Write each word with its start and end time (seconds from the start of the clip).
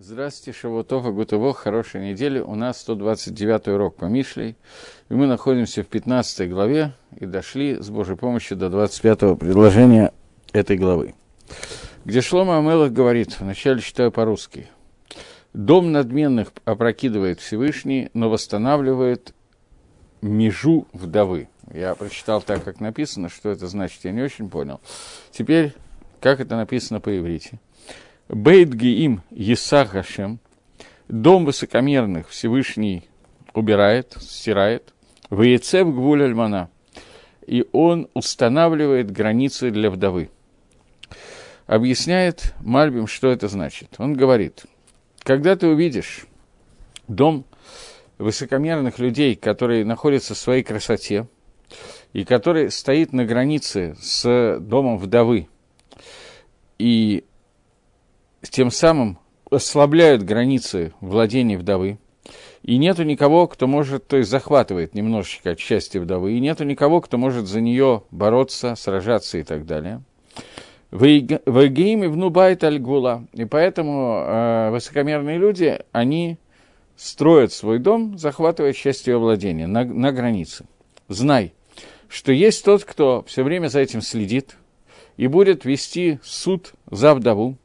Здравствуйте, 0.00 0.56
Шавутов 0.56 1.06
и 1.06 1.10
Гутово, 1.10 1.52
хорошей 1.52 2.12
недели. 2.12 2.38
У 2.38 2.54
нас 2.54 2.80
129 2.82 3.66
урок 3.66 3.96
по 3.96 4.04
Мишлей, 4.04 4.54
и 5.08 5.14
мы 5.14 5.26
находимся 5.26 5.82
в 5.82 5.88
15 5.88 6.48
главе 6.48 6.92
и 7.16 7.26
дошли 7.26 7.82
с 7.82 7.90
Божьей 7.90 8.14
помощью 8.14 8.56
до 8.56 8.70
25 8.70 9.36
предложения 9.36 10.12
этой 10.52 10.76
главы, 10.76 11.16
где 12.04 12.20
Шлома 12.20 12.58
Амелах 12.58 12.92
говорит, 12.92 13.40
вначале 13.40 13.80
читаю 13.80 14.12
по-русски, 14.12 14.68
«Дом 15.52 15.90
надменных 15.90 16.52
опрокидывает 16.64 17.40
Всевышний, 17.40 18.08
но 18.14 18.30
восстанавливает 18.30 19.34
межу 20.22 20.86
вдовы». 20.92 21.48
Я 21.74 21.96
прочитал 21.96 22.40
так, 22.40 22.62
как 22.62 22.78
написано, 22.78 23.28
что 23.28 23.48
это 23.48 23.66
значит, 23.66 24.04
я 24.04 24.12
не 24.12 24.22
очень 24.22 24.48
понял. 24.48 24.80
Теперь, 25.32 25.74
как 26.20 26.38
это 26.38 26.54
написано 26.54 27.00
по-иврите– 27.00 27.58
Бейт 28.28 28.74
Геим 28.74 29.22
Есах 29.30 29.92
Гашем, 29.92 30.38
дом 31.08 31.46
высокомерных 31.46 32.28
Всевышний 32.28 33.08
убирает, 33.54 34.18
стирает, 34.20 34.92
Ваецев 35.30 35.88
Гвуль 35.88 36.24
Альмана, 36.24 36.68
и 37.46 37.66
он 37.72 38.06
устанавливает 38.12 39.10
границы 39.10 39.70
для 39.70 39.90
вдовы. 39.90 40.28
Объясняет 41.66 42.52
Мальбим, 42.60 43.06
что 43.06 43.28
это 43.28 43.48
значит. 43.48 43.94
Он 43.96 44.12
говорит, 44.12 44.66
когда 45.22 45.56
ты 45.56 45.66
увидишь 45.66 46.26
дом 47.08 47.46
высокомерных 48.18 48.98
людей, 48.98 49.36
которые 49.36 49.86
находятся 49.86 50.34
в 50.34 50.38
своей 50.38 50.62
красоте, 50.62 51.26
и 52.12 52.26
который 52.26 52.70
стоит 52.70 53.14
на 53.14 53.24
границе 53.24 53.96
с 54.02 54.58
домом 54.60 54.98
вдовы, 54.98 55.48
и 56.78 57.24
тем 58.50 58.70
самым 58.70 59.18
ослабляют 59.50 60.22
границы 60.22 60.92
владений 61.00 61.56
вдовы, 61.56 61.98
и 62.62 62.76
нету 62.76 63.02
никого, 63.04 63.46
кто 63.46 63.66
может, 63.66 64.06
то 64.06 64.16
есть 64.16 64.30
захватывает 64.30 64.94
немножечко 64.94 65.52
от 65.52 65.60
счастья 65.60 66.00
вдовы, 66.00 66.32
и 66.32 66.40
нету 66.40 66.64
никого, 66.64 67.00
кто 67.00 67.16
может 67.16 67.46
за 67.46 67.60
нее 67.60 68.02
бороться, 68.10 68.74
сражаться 68.74 69.38
и 69.38 69.42
так 69.42 69.64
далее. 69.64 70.02
Вегеим 70.90 72.04
и 72.04 72.08
внубайт 72.08 72.64
альгула. 72.64 73.26
И 73.34 73.44
поэтому 73.44 74.22
э, 74.24 74.70
высокомерные 74.70 75.38
люди, 75.38 75.80
они 75.92 76.38
строят 76.96 77.52
свой 77.52 77.78
дом, 77.78 78.18
захватывая 78.18 78.72
счастье 78.72 79.12
ее 79.12 79.18
владения 79.18 79.66
на, 79.66 79.84
на 79.84 80.12
границе. 80.12 80.66
Знай, 81.08 81.52
что 82.08 82.32
есть 82.32 82.64
тот, 82.64 82.84
кто 82.84 83.22
все 83.26 83.42
время 83.42 83.68
за 83.68 83.80
этим 83.80 84.02
следит 84.02 84.56
и 85.16 85.26
будет 85.26 85.64
вести 85.64 86.18
суд 86.22 86.72
за 86.90 87.14
вдову, 87.14 87.56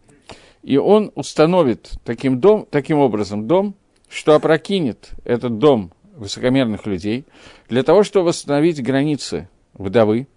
и 0.63 0.77
он 0.77 1.11
установит 1.15 1.91
таким, 2.03 2.39
дом, 2.39 2.65
таким 2.69 2.97
образом 2.97 3.47
дом, 3.47 3.75
что 4.09 4.33
опрокинет 4.33 5.11
этот 5.25 5.59
дом 5.59 5.91
высокомерных 6.15 6.85
людей, 6.85 7.25
для 7.69 7.83
того, 7.83 8.03
чтобы 8.03 8.27
восстановить 8.27 8.81
границы 8.81 9.49
вдовы 9.73 10.27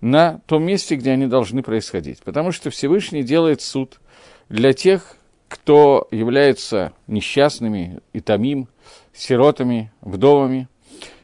на 0.00 0.40
том 0.46 0.64
месте, 0.64 0.96
где 0.96 1.10
они 1.12 1.26
должны 1.26 1.62
происходить. 1.62 2.22
Потому 2.22 2.52
что 2.52 2.70
Всевышний 2.70 3.22
делает 3.22 3.60
суд 3.60 4.00
для 4.48 4.72
тех, 4.72 5.16
кто 5.48 6.08
является 6.10 6.92
несчастными, 7.06 8.00
и 8.12 8.20
томим, 8.20 8.68
сиротами, 9.12 9.92
вдовами. 10.00 10.68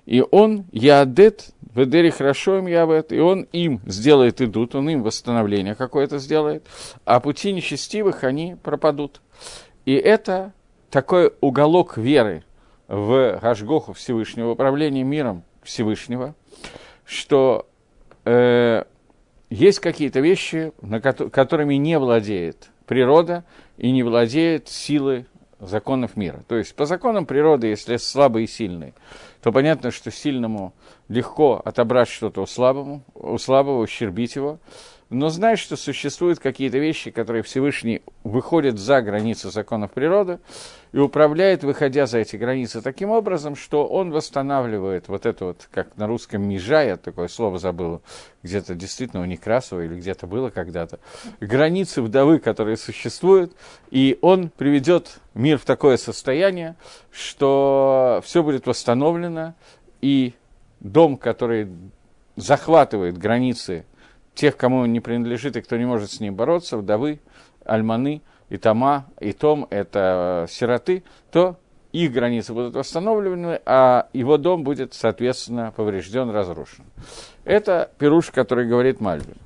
И 0.06 0.24
он, 0.30 0.66
Яадет, 0.72 1.52
Ведери 1.74 2.10
хорошо 2.10 2.58
им 2.58 2.66
явет, 2.66 3.12
и 3.12 3.20
он 3.20 3.42
им 3.52 3.80
сделает 3.86 4.42
идут, 4.42 4.74
он 4.74 4.90
им 4.90 5.02
восстановление 5.02 5.74
какое-то 5.74 6.18
сделает, 6.18 6.66
а 7.04 7.18
пути 7.20 7.52
нечестивых 7.52 8.24
они 8.24 8.56
пропадут. 8.62 9.22
И 9.86 9.94
это 9.94 10.52
такой 10.90 11.32
уголок 11.40 11.96
веры 11.96 12.44
в 12.88 13.38
Гашгоху 13.40 13.94
Всевышнего, 13.94 14.50
управление 14.50 15.02
миром 15.02 15.44
Всевышнего, 15.62 16.34
что 17.06 17.66
э, 18.26 18.84
есть 19.48 19.80
какие-то 19.80 20.20
вещи, 20.20 20.72
на 20.82 21.00
ко- 21.00 21.30
которыми 21.30 21.76
не 21.76 21.98
владеет 21.98 22.68
природа 22.86 23.44
и 23.78 23.90
не 23.90 24.02
владеет 24.02 24.68
силы 24.68 25.26
законов 25.58 26.16
мира. 26.16 26.42
То 26.48 26.56
есть 26.56 26.74
по 26.74 26.84
законам 26.84 27.24
природы, 27.24 27.68
если 27.68 27.96
слабый 27.96 28.44
и 28.44 28.46
сильный, 28.46 28.92
то 29.42 29.50
понятно, 29.50 29.90
что 29.90 30.10
сильному 30.12 30.72
легко 31.08 31.60
отобрать 31.64 32.08
что-то 32.08 32.42
у 32.42 32.46
слабому, 32.46 33.02
у 33.14 33.36
слабого, 33.38 33.82
ущербить 33.82 34.36
его. 34.36 34.60
Но 35.12 35.28
знай, 35.28 35.56
что 35.56 35.76
существуют 35.76 36.38
какие-то 36.38 36.78
вещи, 36.78 37.10
которые 37.10 37.42
Всевышний 37.42 38.00
выходит 38.24 38.78
за 38.78 39.02
границы 39.02 39.50
законов 39.50 39.90
природы 39.90 40.38
и 40.92 40.98
управляет, 40.98 41.64
выходя 41.64 42.06
за 42.06 42.18
эти 42.18 42.36
границы 42.36 42.80
таким 42.80 43.10
образом, 43.10 43.54
что 43.54 43.86
он 43.86 44.10
восстанавливает 44.10 45.08
вот 45.08 45.26
это 45.26 45.44
вот, 45.44 45.68
как 45.70 45.98
на 45.98 46.06
русском 46.06 46.48
«межа», 46.48 46.82
я 46.82 46.96
такое 46.96 47.28
слово 47.28 47.58
забыл, 47.58 48.00
где-то 48.42 48.74
действительно 48.74 49.20
у 49.20 49.26
Некрасова 49.26 49.84
или 49.84 49.96
где-то 49.96 50.26
было 50.26 50.48
когда-то, 50.48 50.98
границы 51.40 52.00
вдовы, 52.00 52.38
которые 52.38 52.78
существуют, 52.78 53.52
и 53.90 54.18
он 54.22 54.48
приведет 54.48 55.20
мир 55.34 55.58
в 55.58 55.66
такое 55.66 55.98
состояние, 55.98 56.74
что 57.10 58.22
все 58.24 58.42
будет 58.42 58.66
восстановлено, 58.66 59.52
и 60.00 60.32
дом, 60.80 61.18
который 61.18 61.68
захватывает 62.36 63.18
границы 63.18 63.84
тех, 64.34 64.56
кому 64.56 64.78
он 64.78 64.92
не 64.92 65.00
принадлежит 65.00 65.56
и 65.56 65.60
кто 65.60 65.76
не 65.76 65.84
может 65.84 66.10
с 66.10 66.20
ним 66.20 66.34
бороться, 66.34 66.76
вдовы, 66.76 67.20
альманы, 67.64 68.22
и 68.48 68.58
тома, 68.58 69.06
и 69.18 69.32
том– 69.32 69.66
это 69.70 70.46
сироты, 70.48 71.04
то 71.30 71.56
их 71.92 72.12
границы 72.12 72.52
будут 72.52 72.74
восстановлены, 72.74 73.60
а 73.66 74.08
его 74.12 74.38
дом 74.38 74.64
будет, 74.64 74.94
соответственно, 74.94 75.72
поврежден, 75.76 76.30
разрушен. 76.30 76.84
Это 77.44 77.90
пируш, 77.98 78.30
который 78.30 78.66
говорит 78.66 79.00
Мальбин. 79.00 79.36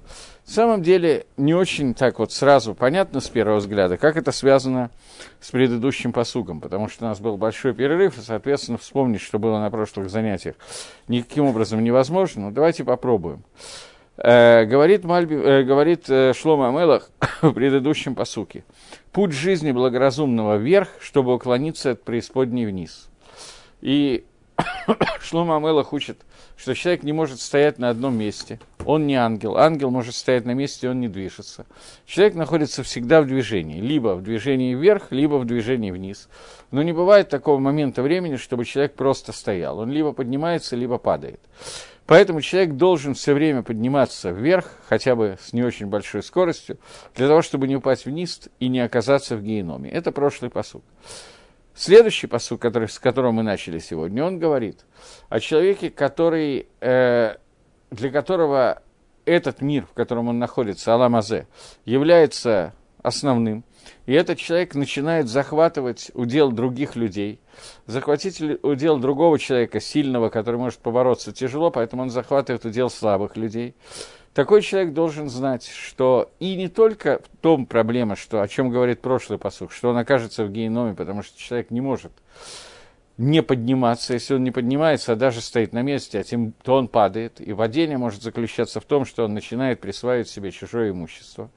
В 0.44 0.50
самом 0.52 0.80
деле, 0.82 1.26
не 1.36 1.54
очень 1.54 1.92
так 1.92 2.20
вот 2.20 2.32
сразу 2.32 2.72
понятно 2.74 3.20
с 3.20 3.28
первого 3.28 3.56
взгляда, 3.56 3.96
как 3.96 4.16
это 4.16 4.30
связано 4.30 4.90
с 5.40 5.50
предыдущим 5.50 6.12
посугом, 6.12 6.60
потому 6.60 6.88
что 6.88 7.04
у 7.04 7.08
нас 7.08 7.18
был 7.18 7.36
большой 7.36 7.74
перерыв, 7.74 8.16
и, 8.16 8.20
соответственно, 8.20 8.78
вспомнить, 8.78 9.20
что 9.20 9.40
было 9.40 9.58
на 9.58 9.70
прошлых 9.70 10.08
занятиях, 10.08 10.54
никаким 11.08 11.46
образом 11.46 11.82
невозможно. 11.82 12.42
Но 12.42 12.50
давайте 12.52 12.84
попробуем. 12.84 13.42
Э, 14.18 14.64
говорит, 14.64 15.04
Мальби, 15.04 15.34
э, 15.34 15.62
говорит 15.62 16.08
э, 16.08 16.32
Шлома 16.32 16.68
Амелах 16.68 17.10
в 17.42 17.52
предыдущем 17.52 18.14
посуке. 18.14 18.64
Путь 19.12 19.32
жизни 19.32 19.72
благоразумного 19.72 20.56
вверх, 20.56 20.88
чтобы 21.00 21.34
уклониться 21.34 21.92
от 21.92 22.02
преисподней 22.02 22.66
вниз. 22.66 23.08
И 23.82 24.24
Шлома 25.20 25.56
Амелах 25.56 25.92
учит, 25.92 26.18
что 26.56 26.74
человек 26.74 27.02
не 27.02 27.12
может 27.12 27.40
стоять 27.40 27.78
на 27.78 27.90
одном 27.90 28.16
месте. 28.16 28.58
Он 28.86 29.06
не 29.06 29.16
ангел. 29.16 29.58
Ангел 29.58 29.90
может 29.90 30.14
стоять 30.14 30.46
на 30.46 30.52
месте, 30.52 30.88
он 30.88 31.00
не 31.00 31.08
движется. 31.08 31.66
Человек 32.06 32.36
находится 32.36 32.82
всегда 32.82 33.20
в 33.20 33.26
движении. 33.26 33.80
Либо 33.80 34.14
в 34.14 34.22
движении 34.22 34.74
вверх, 34.74 35.08
либо 35.10 35.34
в 35.34 35.44
движении 35.44 35.90
вниз. 35.90 36.28
Но 36.70 36.82
не 36.82 36.92
бывает 36.92 37.28
такого 37.28 37.58
момента 37.58 38.02
времени, 38.02 38.36
чтобы 38.36 38.64
человек 38.64 38.94
просто 38.94 39.32
стоял. 39.32 39.78
Он 39.78 39.90
либо 39.90 40.12
поднимается, 40.12 40.74
либо 40.74 40.96
падает. 40.96 41.40
Поэтому 42.06 42.40
человек 42.40 42.74
должен 42.74 43.14
все 43.14 43.34
время 43.34 43.62
подниматься 43.62 44.30
вверх, 44.30 44.70
хотя 44.88 45.16
бы 45.16 45.38
с 45.40 45.52
не 45.52 45.64
очень 45.64 45.86
большой 45.86 46.22
скоростью, 46.22 46.78
для 47.14 47.26
того, 47.26 47.42
чтобы 47.42 47.66
не 47.66 47.76
упасть 47.76 48.06
вниз 48.06 48.48
и 48.60 48.68
не 48.68 48.80
оказаться 48.80 49.36
в 49.36 49.42
геноме. 49.42 49.90
Это 49.90 50.12
прошлый 50.12 50.50
посуд. 50.50 50.84
Следующий 51.74 52.26
посуд, 52.26 52.60
который, 52.60 52.88
с 52.88 52.98
которого 52.98 53.32
мы 53.32 53.42
начали 53.42 53.80
сегодня, 53.80 54.24
он 54.24 54.38
говорит 54.38 54.84
о 55.28 55.40
человеке, 55.40 55.90
который, 55.90 56.68
э, 56.80 57.36
для 57.90 58.10
которого 58.10 58.82
этот 59.24 59.60
мир, 59.60 59.84
в 59.84 59.92
котором 59.92 60.28
он 60.28 60.38
находится, 60.38 60.94
Аламазе, 60.94 61.46
является 61.84 62.72
основным– 63.02 63.64
и 64.06 64.12
этот 64.12 64.38
человек 64.38 64.74
начинает 64.74 65.28
захватывать 65.28 66.10
удел 66.14 66.52
других 66.52 66.96
людей, 66.96 67.40
захватить 67.86 68.40
удел 68.62 68.98
другого 68.98 69.38
человека, 69.38 69.80
сильного, 69.80 70.28
который 70.28 70.56
может 70.56 70.78
побороться 70.78 71.32
тяжело, 71.32 71.70
поэтому 71.70 72.02
он 72.02 72.10
захватывает 72.10 72.64
удел 72.64 72.88
слабых 72.88 73.36
людей. 73.36 73.74
Такой 74.32 74.62
человек 74.62 74.92
должен 74.92 75.30
знать, 75.30 75.66
что 75.66 76.30
и 76.40 76.56
не 76.56 76.68
только 76.68 77.20
в 77.20 77.36
том 77.38 77.64
проблема, 77.66 78.16
что, 78.16 78.42
о 78.42 78.48
чем 78.48 78.68
говорит 78.70 79.00
прошлый 79.00 79.38
посух, 79.38 79.72
что 79.72 79.88
он 79.88 79.96
окажется 79.96 80.44
в 80.44 80.52
геноме, 80.52 80.94
потому 80.94 81.22
что 81.22 81.38
человек 81.38 81.70
не 81.70 81.80
может 81.80 82.12
не 83.18 83.42
подниматься, 83.42 84.12
если 84.12 84.34
он 84.34 84.44
не 84.44 84.50
поднимается, 84.50 85.12
а 85.12 85.16
даже 85.16 85.40
стоит 85.40 85.72
на 85.72 85.82
месте, 85.82 86.18
а 86.18 86.24
тем, 86.24 86.52
то 86.62 86.74
он 86.74 86.88
падает. 86.88 87.40
И 87.40 87.54
падение 87.54 87.96
может 87.96 88.22
заключаться 88.22 88.80
в 88.80 88.84
том, 88.84 89.06
что 89.06 89.24
он 89.24 89.32
начинает 89.32 89.80
присваивать 89.80 90.28
себе 90.28 90.50
чужое 90.50 90.90
имущество. 90.90 91.50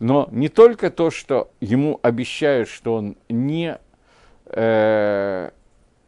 Но 0.00 0.28
не 0.30 0.48
только 0.48 0.90
то, 0.90 1.10
что 1.10 1.50
ему 1.60 1.98
обещают, 2.02 2.68
что 2.68 2.94
он 2.94 3.16
не... 3.28 3.78
Э, 4.46 5.50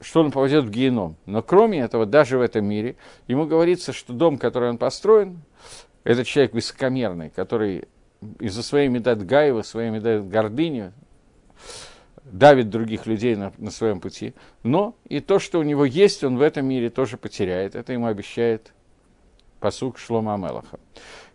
что 0.03 0.21
он 0.21 0.31
попадет 0.31 0.65
в 0.65 0.71
геном. 0.71 1.17
Но 1.27 1.43
кроме 1.43 1.81
этого, 1.81 2.07
даже 2.07 2.39
в 2.39 2.41
этом 2.41 2.67
мире, 2.67 2.97
ему 3.27 3.47
говорится, 3.47 3.93
что 3.93 4.13
дом, 4.13 4.39
который 4.39 4.71
он 4.71 4.79
построен, 4.79 5.43
это 6.05 6.25
человек 6.25 6.55
высокомерный, 6.55 7.31
который 7.31 7.85
из-за 8.39 8.63
своей 8.63 8.89
медат 8.89 9.25
Гаева, 9.25 9.63
своей 9.63 9.91
медат 9.91 10.29
гордыни, 10.29 10.93
давит 12.33 12.71
других 12.71 13.07
людей 13.07 13.37
на, 13.37 13.53
на 13.59 13.71
своем 13.71 14.01
пути, 14.01 14.35
но 14.63 14.95
и 15.09 15.21
то, 15.21 15.39
что 15.39 15.59
у 15.59 15.63
него 15.63 15.85
есть, 15.85 16.25
он 16.25 16.39
в 16.39 16.43
этом 16.43 16.67
мире 16.67 16.91
тоже 16.91 17.17
потеряет. 17.17 17.75
Это 17.75 17.93
ему 17.93 18.07
обещает 18.07 18.73
посук 19.59 19.99
Шлома 19.99 20.35
Амелаха. 20.35 20.79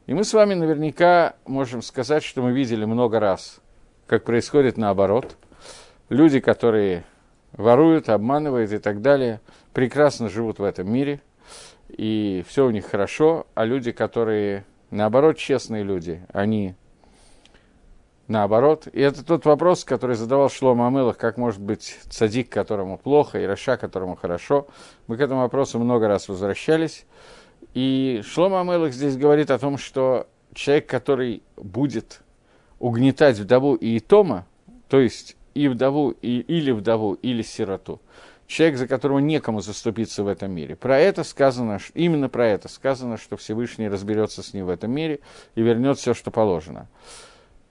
И 0.08 0.14
мы 0.14 0.24
с 0.24 0.34
вами 0.34 0.54
наверняка 0.54 1.36
можем 1.46 1.82
сказать, 1.82 2.24
что 2.24 2.42
мы 2.42 2.52
видели 2.52 2.86
много 2.86 3.20
раз, 3.20 3.62
как 4.08 4.24
происходит 4.24 4.78
наоборот. 4.78 5.36
Люди, 6.10 6.40
которые 6.40 7.04
воруют, 7.54 8.10
обманывают 8.10 8.72
и 8.72 8.78
так 8.78 9.02
далее, 9.02 9.42
прекрасно 9.74 10.30
живут 10.30 10.60
в 10.60 10.64
этом 10.64 10.92
мире, 10.92 11.22
и 11.90 12.44
все 12.48 12.66
у 12.66 12.70
них 12.70 12.86
хорошо, 12.86 13.48
а 13.56 13.66
люди, 13.66 13.92
которые, 13.92 14.66
наоборот, 14.92 15.38
честные 15.38 15.84
люди, 15.84 16.22
они 16.34 16.76
наоборот. 18.28 18.88
И 18.92 19.00
это 19.00 19.24
тот 19.26 19.46
вопрос, 19.46 19.84
который 19.84 20.16
задавал 20.16 20.50
Шлома 20.50 20.88
Амелах, 20.88 21.18
как 21.18 21.38
может 21.38 21.62
быть 21.62 22.00
цадик, 22.10 22.50
которому 22.50 22.98
плохо, 22.98 23.40
и 23.40 23.46
Раша, 23.46 23.78
которому 23.78 24.16
хорошо. 24.16 24.68
Мы 25.08 25.18
к 25.18 25.22
этому 25.22 25.42
вопросу 25.42 25.80
много 25.80 26.08
раз 26.08 26.28
возвращались. 26.30 27.06
И 27.74 28.22
Шлома 28.26 28.62
Амелах 28.62 28.94
здесь 28.94 29.18
говорит 29.18 29.52
о 29.52 29.60
том, 29.60 29.78
что 29.78 30.28
человек, 30.54 30.88
который 30.88 31.44
будет 31.58 32.22
угнетать 32.80 33.38
вдову 33.38 33.76
и 33.76 33.98
Итома, 33.98 34.46
то 34.90 35.00
есть 35.00 35.36
и 35.54 35.68
вдову, 35.68 36.12
и, 36.12 36.40
или 36.40 36.72
вдову, 36.72 37.14
или 37.14 37.42
сироту, 37.42 38.02
человек, 38.48 38.78
за 38.78 38.88
которого 38.88 39.20
некому 39.20 39.62
заступиться 39.62 40.24
в 40.24 40.28
этом 40.28 40.52
мире. 40.52 40.76
Про 40.76 41.00
это 41.00 41.24
сказано, 41.24 41.80
именно 41.94 42.30
про 42.30 42.48
это 42.48 42.68
сказано, 42.68 43.18
что 43.18 43.38
Всевышний 43.38 43.88
разберется 43.88 44.44
с 44.44 44.54
ним 44.54 44.68
в 44.68 44.70
этом 44.70 44.92
мире 44.92 45.20
и 45.56 45.62
вернет 45.62 45.98
все, 45.98 46.14
что 46.14 46.32
положено. 46.32 46.88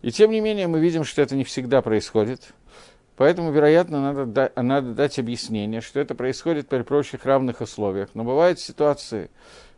И 0.04 0.10
тем 0.10 0.32
не 0.32 0.40
менее 0.42 0.66
мы 0.66 0.80
видим, 0.80 1.02
что 1.02 1.22
это 1.22 1.34
не 1.34 1.44
всегда 1.44 1.80
происходит. 1.80 2.52
Поэтому, 3.16 3.52
вероятно, 3.52 4.12
надо, 4.12 4.52
надо 4.54 4.92
дать 4.92 5.18
объяснение, 5.18 5.80
что 5.80 5.98
это 5.98 6.14
происходит 6.14 6.68
при 6.68 6.82
прочих 6.82 7.24
равных 7.24 7.62
условиях. 7.62 8.10
Но 8.12 8.22
бывают 8.22 8.60
ситуации, 8.60 9.30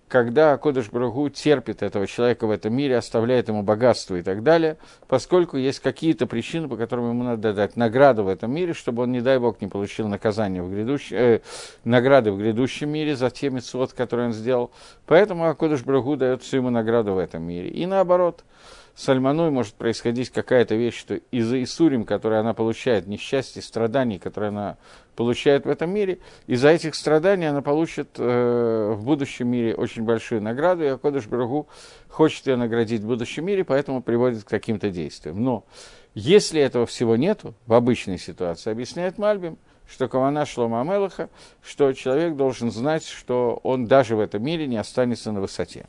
когда 0.08 0.56
Кодыш 0.56 0.90
Брагу 0.90 1.28
терпит 1.28 1.80
этого 1.80 2.08
человека 2.08 2.48
в 2.48 2.50
этом 2.50 2.74
мире, 2.74 2.96
оставляет 2.96 3.46
ему 3.46 3.62
богатство 3.62 4.16
и 4.16 4.22
так 4.22 4.42
далее, 4.42 4.78
поскольку 5.06 5.58
есть 5.58 5.78
какие-то 5.78 6.26
причины, 6.26 6.66
по 6.66 6.76
которым 6.76 7.10
ему 7.10 7.22
надо 7.22 7.52
дать 7.52 7.76
награду 7.76 8.24
в 8.24 8.28
этом 8.28 8.52
мире, 8.52 8.74
чтобы 8.74 9.04
он, 9.04 9.12
не 9.12 9.20
дай 9.20 9.38
бог, 9.38 9.60
не 9.60 9.68
получил 9.68 10.08
наказание 10.08 10.60
в 10.60 10.72
грядущем, 10.72 11.16
э, 11.16 11.40
награды 11.84 12.32
в 12.32 12.38
грядущем 12.38 12.90
мире 12.90 13.14
за 13.14 13.30
те 13.30 13.48
митцвот, 13.48 13.92
которые 13.92 14.26
он 14.26 14.32
сделал. 14.32 14.72
Поэтому 15.06 15.48
Акодыш 15.48 15.84
Брагу 15.84 16.16
дает 16.16 16.42
всю 16.42 16.56
ему 16.56 16.70
награду 16.70 17.14
в 17.14 17.18
этом 17.18 17.44
мире. 17.44 17.68
И 17.68 17.86
наоборот– 17.86 18.42
с 18.96 19.10
Альманой 19.10 19.50
может 19.50 19.74
происходить 19.74 20.30
какая-то 20.30 20.74
вещь, 20.74 20.98
что 20.98 21.16
из-за 21.30 21.62
Исурим, 21.62 22.04
которые 22.04 22.40
она 22.40 22.54
получает, 22.54 23.06
несчастье, 23.06 23.60
страданий, 23.60 24.18
которые 24.18 24.48
она 24.48 24.78
получает 25.14 25.66
в 25.66 25.68
этом 25.68 25.90
мире, 25.90 26.18
из-за 26.46 26.70
этих 26.70 26.94
страданий 26.94 27.44
она 27.44 27.60
получит 27.60 28.08
э, 28.16 28.94
в 28.96 29.04
будущем 29.04 29.48
мире 29.48 29.74
очень 29.74 30.02
большую 30.02 30.40
награду, 30.40 30.82
и 30.82 30.86
Акодыш 30.86 31.26
Брагу 31.26 31.68
хочет 32.08 32.46
ее 32.46 32.56
наградить 32.56 33.02
в 33.02 33.06
будущем 33.06 33.44
мире, 33.44 33.64
поэтому 33.64 34.02
приводит 34.02 34.44
к 34.44 34.48
каким-то 34.48 34.88
действиям. 34.88 35.44
Но 35.44 35.66
если 36.14 36.58
этого 36.58 36.86
всего 36.86 37.16
нету 37.16 37.54
в 37.66 37.74
обычной 37.74 38.18
ситуации, 38.18 38.70
объясняет 38.70 39.18
Мальбим, 39.18 39.58
что 39.86 40.08
Кавана 40.08 40.46
Шлома 40.46 40.80
Амелаха, 40.80 41.28
что 41.62 41.92
человек 41.92 42.34
должен 42.34 42.72
знать, 42.72 43.04
что 43.06 43.60
он 43.62 43.84
даже 43.84 44.16
в 44.16 44.20
этом 44.20 44.42
мире 44.42 44.66
не 44.66 44.78
останется 44.78 45.32
на 45.32 45.42
высоте. 45.42 45.84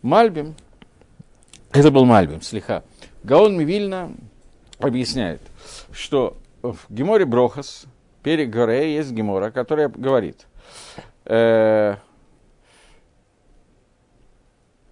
Мальбим 0.00 0.54
это 1.72 1.90
был 1.90 2.04
Мальбим, 2.04 2.42
слегка. 2.42 2.82
Гаон 3.22 3.56
Мивильна 3.56 4.12
объясняет, 4.78 5.40
что 5.92 6.36
в 6.62 6.78
Геморе 6.88 7.24
Брохас, 7.24 7.84
перед 8.22 8.50
горе 8.50 8.94
есть 8.94 9.12
Гемора, 9.12 9.50
которая 9.50 9.88
говорит, 9.88 10.46
э, 11.24 11.96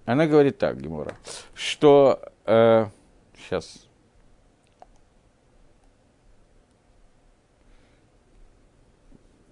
она 0.05 0.27
говорит 0.27 0.59
так, 0.59 0.81
Гемора, 0.81 1.17
что 1.55 2.21
э, 2.45 2.87
сейчас 3.39 3.87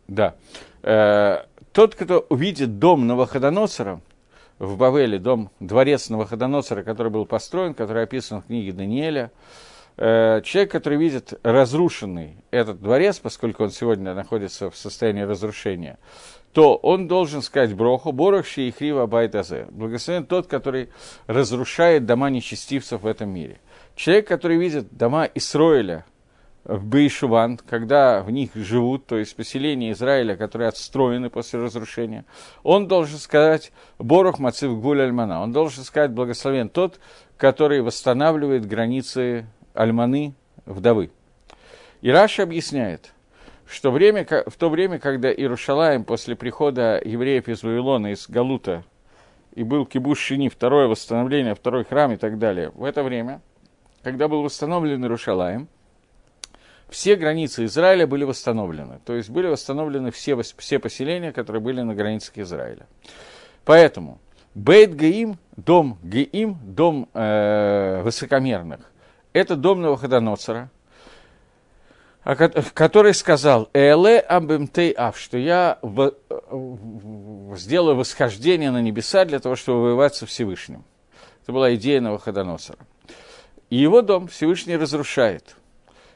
Да. 0.09 0.35
Э, 0.83 1.45
тот, 1.73 1.95
кто 1.95 2.27
увидит 2.29 2.79
дом 2.79 3.07
Новоходоносора, 3.07 4.01
в 4.59 4.77
Бавеле, 4.77 5.19
дом, 5.19 5.51
дворец 5.61 6.09
Новоходоносора, 6.11 6.83
который 6.83 7.11
был 7.11 7.27
построен, 7.27 7.75
который 7.75 8.05
описан 8.05 8.43
в 8.43 8.47
книге 8.47 8.73
Даниэля. 8.73 9.31
Э, 9.97 10.41
человек, 10.43 10.73
который 10.73 10.99
видит 10.99 11.35
разрушенный 11.43 12.37
этот 12.51 12.81
дворец, 12.81 13.19
поскольку 13.19 13.65
он 13.65 13.71
сегодня 13.71 14.15
находится 14.15 14.71
в 14.71 14.77
состоянии 14.77 15.23
разрушения, 15.23 15.99
то 16.53 16.77
он 16.77 17.09
должен 17.09 17.43
сказать 17.43 17.75
Броху, 17.75 18.13
Борохши 18.13 18.63
и 18.63 18.71
Хрива 18.71 19.07
Байтазе. 19.07 19.67
Благословен 19.71 20.25
тот, 20.25 20.47
который 20.47 20.89
разрушает 21.27 22.07
дома 22.07 22.31
нечестивцев 22.31 23.03
в 23.03 23.07
этом 23.07 23.31
мире. 23.31 23.61
Человек, 23.97 24.29
который 24.29 24.57
видит 24.57 24.97
дома 24.97 25.29
Исроиля, 25.35 26.05
в 26.65 26.87
Бейшуван, 26.87 27.59
когда 27.59 28.23
в 28.23 28.31
них 28.31 28.55
живут, 28.55 29.07
то 29.07 29.19
есть 29.19 29.37
поселения 29.37 29.93
Израиля, 29.93 30.37
которые 30.37 30.69
отстроены 30.69 31.29
после 31.29 31.61
разрушения, 31.61 32.25
он 32.63 32.89
должен 32.89 33.19
сказать 33.19 33.71
Борух 33.99 34.39
Мацив 34.39 34.73
Гуль 34.81 35.03
Альмана, 35.03 35.43
он 35.43 35.53
должен 35.53 35.85
сказать 35.85 36.13
благословен 36.13 36.71
тот, 36.71 37.01
который 37.37 37.83
восстанавливает 37.83 38.67
границы 38.67 39.47
Альманы, 39.75 40.35
вдовы. 40.65 41.11
И 42.01 42.11
Раша 42.11 42.43
объясняет, 42.43 43.13
что 43.67 43.91
время, 43.91 44.27
в 44.47 44.57
то 44.57 44.71
время, 44.71 44.99
когда 44.99 45.33
Иерушалаем 45.33 46.05
после 46.05 46.35
прихода 46.35 47.01
евреев 47.05 47.49
из 47.49 47.63
Вавилона, 47.63 48.13
из 48.13 48.29
Галута, 48.29 48.85
и 49.55 49.63
был 49.63 49.87
Кибуш 49.87 50.19
Шини, 50.19 50.49
второе 50.49 50.87
восстановление, 50.87 51.55
второй 51.55 51.85
храм 51.85 52.13
и 52.13 52.17
так 52.17 52.39
далее, 52.39 52.71
в 52.75 52.85
это 52.85 53.03
время, 53.03 53.43
когда 54.03 54.29
был 54.29 54.43
восстановлен 54.43 55.03
Иерушалаем, 55.03 55.69
все 56.89 57.17
границы 57.17 57.65
Израиля 57.65 58.07
были 58.07 58.25
восстановлены. 58.25 59.01
То 59.05 59.15
есть 59.15 59.31
были 59.31 59.49
восстановлены 59.49 60.11
все, 60.11 60.41
все 60.43 60.79
поселения, 60.79 61.33
которые 61.33 61.63
были 61.63 61.81
на 61.81 61.95
границах 61.95 62.39
Израиля. 62.39 62.87
Поэтому 63.65 64.21
Бейт 64.55 64.95
Гаим, 64.95 65.39
дом 65.57 65.99
Гаим, 66.03 66.59
дом 66.63 67.09
э, 67.15 68.03
высокомерных, 68.03 68.81
это 69.33 69.57
дом 69.57 69.81
Новоходоноцера, 69.81 70.71
который 72.73 73.13
сказал, 73.15 73.69
«Эле 73.75 74.21
амбемтей 74.21 74.95
ав», 74.97 75.19
что 75.19 75.37
я 75.37 75.79
в, 75.83 76.15
в, 76.29 77.57
сделаю 77.57 77.97
восхождение 77.97 78.71
на 78.71 78.81
небеса 78.81 79.25
для 79.25 79.41
того, 79.41 79.57
чтобы 79.57 79.83
воевать 79.83 80.15
со 80.15 80.25
Всевышним. 80.25 80.85
Это 81.43 81.53
была 81.53 81.75
идея 81.75 82.01
Новоходоносора. 82.01 82.79
И 83.71 83.77
его 83.77 84.03
дом 84.03 84.29
Всевышний 84.29 84.77
разрушает– 84.77 85.57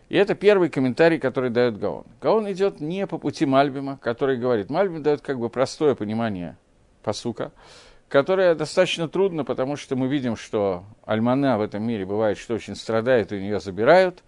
и 0.09 0.17
это 0.17 0.35
первый 0.35 0.71
комментарий, 0.71 1.19
который 1.19 1.51
дает 1.51 1.79
Гаон. 1.79 2.05
Гаон 2.21 2.51
идет 2.51 2.81
не 2.81 3.07
по 3.07 3.19
пути 3.19 3.45
Мальбима, 3.45 3.99
который 3.99 4.39
говорит. 4.39 4.71
Мальбим 4.71 5.03
дает 5.03 5.21
как 5.21 5.39
бы 5.39 5.51
простое 5.51 5.95
понимание 5.95 6.57
посука, 7.03 7.53
которое 8.09 8.55
достаточно 8.55 9.09
трудно, 9.09 9.45
потому 9.45 9.77
что 9.77 9.97
мы 9.97 10.09
видим, 10.09 10.37
что 10.37 10.85
альмана 11.05 11.59
в 11.59 11.61
этом 11.61 11.83
мире 11.83 12.07
бывает, 12.07 12.39
что 12.39 12.55
очень 12.55 12.75
страдает, 12.75 13.33
и 13.33 13.37
у 13.37 13.41
нее 13.41 13.61
забирают, 13.61 14.23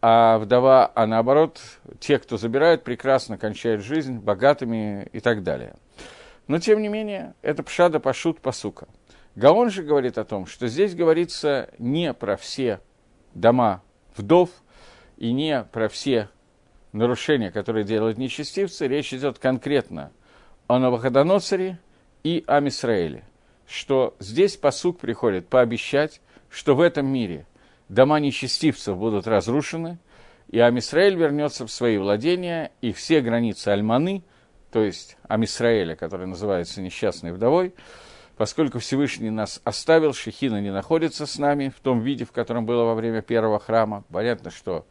а 0.00 0.38
вдова, 0.38 0.90
а 0.94 1.06
наоборот, 1.06 1.60
те, 2.00 2.18
кто 2.18 2.36
забирают, 2.36 2.82
прекрасно 2.82 3.38
кончают 3.38 3.82
жизнь, 3.82 4.18
богатыми 4.18 5.08
и 5.12 5.20
так 5.20 5.44
далее. 5.44 5.76
Но, 6.48 6.58
тем 6.58 6.82
не 6.82 6.88
менее, 6.88 7.34
это 7.42 7.62
пшада 7.62 8.00
пашут 8.00 8.40
посука. 8.40 8.88
Гаон 9.36 9.70
же 9.70 9.84
говорит 9.84 10.18
о 10.18 10.24
том, 10.24 10.46
что 10.46 10.66
здесь 10.66 10.96
говорится 10.96 11.70
не 11.78 12.12
про 12.12 12.36
все 12.36 12.80
дома 13.32 13.82
вдов, 14.16 14.50
и 15.22 15.32
не 15.32 15.62
про 15.62 15.88
все 15.88 16.28
нарушения, 16.90 17.52
которые 17.52 17.84
делают 17.84 18.18
нечестивцы, 18.18 18.88
речь 18.88 19.14
идет 19.14 19.38
конкретно 19.38 20.10
о 20.66 20.80
Новоходоноцаре 20.80 21.78
и 22.24 22.42
о 22.48 22.58
Мисраэле, 22.58 23.22
что 23.64 24.16
здесь 24.18 24.56
посук 24.56 24.98
приходит 24.98 25.46
пообещать, 25.46 26.20
что 26.50 26.74
в 26.74 26.80
этом 26.80 27.06
мире 27.06 27.46
дома 27.88 28.18
нечестивцев 28.18 28.98
будут 28.98 29.28
разрушены, 29.28 29.98
и 30.50 30.58
Амисраэль 30.58 31.14
вернется 31.14 31.68
в 31.68 31.70
свои 31.70 31.98
владения, 31.98 32.72
и 32.80 32.92
все 32.92 33.20
границы 33.20 33.68
Альманы, 33.68 34.24
то 34.72 34.82
есть 34.82 35.16
Амисраэля, 35.28 35.94
который 35.94 36.26
называется 36.26 36.82
несчастной 36.82 37.30
вдовой, 37.30 37.76
поскольку 38.36 38.80
Всевышний 38.80 39.30
нас 39.30 39.60
оставил, 39.62 40.14
Шехина 40.14 40.60
не 40.60 40.72
находится 40.72 41.26
с 41.26 41.38
нами 41.38 41.68
в 41.68 41.78
том 41.78 42.00
виде, 42.00 42.24
в 42.24 42.32
котором 42.32 42.66
было 42.66 42.82
во 42.82 42.96
время 42.96 43.22
первого 43.22 43.60
храма. 43.60 44.02
Понятно, 44.10 44.50
что 44.50 44.84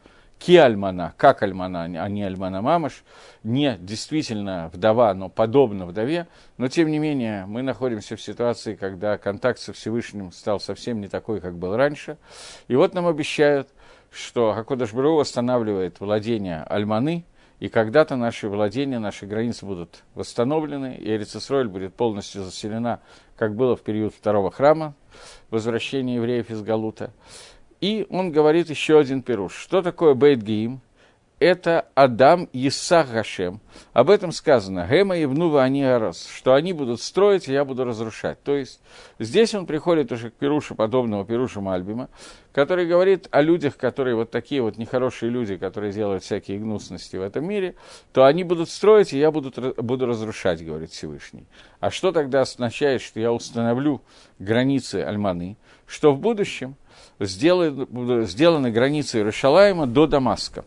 ки 0.44 0.56
альмана, 0.56 1.14
как 1.16 1.42
альмана, 1.44 1.84
а 1.84 2.08
не 2.08 2.24
альмана 2.24 2.62
мамаш, 2.62 3.04
не 3.44 3.78
действительно 3.80 4.70
вдова, 4.72 5.14
но 5.14 5.28
подобно 5.28 5.86
вдове, 5.86 6.26
но 6.56 6.66
тем 6.66 6.90
не 6.90 6.98
менее 6.98 7.46
мы 7.46 7.62
находимся 7.62 8.16
в 8.16 8.22
ситуации, 8.22 8.74
когда 8.74 9.18
контакт 9.18 9.60
со 9.60 9.72
Всевышним 9.72 10.32
стал 10.32 10.58
совсем 10.58 11.00
не 11.00 11.06
такой, 11.06 11.40
как 11.40 11.56
был 11.56 11.76
раньше. 11.76 12.16
И 12.66 12.74
вот 12.74 12.92
нам 12.92 13.06
обещают, 13.06 13.68
что 14.10 14.52
Хакодаш 14.52 14.92
Бру 14.92 15.14
восстанавливает 15.14 16.00
владение 16.00 16.64
Альманы, 16.64 17.24
и 17.60 17.68
когда-то 17.68 18.16
наши 18.16 18.48
владения, 18.48 18.98
наши 18.98 19.26
границы 19.26 19.64
будут 19.64 20.02
восстановлены, 20.16 20.96
и 20.96 21.08
Эрицесроль 21.08 21.68
будет 21.68 21.94
полностью 21.94 22.42
заселена, 22.42 22.98
как 23.36 23.54
было 23.54 23.76
в 23.76 23.82
период 23.82 24.12
второго 24.12 24.50
храма, 24.50 24.94
возвращения 25.50 26.16
евреев 26.16 26.50
из 26.50 26.62
Галута. 26.62 27.12
И 27.82 28.06
он 28.10 28.30
говорит 28.30 28.70
еще 28.70 29.00
один 29.00 29.22
пируш. 29.22 29.56
Что 29.56 29.82
такое 29.82 30.14
Бейт 30.14 30.40
Гиим? 30.40 30.80
это 31.42 31.88
Адам 31.96 32.48
Исах 32.52 33.10
Гашем. 33.10 33.60
Об 33.92 34.10
этом 34.10 34.30
сказано, 34.30 34.86
Гема 34.88 35.16
и 35.16 35.26
Внува 35.26 35.64
они 35.64 35.82
Арос, 35.82 36.28
что 36.32 36.54
они 36.54 36.72
будут 36.72 37.02
строить, 37.02 37.48
и 37.48 37.52
я 37.52 37.64
буду 37.64 37.84
разрушать. 37.84 38.40
То 38.44 38.54
есть 38.54 38.80
здесь 39.18 39.52
он 39.54 39.66
приходит 39.66 40.12
уже 40.12 40.30
к 40.30 40.34
Пирушу, 40.34 40.76
подобного 40.76 41.24
Пирушу 41.24 41.60
Мальбима, 41.60 42.10
который 42.52 42.86
говорит 42.86 43.26
о 43.32 43.42
людях, 43.42 43.76
которые 43.76 44.14
вот 44.14 44.30
такие 44.30 44.62
вот 44.62 44.78
нехорошие 44.78 45.30
люди, 45.30 45.56
которые 45.56 45.92
делают 45.92 46.22
всякие 46.22 46.60
гнусности 46.60 47.16
в 47.16 47.22
этом 47.22 47.44
мире, 47.44 47.74
то 48.12 48.24
они 48.24 48.44
будут 48.44 48.70
строить, 48.70 49.12
и 49.12 49.18
я 49.18 49.32
буду, 49.32 49.52
буду 49.78 50.06
разрушать, 50.06 50.64
говорит 50.64 50.90
Всевышний. 50.92 51.46
А 51.80 51.90
что 51.90 52.12
тогда 52.12 52.42
означает, 52.42 53.02
что 53.02 53.18
я 53.18 53.32
установлю 53.32 54.00
границы 54.38 55.02
Альманы, 55.02 55.56
что 55.86 56.14
в 56.14 56.20
будущем 56.20 56.76
сделаны, 57.18 58.24
сделаны 58.26 58.70
границы 58.70 59.18
Иерушалаема 59.18 59.86
до 59.86 60.06
Дамаска 60.06 60.64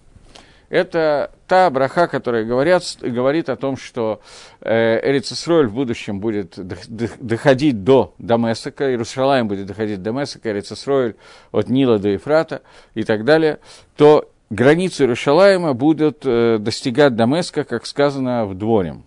это 0.69 1.31
та 1.47 1.69
браха, 1.69 2.07
которая 2.07 2.43
говорят, 2.43 2.83
говорит 3.01 3.49
о 3.49 3.55
том, 3.55 3.77
что 3.77 4.21
э, 4.61 4.99
Эрицесроль 5.09 5.67
в 5.67 5.73
будущем 5.73 6.19
будет 6.19 6.57
доходить 6.57 7.83
до 7.83 8.13
Дамесака, 8.17 8.89
Иерусалим 8.89 9.47
будет 9.47 9.67
доходить 9.67 9.99
до 10.01 10.11
Дамесака, 10.11 10.51
Эрицесроль 10.51 11.15
от 11.51 11.69
Нила 11.69 11.99
до 11.99 12.09
Ефрата 12.09 12.61
и 12.93 13.03
так 13.03 13.25
далее, 13.25 13.59
то 13.95 14.29
границы 14.49 15.03
Иерушалаема 15.03 15.73
будут 15.73 16.25
э, 16.25 16.57
достигать 16.59 17.15
Дамеска, 17.15 17.63
как 17.63 17.85
сказано 17.85 18.45
в 18.45 18.55
Дворе. 18.55 18.97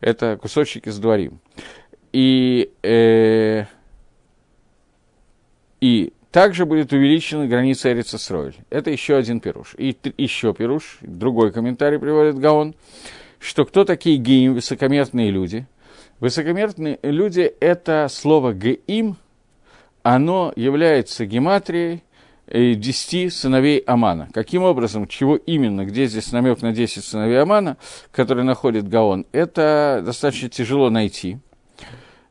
Это 0.00 0.36
кусочек 0.36 0.86
из 0.86 0.98
Дворим. 0.98 1.40
И, 2.12 2.72
э, 2.82 3.66
и 5.80 6.12
также 6.30 6.66
будет 6.66 6.92
увеличена 6.92 7.46
граница 7.46 7.90
Эрицесройль. 7.90 8.54
Это 8.70 8.90
еще 8.90 9.16
один 9.16 9.40
пируш. 9.40 9.74
И 9.78 9.96
еще 10.18 10.52
пируш, 10.52 10.98
другой 11.00 11.52
комментарий 11.52 11.98
приводит 11.98 12.38
Гаон, 12.38 12.74
что 13.38 13.64
кто 13.64 13.84
такие 13.84 14.16
геим, 14.16 14.54
высокомерные 14.54 15.30
люди? 15.30 15.66
Высокомерные 16.20 16.98
люди– 17.02 17.52
это 17.60 18.08
слово 18.10 18.52
геим, 18.52 19.16
оно 20.02 20.52
является 20.56 21.26
гематрией 21.26 22.02
э, 22.46 22.74
десяти 22.74 23.30
сыновей 23.30 23.78
Амана. 23.78 24.28
Каким 24.32 24.64
образом, 24.64 25.06
чего 25.06 25.36
именно, 25.36 25.84
где 25.84 26.06
здесь 26.06 26.32
намек 26.32 26.62
на 26.62 26.72
10 26.72 27.04
сыновей 27.04 27.40
Амана, 27.40 27.76
который 28.10 28.42
находит 28.42 28.88
Гаон, 28.88 29.26
это 29.32 30.02
достаточно 30.04 30.48
тяжело 30.48 30.90
найти. 30.90 31.38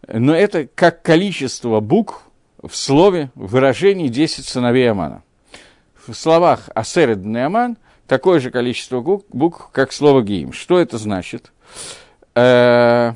Но 0.08 0.36
это 0.36 0.68
как 0.68 1.02
количество 1.02 1.80
букв, 1.80 2.27
в 2.68 2.76
слове, 2.76 3.32
в 3.36 3.48
выражении 3.48 4.08
10 4.08 4.46
сыновей 4.46 4.90
Амана. 4.90 5.24
В 6.06 6.14
словах 6.14 6.70
Асеред 6.74 7.26
Аман 7.26 7.78
такое 8.08 8.40
же 8.40 8.52
количество 8.52 9.02
букв, 9.02 9.70
как 9.72 9.92
слово 9.92 10.22
Гиим. 10.22 10.54
Что 10.54 10.80
это 10.80 10.98
значит? 10.98 11.52
Э, 12.36 13.14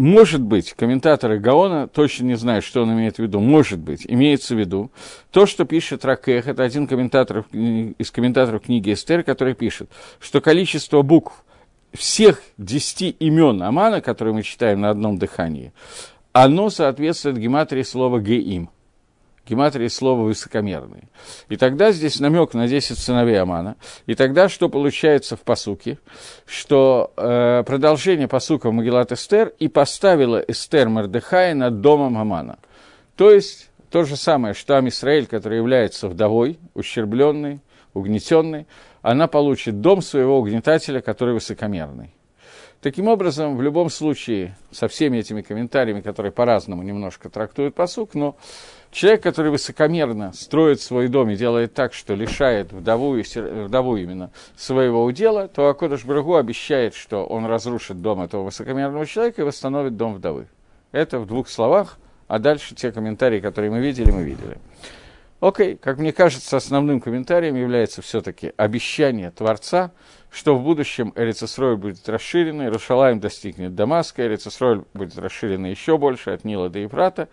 может 0.00 0.40
быть, 0.40 0.72
комментаторы 0.72 1.38
Гаона 1.38 1.86
точно 1.86 2.24
не 2.24 2.34
знают, 2.34 2.64
что 2.64 2.82
он 2.82 2.92
имеет 2.94 3.16
в 3.16 3.18
виду. 3.18 3.38
Может 3.38 3.80
быть, 3.80 4.06
имеется 4.08 4.54
в 4.54 4.58
виду 4.58 4.90
то, 5.30 5.44
что 5.44 5.66
пишет 5.66 6.06
Ракех, 6.06 6.48
это 6.48 6.62
один 6.62 6.86
комментатор, 6.86 7.44
из 7.52 8.10
комментаторов 8.10 8.62
книги 8.62 8.94
Эстер, 8.94 9.22
который 9.22 9.52
пишет, 9.52 9.90
что 10.18 10.40
количество 10.40 11.02
букв 11.02 11.44
всех 11.92 12.42
десяти 12.56 13.10
имен 13.10 13.62
Амана, 13.62 14.00
которые 14.00 14.32
мы 14.32 14.42
читаем 14.42 14.80
на 14.80 14.88
одном 14.88 15.18
дыхании, 15.18 15.74
оно 16.32 16.70
соответствует 16.70 17.38
гематрии 17.38 17.82
слова 17.82 18.20
«геим», 18.20 18.70
гематрии 19.48 19.88
слова 19.88 20.22
«высокомерный». 20.22 21.04
И 21.48 21.56
тогда 21.56 21.90
здесь 21.92 22.20
намек 22.20 22.54
на 22.54 22.68
10 22.68 22.98
сыновей 22.98 23.40
Амана. 23.40 23.76
И 24.06 24.14
тогда 24.14 24.48
что 24.48 24.68
получается 24.68 25.36
в 25.36 25.40
посуке? 25.40 25.98
Что 26.46 27.12
э, 27.16 27.64
продолжение 27.66 28.28
посука 28.28 28.70
Магеллат 28.70 29.12
Эстер 29.12 29.52
и 29.58 29.68
поставила 29.68 30.38
Эстер 30.38 30.88
Мордыхая 30.88 31.54
над 31.54 31.80
домом 31.80 32.16
Амана. 32.16 32.58
То 33.16 33.30
есть 33.30 33.70
то 33.90 34.04
же 34.04 34.16
самое, 34.16 34.54
что 34.54 34.78
Амисраэль, 34.78 35.26
который 35.26 35.58
является 35.58 36.08
вдовой, 36.08 36.60
ущербленной, 36.74 37.60
угнетенной, 37.92 38.66
она 39.02 39.26
получит 39.26 39.80
дом 39.80 40.00
своего 40.00 40.38
угнетателя, 40.38 41.00
который 41.00 41.34
высокомерный. 41.34 42.14
Таким 42.82 43.08
образом, 43.08 43.58
в 43.58 43.62
любом 43.62 43.90
случае, 43.90 44.56
со 44.70 44.88
всеми 44.88 45.18
этими 45.18 45.42
комментариями, 45.42 46.00
которые 46.00 46.32
по-разному 46.32 46.82
немножко 46.82 47.28
трактуют 47.28 47.74
посук, 47.74 48.14
но 48.14 48.38
человек, 48.90 49.22
который 49.22 49.50
высокомерно 49.50 50.32
строит 50.32 50.80
свой 50.80 51.08
дом 51.08 51.28
и 51.28 51.36
делает 51.36 51.74
так, 51.74 51.92
что 51.92 52.14
лишает 52.14 52.72
вдову, 52.72 53.16
и, 53.16 53.22
вдову 53.22 53.98
именно 53.98 54.30
своего 54.56 55.04
удела, 55.04 55.46
то 55.46 55.68
Акодыш 55.68 56.06
Брагу 56.06 56.36
обещает, 56.36 56.94
что 56.94 57.26
он 57.26 57.44
разрушит 57.44 58.00
дом 58.00 58.22
этого 58.22 58.44
высокомерного 58.44 59.04
человека 59.04 59.42
и 59.42 59.44
восстановит 59.44 59.98
дом 59.98 60.14
вдовы. 60.14 60.46
Это 60.90 61.18
в 61.18 61.26
двух 61.26 61.50
словах, 61.50 61.98
а 62.28 62.38
дальше 62.38 62.74
те 62.74 62.92
комментарии, 62.92 63.40
которые 63.40 63.70
мы 63.70 63.80
видели, 63.80 64.10
мы 64.10 64.22
видели. 64.22 64.56
Окей, 65.40 65.76
как 65.76 65.98
мне 65.98 66.12
кажется, 66.12 66.56
основным 66.56 67.00
комментарием 67.00 67.56
является 67.56 68.00
все-таки 68.02 68.52
обещание 68.56 69.30
Творца, 69.30 69.90
что 70.30 70.56
в 70.56 70.62
будущем 70.62 71.12
Эрицесроль 71.16 71.76
будет 71.76 72.08
расширена, 72.08 72.62
Иерушалаем 72.62 73.20
достигнет 73.20 73.74
Дамаска, 73.74 74.26
Эрицесроль 74.26 74.84
будет 74.94 75.18
расширена 75.18 75.66
еще 75.66 75.98
больше, 75.98 76.30
от 76.30 76.44
Нила 76.44 76.68
до 76.68 76.78
Ефрата, 76.78 77.28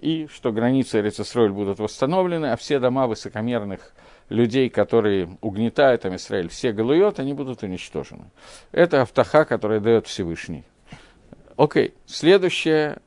и 0.00 0.26
что 0.26 0.50
границы 0.50 0.98
Эрицесроль 0.98 1.52
будут 1.52 1.78
восстановлены, 1.78 2.46
а 2.46 2.56
все 2.56 2.80
дома 2.80 3.06
высокомерных 3.06 3.92
людей, 4.28 4.68
которые 4.68 5.38
угнетают 5.40 6.02
там 6.02 6.16
Израиль, 6.16 6.48
все 6.48 6.72
галует, 6.72 7.20
они 7.20 7.32
будут 7.32 7.62
уничтожены. 7.62 8.24
Это 8.72 9.02
автоха, 9.02 9.44
которая 9.44 9.78
дает 9.78 10.08
Всевышний. 10.08 10.64
Окей, 11.56 11.94
следующее 12.06 12.98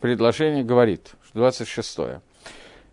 предложение 0.00 0.62
говорит, 0.62 1.12
26-е. 1.34 2.20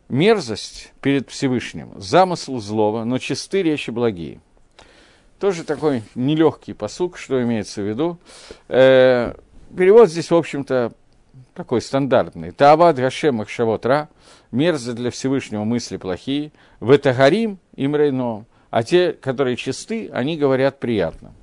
Мерзость 0.08 0.94
перед 1.02 1.30
Всевышним, 1.30 1.92
замысл 1.98 2.58
злого, 2.58 3.04
но 3.04 3.20
чисты 3.20 3.62
речи 3.62 3.92
благие– 3.92 4.42
тоже 5.40 5.64
такой 5.64 6.04
нелегкий 6.16 6.74
посук, 6.74 7.18
что 7.18 7.42
имеется 7.42 7.82
в 7.82 7.88
виду. 7.88 8.20
Э, 8.68 9.34
перевод 9.76 10.10
здесь, 10.10 10.30
в 10.30 10.36
общем-то, 10.36 10.92
такой 11.54 11.82
стандартный. 11.82 12.52
Таават 12.52 12.98
Гашем 12.98 13.46
Ра, 13.84 14.10
мерзость 14.52 14.98
для 14.98 15.12
Всевышнего 15.12 15.64
мысли 15.64 15.98
плохие, 15.98 16.52
Ветагарим 16.82 17.58
им 17.76 17.96
рейно, 17.96 18.46
а 18.70 18.84
те, 18.84 19.14
которые 19.14 19.56
чисты, 19.56 20.10
они 20.12 20.38
говорят 20.38 20.80
приятно. 20.80 21.34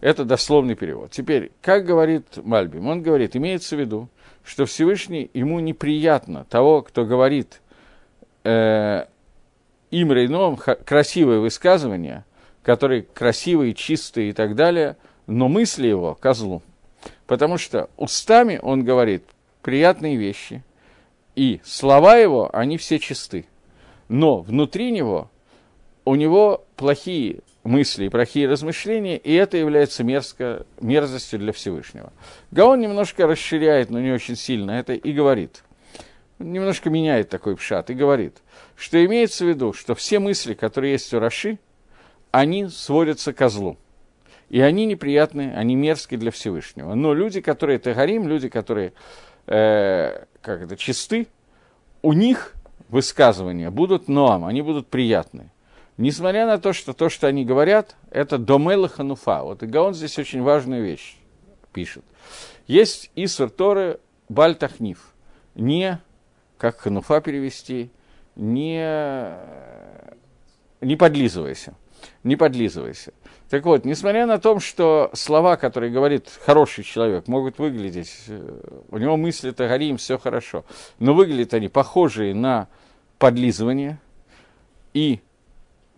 Это 0.00 0.24
дословный 0.24 0.74
перевод. 0.74 1.10
Теперь, 1.10 1.50
как 1.60 1.84
говорит 1.84 2.24
Мальбим? 2.36 2.86
Он 2.86 3.02
говорит, 3.02 3.36
имеется 3.36 3.76
в 3.76 3.80
виду, 3.80 4.08
что 4.44 4.64
Всевышний, 4.64 5.30
ему 5.34 5.60
неприятно 5.60 6.44
того, 6.44 6.82
кто 6.82 7.04
говорит 7.04 7.60
э, 8.44 9.04
им 9.90 10.12
рейном 10.12 10.56
красивое 10.56 11.40
высказывание, 11.40 12.24
который 12.68 13.00
красивый, 13.14 13.72
чистый 13.72 14.28
и 14.28 14.32
так 14.34 14.54
далее, 14.54 14.98
но 15.26 15.48
мысли 15.48 15.86
его– 15.86 16.14
козлу. 16.20 16.60
Потому 17.26 17.56
что 17.56 17.88
устами 17.96 18.60
он 18.60 18.84
говорит 18.84 19.24
приятные 19.62 20.16
вещи, 20.16 20.62
и 21.34 21.62
слова 21.64 22.18
его, 22.18 22.50
они 22.52 22.76
все 22.76 22.98
чисты. 22.98 23.46
Но 24.10 24.42
внутри 24.42 24.90
него, 24.90 25.30
у 26.04 26.14
него 26.14 26.66
плохие 26.76 27.38
мысли 27.64 28.08
плохие 28.08 28.46
размышления, 28.46 29.16
и 29.16 29.32
это 29.32 29.56
является 29.56 30.04
мерзко, 30.04 30.66
мерзостью 30.78 31.38
для 31.38 31.54
Всевышнего. 31.54 32.12
Гаон 32.50 32.80
немножко 32.80 33.26
расширяет, 33.26 33.88
но 33.88 33.98
не 33.98 34.12
очень 34.12 34.36
сильно 34.36 34.72
это, 34.72 34.92
и 34.92 35.12
говорит, 35.14 35.64
немножко 36.38 36.90
меняет 36.90 37.30
такой 37.30 37.56
пшат, 37.56 37.88
и 37.88 37.94
говорит, 37.94 38.36
что 38.76 39.02
имеется 39.02 39.46
в 39.46 39.48
виду, 39.48 39.72
что 39.72 39.94
все 39.94 40.18
мысли, 40.18 40.52
которые 40.52 40.92
есть 40.92 41.14
у 41.14 41.18
Раши, 41.18 41.58
они 42.30 42.68
сводятся 42.68 43.32
к 43.32 43.48
злу. 43.48 43.76
И 44.48 44.60
они 44.60 44.86
неприятны, 44.86 45.52
они 45.54 45.76
мерзкие 45.76 46.18
для 46.18 46.30
Всевышнего. 46.30 46.94
Но 46.94 47.12
люди, 47.12 47.40
которые 47.40 47.78
тагарим, 47.78 48.26
люди, 48.26 48.48
которые 48.48 48.92
э, 49.46 50.24
как 50.40 50.62
это, 50.62 50.76
чисты, 50.76 51.28
у 52.02 52.12
них 52.12 52.54
высказывания 52.88 53.70
будут 53.70 54.08
ноам, 54.08 54.44
они 54.44 54.62
будут 54.62 54.88
приятны. 54.88 55.50
Несмотря 55.96 56.46
на 56.46 56.58
то, 56.58 56.72
что 56.72 56.92
то, 56.92 57.08
что 57.08 57.26
они 57.26 57.44
говорят, 57.44 57.96
это 58.10 58.38
домела 58.38 58.88
хануфа. 58.88 59.42
Вот 59.42 59.62
и 59.62 59.66
Гаон 59.66 59.94
здесь 59.94 60.18
очень 60.18 60.42
важную 60.42 60.84
вещь 60.84 61.16
пишет. 61.72 62.04
Есть 62.66 63.10
Исур 63.16 63.50
Торы 63.50 63.98
Бальтахниф. 64.28 65.12
Не, 65.54 66.00
как 66.56 66.78
хануфа 66.78 67.20
перевести, 67.20 67.90
не, 68.36 69.34
не 70.80 70.96
подлизывайся. 70.96 71.74
Не 72.22 72.36
подлизывайся. 72.36 73.12
Так 73.48 73.64
вот, 73.64 73.84
несмотря 73.84 74.26
на 74.26 74.38
то, 74.38 74.60
что 74.60 75.10
слова, 75.14 75.56
которые 75.56 75.90
говорит 75.90 76.28
хороший 76.44 76.84
человек, 76.84 77.28
могут 77.28 77.58
выглядеть, 77.58 78.12
э, 78.28 78.60
у 78.90 78.98
него 78.98 79.16
мысли 79.16 79.52
тагарим, 79.52 79.96
все 79.96 80.18
хорошо, 80.18 80.64
но 80.98 81.14
выглядят 81.14 81.54
они 81.54 81.68
похожие 81.68 82.34
на 82.34 82.68
подлизывание, 83.18 83.98
и 84.92 85.20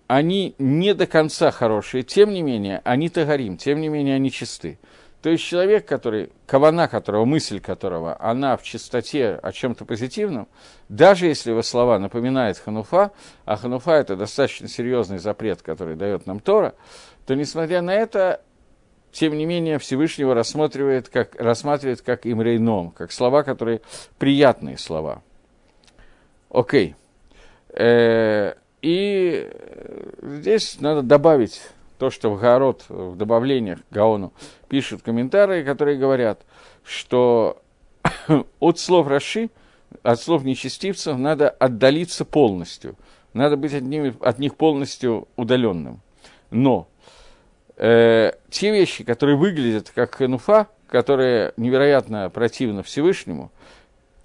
они 0.06 0.54
не 0.58 0.94
до 0.94 1.06
конца 1.06 1.50
хорошие, 1.50 2.02
тем 2.02 2.30
не 2.30 2.42
менее, 2.42 2.80
они 2.84 3.08
тагарим, 3.08 3.56
тем 3.56 3.80
не 3.80 3.88
менее, 3.88 4.16
они 4.16 4.30
чисты. 4.30 4.78
То 5.22 5.28
есть 5.28 5.44
человек, 5.44 5.86
который, 5.86 6.30
кавана 6.46 6.88
которого, 6.88 7.26
мысль 7.26 7.60
которого, 7.60 8.16
она 8.20 8.56
в 8.56 8.62
чистоте 8.62 9.38
о 9.42 9.52
чем-то 9.52 9.84
позитивном, 9.84 10.48
даже 10.88 11.26
если 11.26 11.50
его 11.50 11.62
слова 11.62 11.98
напоминают 11.98 12.56
хануфа, 12.56 13.12
а 13.44 13.56
хануфа 13.56 13.92
это 13.92 14.16
достаточно 14.16 14.66
серьезный 14.66 15.18
запрет, 15.18 15.60
который 15.60 15.94
дает 15.94 16.26
нам 16.26 16.40
Тора, 16.40 16.74
то 17.26 17.34
несмотря 17.34 17.82
на 17.82 17.92
это, 17.92 18.40
тем 19.12 19.36
не 19.36 19.44
менее 19.44 19.78
Всевышнего 19.78 20.34
рассматривает 20.34 21.10
как, 21.10 21.34
рассматривает 21.34 22.00
как 22.00 22.26
имрейном, 22.26 22.90
как 22.90 23.12
слова, 23.12 23.42
которые 23.42 23.82
приятные 24.18 24.78
слова. 24.78 25.22
Окей. 26.48 26.94
Э, 27.68 28.54
и 28.80 29.50
здесь 30.22 30.80
надо 30.80 31.02
добавить 31.02 31.60
то, 32.00 32.08
что 32.08 32.30
в 32.30 32.40
Гаород, 32.40 32.86
в 32.88 33.14
добавлениях 33.14 33.80
Гаону 33.90 34.32
пишут 34.68 35.02
комментарии, 35.02 35.62
которые 35.62 35.98
говорят, 35.98 36.40
что 36.82 37.60
от 38.58 38.78
слов 38.78 39.06
Раши, 39.06 39.50
от 40.02 40.18
слов 40.18 40.42
нечестивцев 40.42 41.18
надо 41.18 41.50
отдалиться 41.50 42.24
полностью, 42.24 42.96
надо 43.34 43.58
быть 43.58 43.74
от, 43.74 43.82
ними, 43.82 44.14
от 44.22 44.38
них 44.38 44.56
полностью 44.56 45.28
удаленным. 45.36 46.00
Но 46.50 46.88
э, 47.76 48.32
те 48.48 48.72
вещи, 48.72 49.04
которые 49.04 49.36
выглядят 49.36 49.90
как 49.94 50.14
хануфа, 50.14 50.68
которые 50.88 51.52
невероятно 51.58 52.30
противны 52.30 52.82
Всевышнему, 52.82 53.52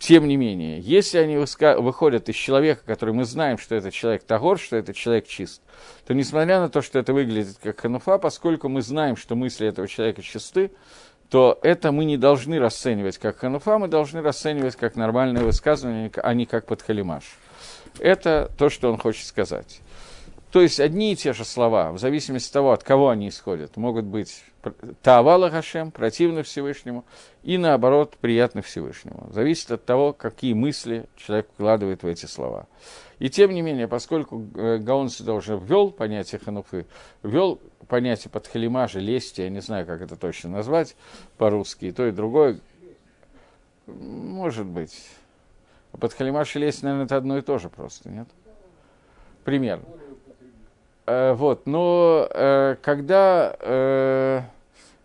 тем 0.06 0.28
не 0.28 0.38
менее, 0.38 0.80
если 0.82 1.18
они 1.18 1.36
выходят 1.36 2.30
из 2.30 2.36
человека, 2.36 2.82
который 2.86 3.16
мы 3.16 3.26
знаем, 3.26 3.58
что 3.58 3.74
это 3.74 3.92
человек 3.92 4.24
Тагор, 4.24 4.60
что 4.60 4.76
это 4.76 4.94
человек 4.94 5.26
чист, 5.26 5.64
то 6.06 6.14
несмотря 6.14 6.60
на 6.60 6.70
то, 6.70 6.84
что 6.84 7.00
это 7.00 7.12
выглядит 7.12 7.58
как 7.60 7.80
хануфа, 7.80 8.20
поскольку 8.20 8.70
мы 8.70 8.84
знаем, 8.84 9.18
что 9.18 9.36
мысли 9.36 9.68
этого 9.68 9.88
человека 9.88 10.22
чисты, 10.22 10.70
то 11.32 11.58
это 11.64 11.92
мы 11.92 12.06
не 12.06 12.18
должны 12.18 12.60
расценивать 12.60 13.18
как 13.18 13.40
хануфа, 13.40 13.80
мы 13.80 13.88
должны 13.88 14.22
расценивать 14.22 14.76
как 14.76 14.96
нормальное 14.96 15.44
высказывание, 15.44 16.12
а 16.18 16.34
не 16.36 16.46
как 16.46 16.68
подхалимаш. 16.68 17.24
Это 17.98 18.52
то, 18.60 18.70
что 18.70 18.92
он 18.92 19.00
хочет 19.00 19.26
сказать. 19.26 19.82
То 20.56 20.62
есть 20.62 20.80
одни 20.80 21.12
и 21.12 21.18
те 21.18 21.34
же 21.34 21.44
слова, 21.44 21.92
в 21.92 22.00
зависимости 22.00 22.48
от 22.48 22.54
того, 22.54 22.72
от 22.72 22.82
кого 22.82 23.10
они 23.10 23.28
исходят, 23.28 23.76
могут 23.76 24.06
быть 24.06 24.42
Таавала 25.02 25.50
Хашем, 25.50 25.92
противны 25.92 26.44
Всевышнему, 26.44 27.04
и 27.44 27.58
наоборот, 27.58 28.16
приятны 28.22 28.62
Всевышнему. 28.62 29.28
Зависит 29.34 29.70
от 29.72 29.84
того, 29.84 30.14
какие 30.14 30.54
мысли 30.54 31.08
человек 31.18 31.50
вкладывает 31.54 32.04
в 32.04 32.08
эти 32.08 32.26
слова. 32.26 32.68
И 33.20 33.30
тем 33.30 33.54
не 33.54 33.62
менее, 33.62 33.90
поскольку 33.90 34.46
э, 34.56 34.78
Гаон 34.78 35.08
уже 35.28 35.58
ввел 35.58 35.92
понятие 35.92 36.40
хануфы, 36.40 36.86
ввел 37.22 37.60
понятие 37.90 38.32
подхалимажа, 38.32 39.00
лести, 39.00 39.42
я 39.42 39.50
не 39.50 39.60
знаю, 39.60 39.86
как 39.86 40.02
это 40.02 40.16
точно 40.16 40.52
назвать 40.52 40.96
по-русски, 41.36 41.88
и 41.88 41.92
то, 41.92 42.08
и 42.08 42.12
другое, 42.12 42.62
может 43.88 44.68
быть. 44.68 45.06
Подхалимаш 45.92 46.56
и 46.56 46.60
лесть, 46.60 46.82
наверное, 46.82 47.08
это 47.08 47.18
одно 47.18 47.38
и 47.38 47.42
то 47.42 47.58
же 47.58 47.68
просто, 47.68 48.08
нет? 48.08 48.30
Примерно. 49.44 49.84
Э, 51.06 51.34
вот, 51.34 51.66
но 51.68 52.28
э, 52.32 52.76
когда, 52.82 53.56
э, 53.60 54.41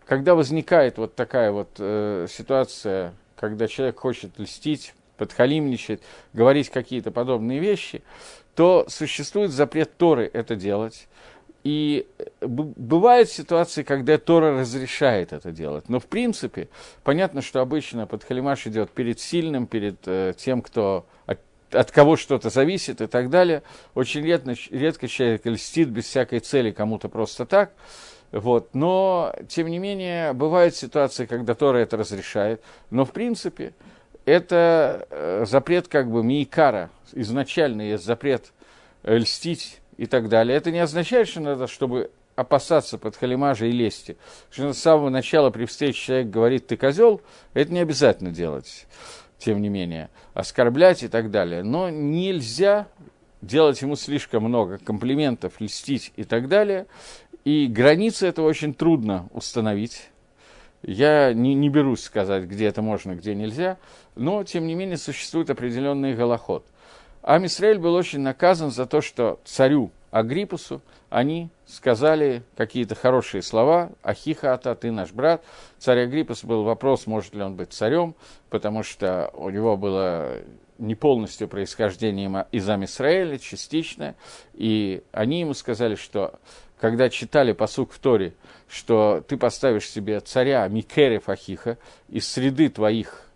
когда 0.05 0.35
возникает 0.35 0.97
вот 0.97 1.15
такая 1.15 1.51
вот 1.51 1.69
э, 1.77 2.27
ситуация, 2.29 3.13
когда 3.35 3.67
человек 3.67 3.99
хочет 3.99 4.39
льстить, 4.39 4.93
подхалимничать, 5.17 6.01
говорить 6.33 6.69
какие-то 6.69 7.11
подобные 7.11 7.59
вещи, 7.59 8.01
то 8.55 8.85
существует 8.87 9.51
запрет 9.51 9.95
Торы 9.97 10.29
это 10.33 10.55
делать. 10.55 11.07
И 11.63 12.07
э, 12.17 12.47
бывают 12.47 13.29
ситуации, 13.29 13.83
когда 13.83 14.17
Тора 14.17 14.59
разрешает 14.59 15.31
это 15.31 15.51
делать. 15.51 15.89
Но 15.89 15.99
в 15.99 16.07
принципе, 16.07 16.69
понятно, 17.03 17.41
что 17.41 17.61
обычно 17.61 18.07
подхалимаш 18.07 18.67
идет 18.67 18.89
перед 18.89 19.19
сильным, 19.19 19.67
перед 19.67 19.99
э, 20.07 20.33
тем, 20.35 20.61
кто 20.61 21.05
от 21.27 21.39
от 21.73 21.91
кого 21.91 22.15
что-то 22.15 22.49
зависит 22.49 23.01
и 23.01 23.07
так 23.07 23.29
далее. 23.29 23.63
Очень 23.93 24.23
редко, 24.23 24.55
редко 24.69 25.07
человек 25.07 25.45
льстит 25.45 25.89
без 25.89 26.05
всякой 26.05 26.39
цели 26.39 26.71
кому-то 26.71 27.09
просто 27.09 27.45
так. 27.45 27.73
Вот. 28.31 28.73
Но, 28.73 29.33
тем 29.47 29.67
не 29.67 29.79
менее, 29.79 30.33
бывают 30.33 30.75
ситуации, 30.75 31.25
когда 31.25 31.53
Тора 31.53 31.77
это 31.77 31.97
разрешает. 31.97 32.61
Но, 32.89 33.05
в 33.05 33.11
принципе, 33.11 33.73
это 34.25 35.07
э, 35.09 35.45
запрет 35.45 35.87
как 35.87 36.09
бы 36.09 36.23
миикара. 36.23 36.89
Изначально 37.13 37.81
есть 37.81 38.05
запрет 38.05 38.53
льстить 39.03 39.81
и 39.97 40.05
так 40.05 40.29
далее. 40.29 40.57
Это 40.57 40.71
не 40.71 40.79
означает, 40.79 41.27
что 41.27 41.41
надо, 41.41 41.67
чтобы 41.67 42.11
опасаться 42.35 42.97
под 42.97 43.15
халимажа 43.15 43.65
и 43.65 43.71
лести. 43.71 44.17
Что 44.49 44.73
с 44.73 44.79
самого 44.79 45.09
начала 45.09 45.49
при 45.49 45.65
встрече 45.65 45.99
человек 45.99 46.27
говорит 46.29 46.67
«ты 46.67 46.77
козел», 46.77 47.21
это 47.53 47.73
не 47.73 47.79
обязательно 47.79 48.31
делать 48.31 48.87
тем 49.41 49.61
не 49.61 49.69
менее, 49.69 50.09
оскорблять 50.33 51.03
и 51.03 51.07
так 51.07 51.31
далее. 51.31 51.63
Но 51.63 51.89
нельзя 51.89 52.87
делать 53.41 53.81
ему 53.81 53.95
слишком 53.95 54.43
много 54.43 54.77
комплиментов, 54.77 55.59
льстить 55.59 56.13
и 56.15 56.23
так 56.23 56.47
далее. 56.47 56.85
И 57.43 57.65
границы 57.65 58.27
этого 58.27 58.47
очень 58.47 58.73
трудно 58.73 59.27
установить. 59.31 60.09
Я 60.83 61.33
не, 61.33 61.55
не 61.55 61.69
берусь 61.69 62.03
сказать, 62.03 62.43
где 62.43 62.67
это 62.67 62.81
можно, 62.81 63.15
где 63.15 63.35
нельзя, 63.35 63.77
но, 64.15 64.43
тем 64.43 64.65
не 64.67 64.75
менее, 64.75 64.97
существует 64.97 65.49
определенный 65.49 66.15
голоход. 66.15 66.65
Амисраэль 67.21 67.77
был 67.77 67.93
очень 67.93 68.19
наказан 68.19 68.71
за 68.71 68.85
то, 68.85 69.01
что 69.01 69.39
царю 69.43 69.91
Агриппусу 70.11 70.81
они 71.09 71.49
сказали 71.65 72.43
какие-то 72.55 72.95
хорошие 72.95 73.41
слова, 73.41 73.91
Ахихата, 74.03 74.75
ты 74.75 74.91
наш 74.91 75.11
брат. 75.11 75.41
Царь 75.79 76.03
Агриппус 76.03 76.43
был 76.43 76.63
вопрос, 76.63 77.07
может 77.07 77.33
ли 77.33 77.41
он 77.41 77.55
быть 77.55 77.71
царем, 77.71 78.13
потому 78.49 78.83
что 78.83 79.31
у 79.33 79.49
него 79.49 79.77
было 79.77 80.37
не 80.77 80.95
полностью 80.95 81.47
происхождение 81.47 82.45
из 82.51 82.67
Амисраэля, 82.67 83.37
частичное, 83.39 84.15
и 84.53 85.01
они 85.11 85.41
ему 85.41 85.53
сказали, 85.53 85.95
что 85.95 86.39
когда 86.79 87.09
читали 87.09 87.53
посук 87.53 87.93
в 87.93 87.99
Торе, 87.99 88.33
что 88.67 89.23
ты 89.27 89.37
поставишь 89.37 89.89
себе 89.89 90.19
царя 90.19 90.67
Микерев 90.67 91.29
Ахиха 91.29 91.77
из 92.09 92.27
среды 92.27 92.69
твоих 92.69 93.27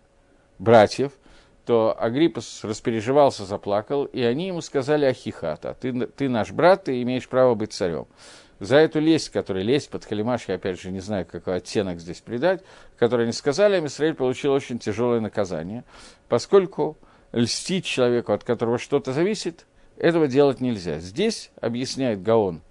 братьев– 0.58 1.12
то 1.66 1.96
Агриппас 1.98 2.60
распереживался, 2.62 3.44
заплакал, 3.44 4.04
и 4.04 4.22
они 4.22 4.46
ему 4.46 4.60
сказали 4.60 5.04
Ахихата, 5.04 5.76
ты, 5.78 6.06
ты 6.06 6.28
наш 6.28 6.52
брат, 6.52 6.84
ты 6.84 7.02
имеешь 7.02 7.28
право 7.28 7.56
быть 7.56 7.72
царем. 7.72 8.06
За 8.60 8.76
эту 8.76 9.00
лесть, 9.00 9.30
которая 9.30 9.64
лесть 9.64 9.90
под 9.90 10.04
Халимаш, 10.04 10.48
я 10.48 10.54
опять 10.54 10.80
же 10.80 10.90
не 10.92 11.00
знаю, 11.00 11.26
какой 11.26 11.56
оттенок 11.56 11.98
здесь 11.98 12.20
придать, 12.20 12.62
которую 12.96 13.24
они 13.24 13.32
сказали, 13.32 13.84
Израиль 13.84 14.14
получил 14.14 14.52
очень 14.52 14.78
тяжелое 14.78 15.20
наказание, 15.20 15.82
поскольку 16.28 16.96
льстить 17.32 17.84
человеку, 17.84 18.32
от 18.32 18.44
которого 18.44 18.78
что-то 18.78 19.12
зависит, 19.12 19.66
этого 19.98 20.28
делать 20.28 20.60
нельзя. 20.60 21.00
Здесь 21.00 21.50
объясняет 21.60 22.22
Гаон, 22.22 22.62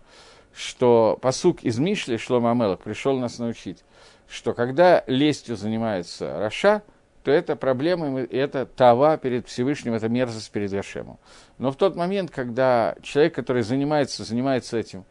что 0.55 1.19
посук 1.21 1.63
из 1.63 1.77
Мишли 1.79 2.17
Шлома 2.17 2.51
Амелах 2.51 2.79
пришел 2.79 3.19
нас 3.19 3.39
научить, 3.39 3.83
что 4.27 4.53
когда 4.53 5.03
лестью 5.05 5.57
занимается 5.57 6.39
Раша– 6.39 6.81
то 7.25 7.31
это 7.31 7.55
проблема, 7.55 8.19
это 8.19 8.67
тава 8.67 9.17
перед 9.17 9.47
Всевышним, 9.47 9.95
это 9.95 10.07
мерзость 10.07 10.51
перед 10.51 10.69
Гашемом. 10.69 11.17
Но 11.57 11.71
в 11.71 11.75
тот 11.75 11.95
момент, 11.95 12.29
когда 12.29 12.95
человек, 13.01 13.33
который 13.33 13.63
занимается, 13.63 14.23
занимается 14.23 14.77
этим 14.77 15.05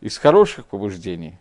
из 0.00 0.16
хороших 0.18 0.66
побуждений, 0.66 1.34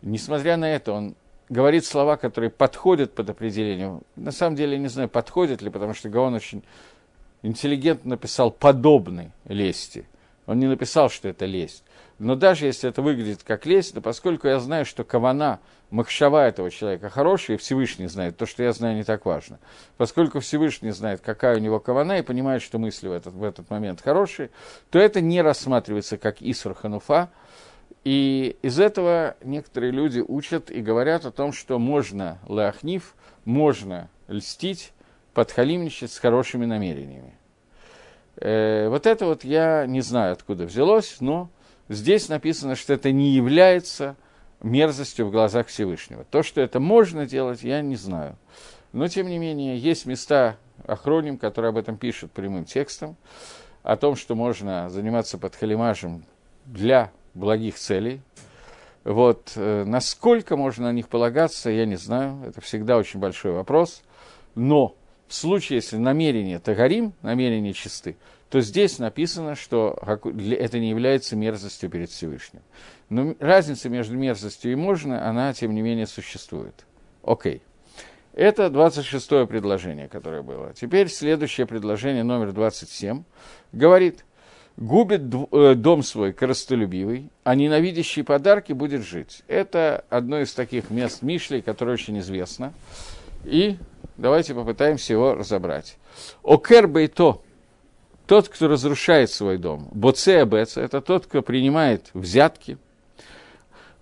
несмотря 0.00 0.56
на 0.56 0.64
это, 0.64 0.92
он 0.92 1.16
говорит 1.50 1.84
слова, 1.84 2.16
которые 2.16 2.48
подходят 2.48 3.14
под 3.14 3.28
определение. 3.28 4.00
На 4.16 4.32
самом 4.32 4.56
деле, 4.56 4.72
я 4.72 4.78
не 4.78 4.88
знаю, 4.88 5.10
подходят 5.10 5.60
ли, 5.60 5.68
потому 5.68 5.92
что 5.92 6.08
Гаон 6.08 6.32
очень 6.32 6.64
интеллигентно 7.42 8.12
написал 8.12 8.50
подобный 8.50 9.32
лести. 9.44 10.06
Он 10.48 10.58
не 10.58 10.66
написал, 10.66 11.10
что 11.10 11.28
это 11.28 11.44
лесть. 11.44 11.84
Но 12.18 12.34
даже 12.34 12.64
если 12.64 12.88
это 12.88 13.02
выглядит 13.02 13.42
как 13.44 13.66
лесть, 13.66 13.92
то 13.92 14.00
поскольку 14.00 14.48
я 14.48 14.58
знаю, 14.60 14.86
что 14.86 15.04
кавана, 15.04 15.60
махшава 15.90 16.48
этого 16.48 16.70
человека 16.70 17.10
хорошая, 17.10 17.58
и 17.58 17.60
Всевышний 17.60 18.06
знает, 18.06 18.38
то, 18.38 18.46
что 18.46 18.62
я 18.62 18.72
знаю, 18.72 18.96
не 18.96 19.04
так 19.04 19.26
важно. 19.26 19.58
Поскольку 19.98 20.40
Всевышний 20.40 20.90
знает, 20.90 21.20
какая 21.20 21.56
у 21.56 21.60
него 21.60 21.80
кавана, 21.80 22.18
и 22.18 22.22
понимает, 22.22 22.62
что 22.62 22.78
мысли 22.78 23.08
в 23.08 23.12
этот, 23.12 23.34
в 23.34 23.44
этот 23.44 23.68
момент 23.68 24.00
хорошие, 24.00 24.48
то 24.88 24.98
это 24.98 25.20
не 25.20 25.42
рассматривается 25.42 26.16
как 26.16 26.40
Исур 26.40 26.74
Хануфа, 26.74 27.28
и 28.04 28.56
из 28.62 28.80
этого 28.80 29.36
некоторые 29.44 29.92
люди 29.92 30.24
учат 30.26 30.70
и 30.70 30.80
говорят 30.80 31.26
о 31.26 31.30
том, 31.30 31.52
что 31.52 31.78
можно 31.78 32.38
лахнив, 32.46 33.14
можно 33.44 34.08
льстить, 34.28 34.92
подхалимничать 35.34 36.10
с 36.10 36.18
хорошими 36.18 36.64
намерениями. 36.64 37.34
Э, 38.40 38.88
вот 38.88 39.06
это 39.06 39.26
вот 39.26 39.44
я 39.44 39.86
не 39.86 40.00
знаю, 40.00 40.32
откуда 40.32 40.64
взялось, 40.64 41.16
но 41.20 41.50
здесь 41.88 42.28
написано, 42.28 42.76
что 42.76 42.92
это 42.92 43.10
не 43.10 43.30
является 43.30 44.16
мерзостью 44.62 45.26
в 45.26 45.30
глазах 45.30 45.68
Всевышнего. 45.68 46.24
То, 46.24 46.42
что 46.42 46.60
это 46.60 46.80
можно 46.80 47.26
делать, 47.26 47.62
я 47.62 47.80
не 47.80 47.96
знаю. 47.96 48.36
Но, 48.92 49.08
тем 49.08 49.28
не 49.28 49.38
менее, 49.38 49.76
есть 49.76 50.06
места 50.06 50.56
охроним, 50.86 51.36
которые 51.36 51.70
об 51.70 51.76
этом 51.76 51.96
пишут 51.96 52.32
прямым 52.32 52.64
текстом, 52.64 53.16
о 53.82 53.96
том, 53.96 54.16
что 54.16 54.34
можно 54.34 54.88
заниматься 54.90 55.38
подхалимажем 55.38 56.24
для 56.64 57.10
благих 57.34 57.76
целей. 57.76 58.20
Вот, 59.04 59.52
э, 59.56 59.84
насколько 59.84 60.56
можно 60.56 60.86
на 60.86 60.92
них 60.92 61.08
полагаться, 61.08 61.70
я 61.70 61.86
не 61.86 61.96
знаю, 61.96 62.42
это 62.46 62.60
всегда 62.60 62.96
очень 62.96 63.20
большой 63.20 63.52
вопрос. 63.52 64.02
Но 64.54 64.94
в 65.28 65.34
случае, 65.34 65.76
если 65.76 65.96
намерение 65.96 66.58
тагарим, 66.58 67.12
намерение 67.22 67.74
чисты, 67.74 68.16
то 68.50 68.60
здесь 68.60 68.98
написано, 68.98 69.54
что 69.54 69.98
это 70.02 70.78
не 70.78 70.88
является 70.88 71.36
мерзостью 71.36 71.90
перед 71.90 72.10
Всевышним. 72.10 72.62
Но 73.10 73.34
разница 73.38 73.88
между 73.88 74.16
мерзостью 74.16 74.72
и 74.72 74.74
можно, 74.74 75.28
она, 75.28 75.52
тем 75.52 75.74
не 75.74 75.82
менее, 75.82 76.06
существует. 76.06 76.86
Окей. 77.22 77.62
Это 78.32 78.66
26-е 78.66 79.46
предложение, 79.46 80.08
которое 80.08 80.42
было. 80.42 80.72
Теперь 80.72 81.08
следующее 81.08 81.66
предложение, 81.66 82.22
номер 82.22 82.52
27, 82.52 83.24
говорит, 83.72 84.24
губит 84.76 85.22
э, 85.50 85.74
дом 85.74 86.02
свой 86.02 86.32
коростолюбивый, 86.32 87.30
а 87.42 87.54
ненавидящий 87.54 88.22
подарки 88.22 88.72
будет 88.72 89.02
жить. 89.02 89.42
Это 89.48 90.04
одно 90.08 90.40
из 90.40 90.54
таких 90.54 90.90
мест 90.90 91.22
Мишлей, 91.22 91.62
которое 91.62 91.92
очень 91.92 92.18
известно. 92.20 92.72
И 93.44 93.76
давайте 94.16 94.54
попытаемся 94.54 95.12
его 95.12 95.34
разобрать. 95.34 95.96
Окер 96.42 96.86
бейто, 96.86 97.40
тот, 98.26 98.48
кто 98.48 98.68
разрушает 98.68 99.30
свой 99.30 99.56
дом. 99.56 99.88
Боце 99.90 100.42
абеца, 100.42 100.82
это 100.82 101.00
тот, 101.00 101.26
кто 101.26 101.42
принимает 101.42 102.10
взятки. 102.12 102.78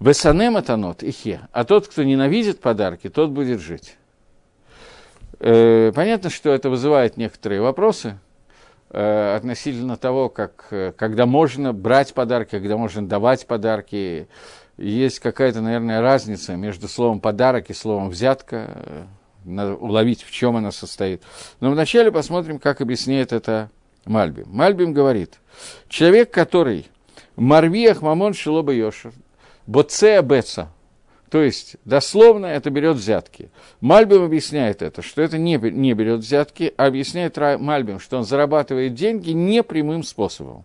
Весанем 0.00 0.56
это 0.56 0.76
нот, 0.76 1.02
ихе, 1.02 1.40
а 1.52 1.64
тот, 1.64 1.88
кто 1.88 2.02
ненавидит 2.02 2.60
подарки, 2.60 3.08
тот 3.08 3.30
будет 3.30 3.60
жить. 3.60 3.96
Э, 5.38 5.92
понятно, 5.94 6.28
что 6.28 6.50
это 6.50 6.68
вызывает 6.70 7.16
некоторые 7.16 7.60
вопросы 7.60 8.18
э, 8.90 9.36
относительно 9.36 9.96
того, 9.96 10.28
как, 10.28 10.66
э, 10.70 10.92
когда 10.96 11.24
можно 11.24 11.72
брать 11.72 12.12
подарки, 12.12 12.50
когда 12.50 12.76
можно 12.76 13.06
давать 13.06 13.46
подарки. 13.46 14.28
Есть 14.76 15.20
какая-то, 15.20 15.62
наверное, 15.62 16.02
разница 16.02 16.56
между 16.56 16.88
словом 16.88 17.20
«подарок» 17.20 17.70
и 17.70 17.74
словом 17.74 18.10
«взятка», 18.10 19.06
уловить, 19.46 20.22
в 20.22 20.30
чем 20.30 20.56
она 20.56 20.72
состоит. 20.72 21.22
Но 21.60 21.70
вначале 21.70 22.10
посмотрим, 22.10 22.58
как 22.58 22.80
объясняет 22.80 23.32
это 23.32 23.70
Мальбим. 24.04 24.46
Мальбим 24.48 24.92
говорит, 24.92 25.38
человек, 25.88 26.30
который 26.30 26.86
Марвиях 27.36 28.02
Мамон 28.02 28.34
Шилоба 28.34 28.72
Йошер, 28.72 29.12
Боцея 29.66 30.22
Беца, 30.22 30.70
то 31.30 31.42
есть, 31.42 31.76
дословно 31.84 32.46
это 32.46 32.70
берет 32.70 32.96
взятки. 32.96 33.50
Мальбим 33.80 34.22
объясняет 34.22 34.80
это, 34.80 35.02
что 35.02 35.22
это 35.22 35.38
не, 35.38 35.56
не 35.56 35.92
берет 35.92 36.20
взятки, 36.20 36.72
а 36.76 36.86
объясняет 36.86 37.36
Мальбим, 37.36 37.98
что 37.98 38.16
он 38.18 38.24
зарабатывает 38.24 38.94
деньги 38.94 39.30
непрямым 39.30 40.04
способом. 40.04 40.64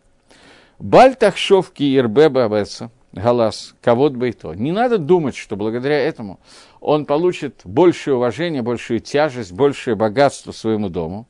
Бальтахшовки 0.78 1.98
Ирбеба 1.98 2.46
Абеца, 2.46 2.92
Галас, 3.14 3.76
Кавод 3.82 4.16
Бейто. 4.16 4.54
Не 4.54 4.72
надо 4.72 4.98
думать, 4.98 5.36
что 5.36 5.56
благодаря 5.56 6.00
этому 6.00 6.40
он 6.80 7.06
получит 7.06 7.62
большее 7.64 8.16
уважение, 8.16 8.62
большую 8.62 9.00
тяжесть, 9.00 9.52
большее 9.52 9.96
богатство 9.96 10.52
своему 10.52 10.90
дому. 10.90 11.28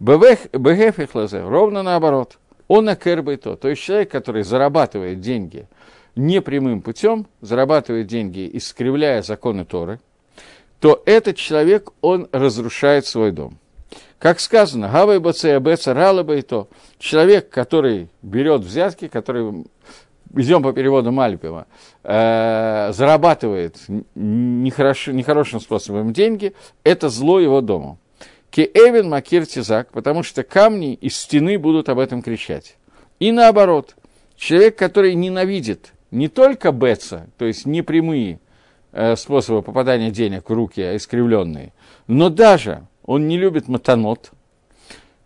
Бегефихлазе, 0.00 1.42
ровно 1.42 1.82
наоборот. 1.82 2.38
Он 2.68 2.88
акер 2.88 3.22
Бейто, 3.22 3.56
то 3.56 3.68
есть 3.68 3.82
человек, 3.82 4.10
который 4.10 4.42
зарабатывает 4.42 5.20
деньги– 5.20 5.66
непрямым 6.18 6.82
путем, 6.82 7.26
зарабатывает 7.40 8.06
деньги, 8.08 8.50
искривляя 8.52 9.22
законы 9.22 9.64
Торы, 9.64 10.00
то 10.80 11.02
этот 11.06 11.36
человек, 11.36 11.90
он 12.00 12.28
разрушает 12.32 13.06
свой 13.06 13.32
дом. 13.32 13.58
Как 14.18 14.40
сказано, 14.40 14.90
Гавай 14.92 15.20
Бацея 15.20 15.60
Беца 15.60 15.94
Ралаба 15.94 16.36
и 16.36 16.42
то, 16.42 16.68
человек, 16.98 17.50
который 17.50 18.08
берет 18.20 18.62
взятки, 18.62 19.06
который, 19.06 19.64
идем 20.34 20.62
по 20.62 20.72
переводу 20.72 21.12
Мальпева, 21.12 21.66
э, 22.04 22.90
зарабатывает 22.92 23.76
нехорошо, 24.14 25.12
нехорошим 25.12 25.60
способом 25.60 26.12
деньги, 26.12 26.54
это 26.84 27.08
зло 27.08 27.40
его 27.40 27.60
дому. 27.60 27.98
Кеэвен 28.50 29.08
Макир 29.08 29.46
Тизак, 29.46 29.90
потому 29.90 30.22
что 30.22 30.42
камни 30.42 30.94
из 30.94 31.16
стены 31.16 31.58
будут 31.58 31.88
об 31.88 31.98
этом 31.98 32.22
кричать. 32.22 32.76
И 33.18 33.30
наоборот, 33.30 33.96
человек, 34.36 34.76
который 34.76 35.14
ненавидит 35.14 35.92
не 36.10 36.28
только 36.28 36.72
беца, 36.72 37.28
то 37.36 37.44
есть 37.44 37.66
непрямые 37.66 38.40
э, 38.92 39.16
способы 39.16 39.62
попадания 39.62 40.10
денег 40.10 40.48
в 40.48 40.52
руки, 40.52 40.80
а 40.80 40.96
искривленные, 40.96 41.72
но 42.06 42.30
даже 42.30 42.86
он 43.04 43.28
не 43.28 43.36
любит 43.36 43.68
матанот, 43.68 44.30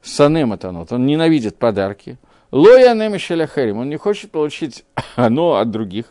сане 0.02 0.46
матанот, 0.46 0.92
он 0.92 1.06
ненавидит 1.06 1.56
подарки, 1.56 2.18
лоя 2.52 2.94
немишеля 2.94 3.48
херим, 3.48 3.78
он 3.78 3.88
не 3.88 3.96
хочет 3.96 4.30
получить 4.30 4.84
оно 5.16 5.56
от 5.56 5.70
других, 5.70 6.06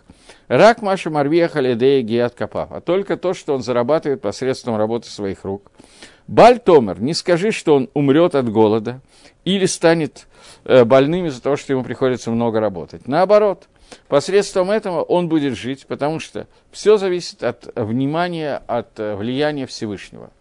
рак 0.50 0.82
маша 0.82 1.10
марвия 1.10 1.48
халидея 1.48 2.02
гиат 2.02 2.36
капав, 2.36 2.72
а 2.72 2.82
только 2.82 3.16
то, 3.16 3.34
что 3.34 3.54
он 3.54 3.64
зарабатывает 3.64 4.22
посредством 4.22 4.76
работы 4.76 5.10
своих 5.10 5.46
рук. 5.46 5.72
Баль 6.28 6.60
Томер, 6.60 7.02
не 7.02 7.14
скажи, 7.14 7.52
что 7.52 7.76
он 7.76 7.90
умрет 7.94 8.36
от 8.36 8.50
голода 8.50 9.02
или 9.46 9.66
станет 9.66 10.28
э, 10.66 10.84
больным 10.84 11.28
из-за 11.28 11.42
того, 11.42 11.56
что 11.56 11.74
ему 11.74 11.84
приходится 11.84 12.32
много 12.32 12.60
работать. 12.60 13.08
Наоборот, 13.08 13.68
Посредством 14.08 14.72
этого 14.72 15.02
он 15.02 15.30
будет 15.30 15.58
жить, 15.58 15.86
потому 15.88 16.20
что 16.20 16.48
все 16.72 16.98
зависит 16.98 17.44
от 17.44 17.72
внимания, 17.76 18.62
от 18.68 19.00
э, 19.00 19.16
влияния 19.16 19.66
Всевышнего. 19.66 20.32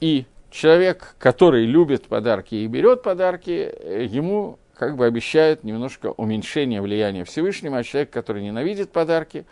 И 0.00 0.26
человек, 0.50 1.14
который 1.18 1.66
любит 1.66 2.06
подарки 2.06 2.54
и 2.54 2.66
берет 2.66 3.02
подарки, 3.02 3.50
э, 3.50 4.06
ему 4.08 4.58
как 4.80 4.96
бы 4.96 5.04
обещают 5.04 5.62
немножко 5.62 6.12
уменьшение 6.12 6.80
влияния 6.80 7.24
Всевышнего, 7.24 7.76
а 7.76 7.84
человек, 7.84 8.08
который 8.08 8.42
ненавидит 8.42 8.90
подарки, 8.90 9.44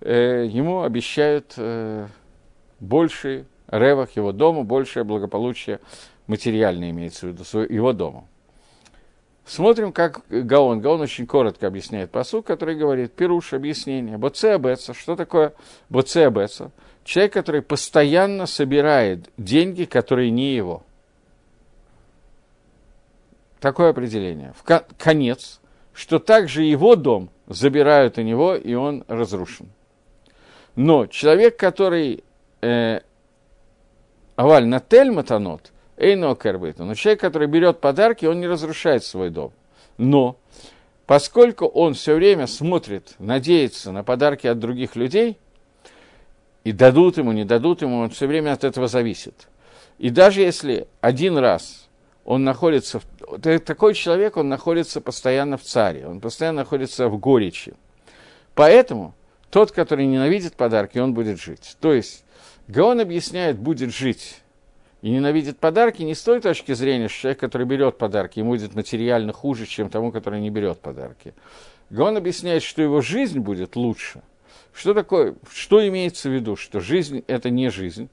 э, 0.00 0.44
ему 0.50 0.82
обещают 0.82 1.54
больший 2.80 3.44
ревах 3.68 4.16
его 4.16 4.32
дому, 4.32 4.64
большее 4.64 5.04
благополучие 5.04 5.78
материальное 6.26 6.90
имеется 6.90 7.26
в 7.26 7.30
виду, 7.30 7.44
его 7.72 7.92
дому. 7.92 8.26
Смотрим, 9.46 9.92
как 9.92 10.22
Гаон. 10.28 10.80
Гаон 10.80 11.00
очень 11.00 11.26
коротко 11.28 11.68
объясняет 11.68 12.10
посуд, 12.10 12.44
который 12.44 12.74
говорит, 12.74 13.12
пируш, 13.12 13.52
объяснение, 13.52 14.18
боце 14.18 14.54
абеца. 14.54 14.94
Что 14.94 15.14
такое 15.14 15.52
боце 15.90 16.26
абеца? 16.26 16.72
Человек, 17.04 17.32
который 17.32 17.62
постоянно 17.62 18.46
собирает 18.46 19.30
деньги, 19.36 19.84
которые 19.84 20.30
не 20.30 20.56
его. 20.56 20.82
Такое 23.62 23.90
определение. 23.90 24.52
В 24.60 24.84
конец, 24.98 25.60
что 25.94 26.18
также 26.18 26.64
его 26.64 26.96
дом 26.96 27.30
забирают 27.46 28.18
у 28.18 28.22
него, 28.22 28.56
и 28.56 28.74
он 28.74 29.04
разрушен. 29.06 29.68
Но 30.74 31.06
человек, 31.06 31.56
который 31.58 32.24
э, 32.60 33.02
аваль 34.34 34.66
на 34.66 34.82
матанот, 35.12 35.70
Эйно 35.96 36.34
кербейта. 36.34 36.82
Но 36.82 36.96
человек, 36.96 37.20
который 37.20 37.46
берет 37.46 37.78
подарки, 37.78 38.26
он 38.26 38.40
не 38.40 38.48
разрушает 38.48 39.04
свой 39.04 39.30
дом. 39.30 39.52
Но 39.96 40.36
поскольку 41.06 41.66
он 41.66 41.94
все 41.94 42.16
время 42.16 42.48
смотрит, 42.48 43.14
надеется 43.20 43.92
на 43.92 44.02
подарки 44.02 44.48
от 44.48 44.58
других 44.58 44.96
людей, 44.96 45.38
и 46.64 46.72
дадут 46.72 47.16
ему, 47.16 47.30
не 47.30 47.44
дадут 47.44 47.82
ему, 47.82 47.98
он 47.98 48.10
все 48.10 48.26
время 48.26 48.54
от 48.54 48.64
этого 48.64 48.88
зависит. 48.88 49.46
И 49.98 50.10
даже 50.10 50.40
если 50.40 50.88
один 51.00 51.38
раз 51.38 51.81
он 52.24 52.44
находится, 52.44 53.00
в, 53.00 53.58
такой 53.60 53.94
человек, 53.94 54.36
он 54.36 54.48
находится 54.48 55.00
постоянно 55.00 55.56
в 55.56 55.62
царе, 55.62 56.06
он 56.06 56.20
постоянно 56.20 56.62
находится 56.62 57.08
в 57.08 57.18
горечи. 57.18 57.74
Поэтому 58.54 59.14
тот, 59.50 59.72
который 59.72 60.06
ненавидит 60.06 60.54
подарки, 60.54 60.98
он 60.98 61.14
будет 61.14 61.40
жить. 61.40 61.76
То 61.80 61.92
есть, 61.92 62.24
Гаон 62.68 63.00
объясняет, 63.00 63.58
будет 63.58 63.92
жить 63.92 64.40
и 65.02 65.10
ненавидит 65.10 65.58
подарки 65.58 66.02
не 66.02 66.14
с 66.14 66.22
той 66.22 66.40
точки 66.40 66.72
зрения, 66.72 67.08
что 67.08 67.22
человек, 67.22 67.40
который 67.40 67.66
берет 67.66 67.98
подарки, 67.98 68.38
ему 68.38 68.52
будет 68.52 68.74
материально 68.74 69.32
хуже, 69.32 69.66
чем 69.66 69.90
тому, 69.90 70.12
который 70.12 70.40
не 70.40 70.50
берет 70.50 70.78
подарки. 70.78 71.34
Он 71.96 72.16
объясняет, 72.16 72.62
что 72.62 72.82
его 72.82 73.00
жизнь 73.00 73.40
будет 73.40 73.74
лучше. 73.76 74.22
Что 74.72 74.94
такое, 74.94 75.34
что 75.52 75.86
имеется 75.86 76.30
в 76.30 76.32
виду, 76.32 76.56
что 76.56 76.80
жизнь– 76.80 77.24
это 77.26 77.50
не 77.50 77.68
жизнь? 77.68 78.08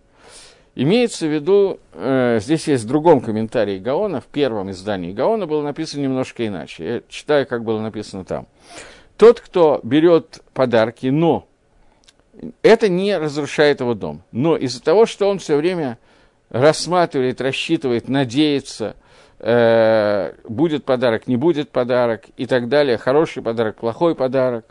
Имеется 0.76 1.26
в 1.26 1.34
виду, 1.34 1.80
э, 1.94 2.40
здесь 2.42 2.68
есть 2.68 2.84
в 2.86 2.88
другом 2.88 3.22
комментарии 3.22 3.80
Гаона, 3.80 4.22
в 4.22 4.28
первом 4.28 4.72
издании 4.72 5.12
Гаона 5.12 5.48
было 5.48 5.62
написано 5.62 6.02
немножко 6.02 6.46
иначе. 6.46 6.86
Я 6.86 7.02
читаю, 7.10 7.48
как 7.48 7.64
было 7.64 7.82
написано 7.82 8.24
там. 8.24 8.48
Тот, 9.18 9.42
кто 9.42 9.82
берет 9.84 10.42
подарки, 10.54 11.08
но 11.08 11.48
это 12.62 12.88
не 12.88 13.18
разрушает 13.18 13.82
его 13.82 13.94
дом. 13.94 14.22
Но 14.32 14.56
из-за 14.56 14.82
того, 14.82 15.06
что 15.06 15.28
он 15.30 15.40
все 15.40 15.58
время 15.58 15.98
рассматривает, 16.50 17.42
рассчитывает, 17.42 18.08
надеется 18.08 18.96
э, 19.40 20.34
будет 20.48 20.86
подарок, 20.86 21.28
не 21.28 21.36
будет 21.36 21.70
подарок 21.72 22.26
и 22.38 22.46
так 22.46 22.70
далее, 22.70 22.98
хороший 22.98 23.44
подарок, 23.44 23.78
плохой 23.78 24.16
подарок, 24.16 24.66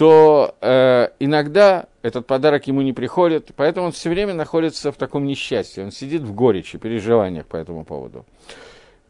то 0.00 0.56
э, 0.62 1.08
иногда 1.18 1.84
этот 2.00 2.26
подарок 2.26 2.66
ему 2.66 2.80
не 2.80 2.94
приходит, 2.94 3.50
поэтому 3.54 3.88
он 3.88 3.92
все 3.92 4.08
время 4.08 4.32
находится 4.32 4.92
в 4.92 4.96
таком 4.96 5.26
несчастье, 5.26 5.84
он 5.84 5.92
сидит 5.92 6.22
в 6.22 6.32
горечи, 6.32 6.78
переживаниях 6.78 7.44
по 7.44 7.58
этому 7.58 7.84
поводу. 7.84 8.24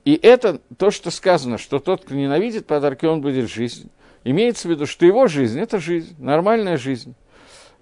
И 0.05 0.19
это 0.21 0.61
то, 0.79 0.91
что 0.91 1.13
сказано, 1.13 1.59
что 1.59 1.79
тот, 1.79 2.05
кто 2.05 2.17
ненавидит 2.17 2.67
подарки, 2.67 3.07
он 3.07 3.21
будет 3.21 3.49
жизнь. 3.49 3.89
Имеется 4.25 4.67
в 4.67 4.73
виду, 4.73 4.87
что 4.87 5.07
его 5.07 5.29
жизнь– 5.29 5.61
это 5.63 5.79
жизнь, 5.79 6.17
нормальная 6.19 6.77
жизнь. 6.77 7.15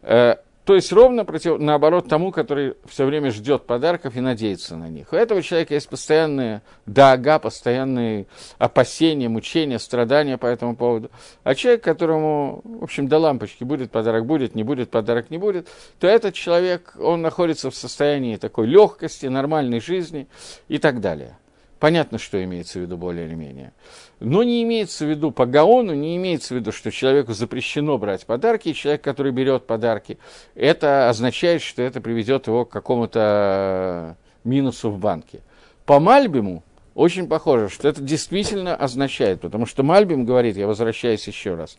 Э, 0.03 0.37
то 0.69 0.75
есть 0.75 0.93
ровно 0.93 1.25
против, 1.25 1.59
наоборот 1.59 2.09
тому, 2.11 2.31
который 2.31 2.75
все 2.85 3.07
время 3.07 3.31
ждет 3.31 3.65
подарков 3.65 4.17
и 4.17 4.21
надеется 4.21 4.77
на 4.77 4.91
них. 4.91 5.15
У 5.15 5.17
этого 5.17 5.43
человека 5.43 5.73
есть 5.73 5.89
постоянные 5.89 6.61
дага, 6.85 7.39
постоянные 7.39 8.27
опасения, 8.59 9.31
мучения, 9.31 9.79
страдания 9.79 10.37
по 10.37 10.45
этому 10.45 10.77
поводу. 10.77 11.11
А 11.43 11.55
человек, 11.55 11.83
которому, 11.83 12.61
в 12.65 12.85
общем, 12.85 13.09
до 13.09 13.17
лампочки 13.17 13.65
будет 13.65 13.91
подарок, 13.91 14.27
будет, 14.27 14.55
не 14.55 14.63
будет, 14.63 14.91
подарок 14.91 15.31
не 15.31 15.39
будет, 15.39 15.69
то 16.01 16.07
этот 16.07 16.35
человек, 16.35 16.95
он 17.01 17.23
находится 17.23 17.71
в 17.71 17.75
состоянии 17.75 18.37
такой 18.37 18.67
легкости, 18.67 19.25
нормальной 19.25 19.81
жизни 19.81 20.29
и 20.69 20.77
так 20.77 21.01
далее. 21.01 21.39
Понятно, 21.79 22.19
что 22.19 22.43
имеется 22.43 22.81
в 22.81 22.83
виду 22.83 22.97
более 22.97 23.27
или 23.27 23.35
менее. 23.35 23.73
Но 24.19 24.43
не 24.43 24.63
имеется 24.65 25.07
в 25.07 25.11
виду 25.11 25.31
по 25.31 25.47
Гаону, 25.47 25.95
не 25.95 26.17
имеется 26.17 26.55
в 26.55 26.57
виду, 26.57 26.73
что 26.73 26.91
человеку 26.91 27.35
запрещено 27.35 27.99
брать 27.99 28.27
подарки, 28.27 28.71
и 28.71 28.75
человек, 28.75 29.03
который 29.03 29.31
берет 29.31 29.67
подарки, 29.67 30.19
это 30.57 31.09
означает, 31.09 31.63
что 31.63 31.83
это 31.83 32.01
приведет 32.01 32.49
его 32.49 32.65
к 32.65 32.71
какому-то 32.71 34.17
минусу 34.43 34.91
в 34.91 34.99
банке. 34.99 35.41
По 35.87 36.01
Мальбиму 36.01 36.65
очень 36.95 37.29
похоже, 37.29 37.69
что 37.69 37.87
это 37.87 38.03
действительно 38.03 38.75
означает, 38.75 39.41
потому 39.41 39.65
что 39.65 39.85
Мальбим 39.85 40.25
говорит, 40.25 40.57
я 40.57 40.67
возвращаюсь 40.67 41.29
еще 41.29 41.55
раз, 41.55 41.79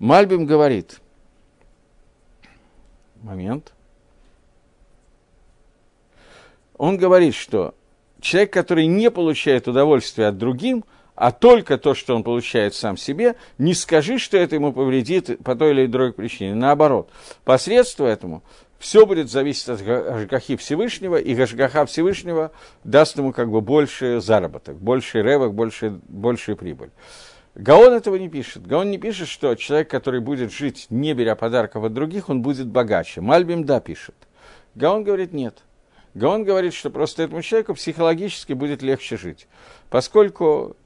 Мальбим 0.00 0.46
говорит, 0.46 1.00
момент, 3.22 3.72
он 6.76 6.96
говорит, 6.96 7.36
что 7.36 7.74
человек, 8.20 8.52
который 8.52 8.86
не 8.86 9.10
получает 9.10 9.68
удовольствия 9.68 10.26
от 10.26 10.38
другим, 10.38 10.84
а 11.14 11.32
только 11.32 11.78
то, 11.78 11.94
что 11.94 12.14
он 12.14 12.22
получает 12.22 12.74
сам 12.74 12.96
себе, 12.96 13.34
не 13.58 13.74
скажи, 13.74 14.18
что 14.18 14.36
это 14.36 14.54
ему 14.54 14.72
повредит 14.72 15.42
по 15.42 15.56
той 15.56 15.72
или 15.72 15.86
другой 15.86 16.12
причине. 16.12 16.54
Наоборот, 16.54 17.10
посредством 17.44 18.06
этому 18.06 18.42
все 18.78 19.04
будет 19.04 19.28
зависеть 19.28 19.68
от 19.68 19.82
Гашгахи 19.82 20.56
Всевышнего, 20.56 21.16
и 21.16 21.34
Гашгаха 21.34 21.86
Всевышнего 21.86 22.52
даст 22.84 23.18
ему 23.18 23.32
как 23.32 23.50
бы 23.50 23.60
больше 23.60 24.20
заработок, 24.20 24.76
больше 24.76 25.20
ревок, 25.20 25.54
больше, 25.54 25.98
большую 26.06 26.56
прибыль. 26.56 26.90
Гаон 27.56 27.92
этого 27.92 28.14
не 28.14 28.28
пишет. 28.28 28.64
Гаон 28.64 28.92
не 28.92 28.98
пишет, 28.98 29.26
что 29.26 29.56
человек, 29.56 29.90
который 29.90 30.20
будет 30.20 30.52
жить, 30.52 30.86
не 30.90 31.12
беря 31.12 31.34
подарков 31.34 31.82
от 31.82 31.92
других, 31.92 32.28
он 32.28 32.40
будет 32.40 32.68
богаче. 32.68 33.20
Мальбим, 33.20 33.64
да, 33.64 33.80
пишет. 33.80 34.14
Гаон 34.76 35.02
говорит, 35.02 35.32
нет. 35.32 35.64
Гаон 36.14 36.44
говорит, 36.44 36.74
что 36.74 36.90
просто 36.90 37.22
этому 37.22 37.42
человеку 37.42 37.74
психологически 37.74 38.52
будет 38.52 38.82
легче 38.82 39.16
жить, 39.16 39.46
поскольку 39.90 40.76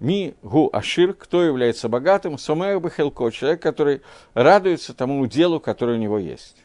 ми 0.00 0.34
гу 0.42 0.68
ашир, 0.72 1.14
кто 1.14 1.42
является 1.42 1.88
богатым, 1.88 2.38
сомех 2.38 2.80
бахелко, 2.80 3.30
человек, 3.30 3.62
который 3.62 4.02
радуется 4.34 4.94
тому 4.94 5.26
делу, 5.26 5.60
которое 5.60 5.96
у 5.96 6.00
него 6.00 6.18
есть. 6.18 6.56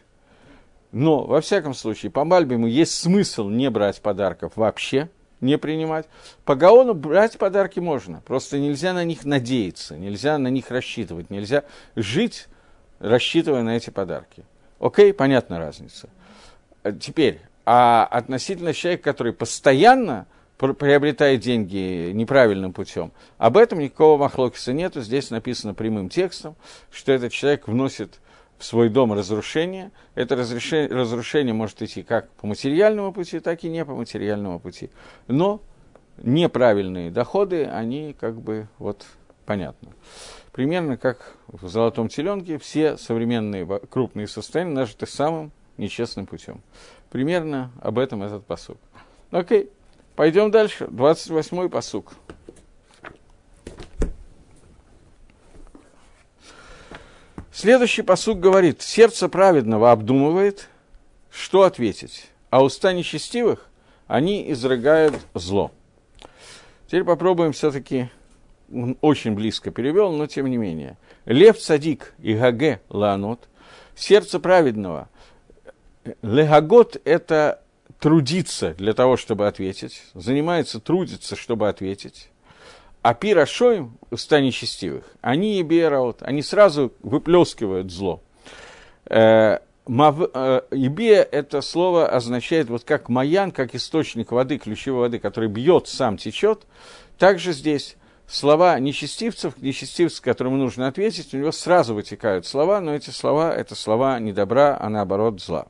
Но, 0.92 1.24
во 1.24 1.42
всяком 1.42 1.74
случае, 1.74 2.12
по 2.12 2.24
Мальбиму 2.24 2.66
есть 2.66 2.94
смысл 2.94 3.50
не 3.50 3.70
брать 3.70 4.02
подарков 4.02 4.54
вообще, 4.56 5.10
не 5.42 5.58
принимать. 5.58 6.08
По 6.46 6.56
Гаону 6.56 6.94
брать 6.94 7.38
подарки 7.38 7.80
можно, 7.80 8.22
просто 8.26 8.58
нельзя 8.58 8.94
на 8.94 9.04
них 9.04 9.26
надеяться, 9.26 9.98
нельзя 9.98 10.38
на 10.38 10.48
них 10.48 10.72
рассчитывать, 10.72 11.30
нельзя 11.30 11.64
жить, 11.96 12.48
рассчитывая 13.00 13.62
на 13.62 13.78
эти 13.78 13.90
подарки. 13.90 14.44
Окей, 14.80 15.14
понятна 15.14 15.60
разница. 15.60 16.10
Теперь, 17.00 17.42
а 17.70 18.06
относительно 18.06 18.74
человека, 18.74 19.04
который 19.04 19.34
постоянно 19.34 20.26
приобретает 20.58 21.42
деньги 21.42 22.12
неправильным 22.14 22.72
путем, 22.72 23.12
об 23.38 23.58
этом 23.58 23.80
никакого 23.80 24.18
махлокиса 24.18 24.72
нету. 24.72 25.02
Здесь 25.02 25.32
написано 25.32 25.74
прямым 25.74 26.08
текстом, 26.08 26.56
что 26.90 27.12
этот 27.12 27.34
человек 27.34 27.68
вносит 27.68 28.22
в 28.58 28.64
свой 28.64 28.88
дом 28.88 29.12
разрушение. 29.12 29.92
Это 30.16 30.38
разрушение, 30.38 30.88
разрушение 30.88 31.54
может 31.54 31.82
идти 31.82 32.04
как 32.04 32.30
по 32.36 32.48
материальному 32.48 33.12
пути, 33.12 33.42
так 33.42 33.66
и 33.66 33.68
не 33.70 33.84
по 33.84 33.96
материальному 33.96 34.62
пути. 34.62 34.90
Но 35.28 35.62
неправильные 36.24 37.12
доходы, 37.12 37.66
они 37.66 38.16
как 38.18 38.40
бы 38.40 38.70
вот 38.80 39.06
понятно. 39.46 39.90
Примерно 40.54 40.96
как 40.96 41.36
в 41.48 41.68
«Золотом 41.68 42.08
теленке» 42.08 42.60
все 42.60 42.96
современные 42.96 43.68
крупные 43.90 44.30
состояния 44.30 44.72
нажиты 44.72 45.06
самым 45.06 45.52
нечестным 45.78 46.26
путем. 46.26 46.62
Примерно 47.10 47.72
об 47.82 48.00
этом 48.00 48.24
этот 48.24 48.46
посук. 48.46 48.78
Окей, 49.32 49.70
пойдем 50.16 50.52
дальше. 50.52 50.86
28-й 50.86 51.70
посук. 51.70 52.14
Следующий 57.52 58.04
посук 58.04 58.40
говорит, 58.40 58.84
сердце 58.84 59.30
праведного 59.30 59.92
обдумывает, 59.92 60.70
что 61.32 61.64
ответить, 61.64 62.30
а 62.52 62.64
уста 62.64 62.94
нечестивых, 62.94 63.68
они 64.06 64.52
изрыгают 64.52 65.16
зло. 65.34 65.72
Теперь 66.86 67.04
попробуем 67.04 67.54
все-таки, 67.54 68.12
очень 69.02 69.34
близко 69.34 69.72
перевел, 69.72 70.12
но 70.12 70.28
тем 70.28 70.46
не 70.46 70.58
менее. 70.58 70.98
Лев 71.26 71.58
цадик 71.58 72.14
и 72.20 72.36
гаге 72.36 72.80
ланот, 72.90 73.48
сердце 73.96 74.40
праведного– 74.40 75.10
Легагот– 76.22 77.02
это 77.06 77.62
трудиться 78.00 78.74
для 78.76 78.94
того, 78.94 79.18
чтобы 79.18 79.48
ответить, 79.48 80.04
занимается, 80.14 80.80
трудится, 80.80 81.36
чтобы 81.36 81.68
ответить. 81.70 82.30
А 83.02 83.14
пирашоим, 83.14 83.98
уста 84.12 84.42
нечестивых, 84.42 85.06
они 85.22 85.60
и 85.60 85.64
бераут, 85.64 86.22
они 86.22 86.42
сразу 86.42 86.92
выплескивают 87.02 87.92
зло. 87.92 88.22
Э, 89.06 89.60
э, 89.88 90.62
Ибе 90.72 91.16
это 91.16 91.62
слово 91.62 92.10
означает 92.10 92.70
вот 92.70 92.84
как 92.84 93.08
маян, 93.08 93.52
как 93.52 93.76
источник 93.76 94.32
воды, 94.32 94.58
ключевой 94.58 95.02
воды, 95.02 95.20
который 95.20 95.48
бьет, 95.48 95.88
сам 95.88 96.18
течет. 96.18 96.64
Также 97.18 97.54
здесь 97.54 97.96
слова 98.28 98.78
нечестивцев, 98.80 99.54
нечестивцев, 99.62 100.22
которому 100.22 100.58
нужно 100.58 100.88
ответить, 100.88 101.34
у 101.34 101.38
него 101.38 101.52
сразу 101.52 101.96
вытекают 101.96 102.46
слова, 102.46 102.82
но 102.82 102.94
эти 102.94 103.10
слова– 103.10 103.56
это 103.56 103.74
слова 103.76 104.20
не 104.20 104.34
добра, 104.34 104.78
а 104.80 104.90
наоборот 104.90 105.42
зла. 105.42 105.68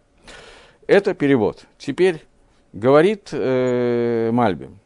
Это 0.88 1.14
перевод. 1.14 1.66
Теперь 1.78 2.24
говорит 2.74 3.30
э, 3.32 4.32
Мальбим. 4.32 4.80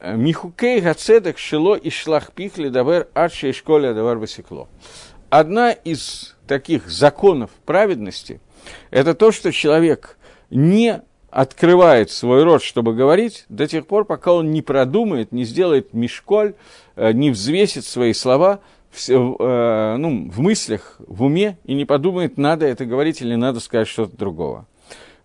Михукей 0.00 0.80
гацедек 0.80 1.38
шило 1.38 1.74
и 1.74 1.90
шлах 1.90 2.30
пихли 2.30 2.68
давер 2.68 3.08
адши 3.14 3.50
и 3.50 3.52
школе 3.52 3.94
давар 3.94 4.18
васекло. 4.18 4.68
Одна 5.28 5.72
из 5.72 6.36
таких 6.46 6.88
законов 6.88 7.50
праведности– 7.66 8.40
это 8.90 9.14
то, 9.14 9.32
что 9.32 9.50
человек 9.50 10.16
не 10.50 11.02
открывает 11.30 12.10
свой 12.10 12.44
рот, 12.44 12.62
чтобы 12.62 12.94
говорить, 12.94 13.44
до 13.48 13.66
тех 13.66 13.86
пор, 13.86 14.04
пока 14.04 14.32
он 14.32 14.52
не 14.52 14.62
продумает, 14.62 15.32
не 15.32 15.44
сделает 15.44 15.92
мешколь, 15.92 16.54
э, 16.96 17.12
не 17.12 17.30
взвесит 17.30 17.84
свои 17.84 18.12
слова 18.12 18.60
в, 18.90 19.08
э, 19.10 19.96
ну, 19.98 20.30
в 20.30 20.40
мыслях, 20.40 20.96
в 21.00 21.24
уме, 21.24 21.58
и 21.64 21.74
не 21.74 21.84
подумает, 21.84 22.38
надо 22.38 22.66
это 22.66 22.86
говорить 22.86 23.20
или 23.20 23.34
надо 23.34 23.60
сказать 23.60 23.88
что-то 23.88 24.16
другого. 24.16 24.66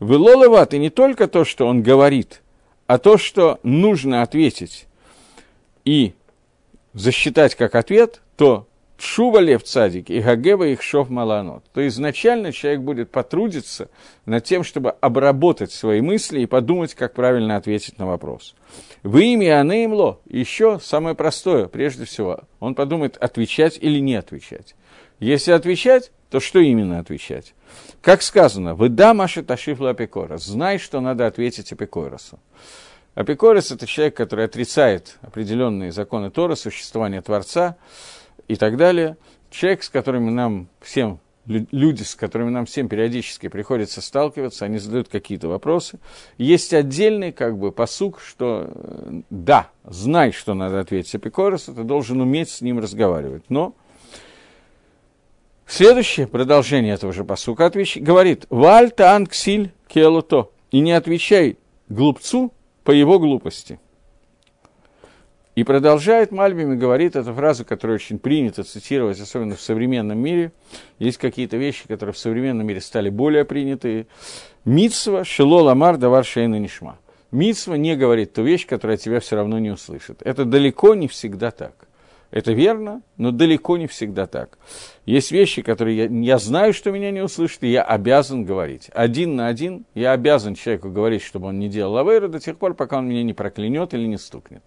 Вылолыват, 0.03 0.73
и 0.73 0.79
не 0.79 0.89
только 0.89 1.27
то, 1.27 1.45
что 1.45 1.65
он 1.65 1.81
говорит, 1.81 2.41
а 2.87 2.97
то, 2.97 3.17
что 3.17 3.59
нужно 3.63 4.21
ответить 4.21 4.87
и 5.85 6.13
засчитать 6.93 7.55
как 7.55 7.75
ответ, 7.75 8.21
то 8.35 8.67
Шува 9.03 9.39
лев 9.39 9.63
цадик 9.63 10.09
и 10.09 10.21
Гагева 10.21 10.63
их 10.65 10.81
шов 10.81 11.09
маланот. 11.09 11.63
То 11.73 11.85
изначально 11.87 12.53
человек 12.53 12.81
будет 12.81 13.11
потрудиться 13.11 13.89
над 14.25 14.45
тем, 14.45 14.63
чтобы 14.63 14.91
обработать 14.91 15.71
свои 15.71 15.99
мысли 15.99 16.41
и 16.41 16.45
подумать, 16.45 16.93
как 16.93 17.13
правильно 17.13 17.57
ответить 17.57 17.97
на 17.97 18.05
вопрос. 18.05 18.55
В 19.01 19.17
имя 19.17 19.59
Анеймло 19.59 20.19
еще 20.29 20.79
самое 20.81 21.15
простое, 21.15 21.67
прежде 21.67 22.05
всего, 22.05 22.41
он 22.59 22.75
подумает, 22.75 23.17
отвечать 23.17 23.77
или 23.81 23.99
не 23.99 24.15
отвечать. 24.15 24.75
Если 25.19 25.51
отвечать, 25.51 26.11
то 26.29 26.39
что 26.39 26.59
именно 26.59 26.99
отвечать? 26.99 27.55
Как 28.01 28.21
сказано, 28.21 28.75
«Выда 28.75 29.13
маши 29.13 29.43
ташифла 29.43 29.91
апикорос», 29.91 30.45
знай, 30.45 30.77
что 30.77 30.99
надо 31.01 31.27
ответить 31.27 31.71
апикоросу. 31.71 32.39
Апикорос– 33.15 33.71
это 33.71 33.85
человек, 33.85 34.17
который 34.17 34.45
отрицает 34.45 35.17
определенные 35.21 35.91
законы 35.91 36.31
Тора, 36.31 36.55
существование 36.55 37.21
Творца 37.21 37.77
и 38.47 38.55
так 38.55 38.75
далее. 38.75 39.17
Человек, 39.51 39.83
с 39.83 39.89
которым 39.89 40.33
нам 40.33 40.67
всем 40.81 41.19
люди, 41.45 42.03
с 42.03 42.15
которыми 42.15 42.49
нам 42.49 42.65
всем 42.65 42.87
периодически 42.87 43.49
приходится 43.49 44.01
сталкиваться, 44.01 44.65
они 44.65 44.79
задают 44.79 45.09
какие-то 45.09 45.47
вопросы. 45.47 45.99
Есть 46.37 46.73
отдельный 46.73 47.31
как 47.31 47.57
бы 47.57 47.71
посук, 47.71 48.19
что 48.21 48.69
э, 48.73 49.21
да, 49.29 49.69
знай, 49.83 50.31
что 50.31 50.53
надо 50.53 50.79
ответить 50.79 51.13
Апикоросу, 51.15 51.73
ты 51.73 51.83
должен 51.83 52.21
уметь 52.21 52.49
с 52.49 52.61
ним 52.61 52.79
разговаривать. 52.79 53.43
Но 53.49 53.75
следующее 55.67 56.27
продолжение 56.27 56.93
этого 56.93 57.13
же 57.13 57.23
посука 57.23 57.65
отвеч... 57.65 57.97
говорит 57.97 58.45
«Вальта 58.49 59.15
анксиль 59.15 59.71
келото» 59.87 60.49
и 60.71 60.79
не 60.79 60.91
отвечай 60.91 61.57
глупцу 61.89 62.53
по 62.83 62.91
его 62.91 63.19
глупости. 63.19 63.79
И 65.55 65.63
продолжает 65.63 66.31
Мальбим 66.31 66.73
и 66.73 66.75
говорит 66.75 67.15
эту 67.15 67.33
фразу, 67.33 67.63
которую 67.63 67.95
очень 67.95 68.17
принято 68.17 68.63
цитировать, 68.63 69.19
особенно 69.19 69.55
в 69.55 69.61
современном 69.61 70.17
мире. 70.17 70.51
Есть 70.97 71.19
какие-то 71.19 71.57
вещи, 71.57 71.87
которые 71.87 72.13
в 72.13 72.17
современном 72.17 72.65
мире 72.65 72.81
стали 72.81 73.09
более 73.09 73.45
принятые. 73.45 74.07
Митсва, 74.65 75.23
шило 75.23 75.61
ламар, 75.61 75.97
давар 75.97 76.25
шейна 76.25 76.57
нишма. 76.57 76.97
Митсва 77.29 77.75
не 77.75 77.95
говорит 77.95 78.33
ту 78.33 78.41
вещь, 78.41 78.65
которая 78.65 78.97
тебя 78.97 79.19
все 79.19 79.35
равно 79.35 79.59
не 79.59 79.69
услышит. 79.69 80.21
Это 80.23 80.43
далеко 80.43 80.95
не 80.95 81.07
всегда 81.07 81.51
так. 81.51 81.87
Это 82.33 82.51
верно, 82.51 83.03
но 83.15 83.29
далеко 83.29 83.77
не 83.77 83.85
всегда 83.85 84.25
так. 84.25 84.57
Есть 85.05 85.31
вещи, 85.31 85.61
которые 85.61 85.95
я, 85.95 86.05
я 86.05 86.39
знаю, 86.39 86.73
что 86.73 86.89
меня 86.89 87.11
не 87.11 87.21
услышат, 87.21 87.61
и 87.61 87.67
я 87.67 87.83
обязан 87.83 88.43
говорить. 88.43 88.89
Один 88.95 89.35
на 89.35 89.45
один 89.45 89.85
я 89.93 90.13
обязан 90.13 90.55
человеку 90.55 90.89
говорить, 90.89 91.21
чтобы 91.21 91.49
он 91.49 91.59
не 91.59 91.69
делал 91.69 91.95
авейру 91.95 92.29
до 92.29 92.39
тех 92.39 92.57
пор, 92.57 92.73
пока 92.73 92.97
он 92.97 93.07
меня 93.07 93.21
не 93.21 93.33
проклянет 93.33 93.93
или 93.93 94.07
не 94.07 94.17
стукнет. 94.17 94.63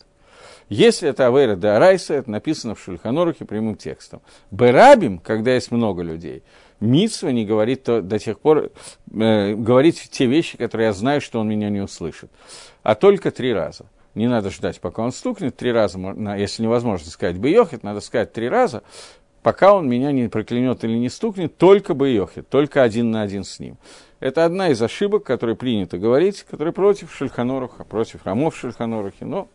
Если 0.69 1.09
это 1.09 1.27
Авейра 1.27 1.57
де 1.57 1.67
Арайса, 1.67 2.15
это 2.15 2.31
написано 2.31 2.77
в 2.77 2.81
Шульханорухе 2.81 3.45
прямым 3.45 3.75
текстом. 3.75 4.21
Берабим, 4.53 5.19
когда 5.19 5.53
есть 5.53 5.73
много 5.73 6.03
людей, 6.03 6.45
Митсва 6.79 7.31
не 7.31 7.45
говорит 7.45 7.83
то, 7.83 8.01
до 8.01 8.21
тех 8.21 8.39
пор, 8.39 8.71
э, 9.13 9.55
говорить 9.55 10.09
те 10.13 10.27
вещи, 10.27 10.57
которые 10.57 10.87
я 10.87 10.93
знаю, 10.93 11.21
что 11.21 11.41
он 11.41 11.49
меня 11.49 11.69
не 11.71 11.81
услышит. 11.81 12.31
А 12.85 12.95
только 12.95 13.33
три 13.33 13.53
раза. 13.53 13.87
Не 14.17 14.29
надо 14.29 14.51
ждать, 14.51 14.81
пока 14.81 15.03
он 15.03 15.13
стукнет 15.13 15.57
три 15.57 15.71
раза, 15.71 15.99
если 16.37 16.63
невозможно 16.63 17.09
сказать 17.09 17.39
Бейохет, 17.39 17.83
надо 17.83 18.01
сказать 18.01 18.33
три 18.33 18.49
раза, 18.49 18.83
пока 19.43 19.75
он 19.75 19.89
меня 19.89 20.11
не 20.11 20.29
проклянет 20.29 20.83
или 20.85 20.97
не 20.97 21.11
стукнет, 21.11 21.57
только 21.59 21.93
Бейохет, 21.93 22.49
только 22.49 22.83
один 22.83 23.11
на 23.11 23.23
один 23.23 23.45
с 23.45 23.61
ним. 23.61 23.77
Это 24.19 24.47
одна 24.47 24.71
из 24.71 24.81
ошибок, 24.81 25.25
которые 25.25 25.55
принято 25.55 25.99
говорить, 25.99 26.45
которые 26.45 26.73
против 26.73 27.15
Шульханоруха, 27.15 27.85
против 27.85 28.25
Рамов 28.25 28.57
Шульханорухи, 28.57 29.25
но 29.25 29.49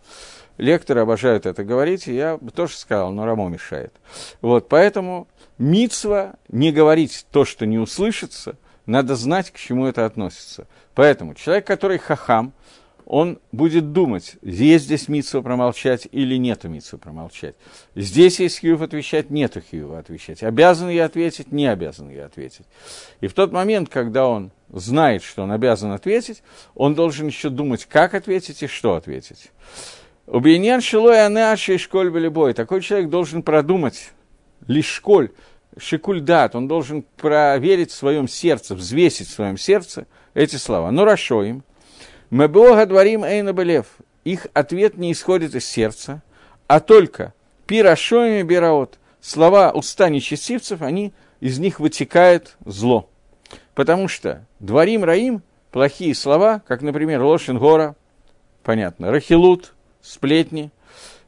Лекторы 0.58 1.02
обожают 1.02 1.48
это 1.48 1.64
говорить, 1.64 2.08
и 2.08 2.14
я 2.14 2.38
бы 2.38 2.52
тоже 2.52 2.78
сказал, 2.78 3.12
но 3.12 3.26
Рамо 3.26 3.50
мешает. 3.50 3.94
Вот, 4.42 4.70
поэтому 4.70 5.28
мицва 5.58 6.36
не 6.50 6.72
говорить 6.72 7.26
то, 7.32 7.46
что 7.46 7.66
не 7.66 7.80
услышится, 7.80 8.58
надо 8.86 9.16
знать, 9.16 9.50
к 9.50 9.58
чему 9.58 9.88
это 9.88 10.06
относится. 10.06 10.68
Поэтому 10.94 11.34
человек, 11.34 11.66
который 11.66 11.98
хахам, 11.98 12.54
он 13.12 13.42
будет 13.52 13.92
думать, 13.92 14.38
есть 14.42 14.86
здесь 14.86 15.10
митсу 15.10 15.44
промолчать 15.44 16.08
или 16.14 16.38
нету 16.38 16.70
митсу 16.70 16.98
промолчать. 16.98 17.56
Здесь 17.94 18.40
есть 18.40 18.62
хьюв 18.62 18.82
отвечать, 18.82 19.30
нету 19.30 19.62
хьюва 19.70 20.00
отвечать. 20.00 20.44
Обязан 20.44 20.88
я 20.88 21.04
ответить, 21.04 21.52
не 21.52 21.68
обязан 21.68 22.10
я 22.10 22.28
ответить. 22.28 22.66
И 23.20 23.28
в 23.28 23.34
тот 23.34 23.52
момент, 23.52 23.90
когда 23.90 24.30
он 24.30 24.52
знает, 24.70 25.24
что 25.24 25.44
он 25.44 25.52
обязан 25.52 25.92
ответить, 25.92 26.42
он 26.74 26.96
должен 26.96 27.28
еще 27.28 27.50
думать, 27.50 27.84
как 27.84 28.14
ответить 28.14 28.64
и 28.64 28.68
что 28.68 28.96
ответить. 28.96 29.52
Убиеньян 30.26 30.80
шилой 30.80 31.26
анаши 31.26 31.78
школь 31.80 32.18
любой. 32.18 32.54
Такой 32.54 32.80
человек 32.80 33.10
должен 33.10 33.44
продумать 33.44 34.14
лишь 34.68 34.88
школь, 34.88 35.32
шикульдат, 35.78 36.56
он 36.56 36.70
должен 36.70 37.04
проверить 37.18 37.92
в 37.92 37.96
своем 37.96 38.30
сердце, 38.30 38.74
взвесить 38.74 39.28
в 39.28 39.34
своем 39.34 39.58
сердце 39.58 40.08
эти 40.34 40.56
слова. 40.56 40.92
Ну, 40.92 41.04
рашо 41.04 41.44
им. 41.44 41.66
Мы 42.32 42.48
Бога 42.48 42.86
дворим 42.86 43.26
эйна 43.26 43.52
белев. 43.52 43.88
Их 44.24 44.48
ответ 44.54 44.98
не 44.98 45.12
исходит 45.12 45.54
из 45.54 45.66
сердца, 45.66 46.22
а 46.66 46.80
только 46.80 47.34
пирашоими 47.68 48.42
бираот. 48.42 49.00
Слова 49.20 49.72
уста 49.72 50.08
нечестивцев, 50.08 50.82
они, 50.82 51.12
из 51.42 51.60
них 51.60 51.82
вытекает 51.82 52.56
зло. 52.64 53.10
Потому 53.76 54.08
что 54.08 54.46
дворим 54.62 55.04
раим, 55.04 55.44
плохие 55.72 56.16
слова, 56.16 56.62
как, 56.66 56.82
например, 56.82 57.22
Лошин 57.22 57.60
Гора, 57.60 57.96
понятно, 58.64 59.12
Рахилут, 59.12 59.74
сплетни. 60.02 60.72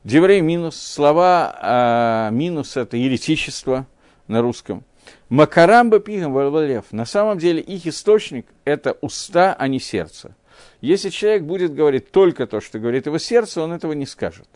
Деврей 0.06 0.40
минус, 0.40 0.78
слова 0.78 1.54
а, 1.60 2.30
минус 2.30 2.78
это 2.78 2.96
еретичество 2.96 3.88
на 4.30 4.42
русском. 4.42 4.86
Макарамба 5.28 6.00
пигам 6.00 6.32
валвалев. 6.32 6.86
На 6.92 7.06
самом 7.06 7.40
деле 7.40 7.60
их 7.60 7.88
источник 7.88 8.46
это 8.64 8.98
уста, 9.02 9.54
а 9.58 9.68
не 9.68 9.82
сердце. 9.82 10.34
Если 10.82 11.10
человек 11.10 11.44
будет 11.44 11.74
говорить 11.74 12.12
только 12.12 12.48
то, 12.48 12.62
что 12.62 12.80
говорит 12.80 13.06
его 13.06 13.18
сердце, 13.18 13.62
он 13.62 13.74
этого 13.74 13.94
не 13.94 14.06
скажет. 14.06 14.48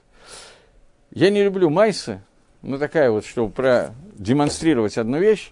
Я 1.12 1.30
не 1.30 1.44
люблю 1.44 1.70
майсы, 1.70 2.22
но 2.62 2.78
такая 2.78 3.12
вот, 3.12 3.26
чтобы 3.26 3.52
продемонстрировать 3.52 4.98
одну 4.98 5.20
вещь, 5.20 5.52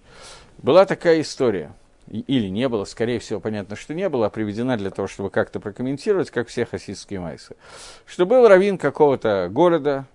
была 0.58 0.86
такая 0.86 1.22
история– 1.22 1.74
или 2.08 2.50
не 2.50 2.70
было, 2.70 2.86
скорее 2.86 3.20
всего, 3.20 3.40
понятно, 3.40 3.76
что 3.76 3.94
не 3.94 4.10
было, 4.10 4.28
а 4.28 4.30
приведена 4.30 4.78
для 4.78 4.92
того, 4.92 5.08
чтобы 5.08 5.30
как-то 5.30 5.60
прокомментировать, 5.60 6.30
как 6.30 6.48
все 6.48 6.66
хасидские 6.66 7.20
майсы. 7.20 7.56
Что 8.06 8.26
был 8.26 8.48
раввин 8.48 8.78
какого-то 8.78 9.50
города, 9.52 10.06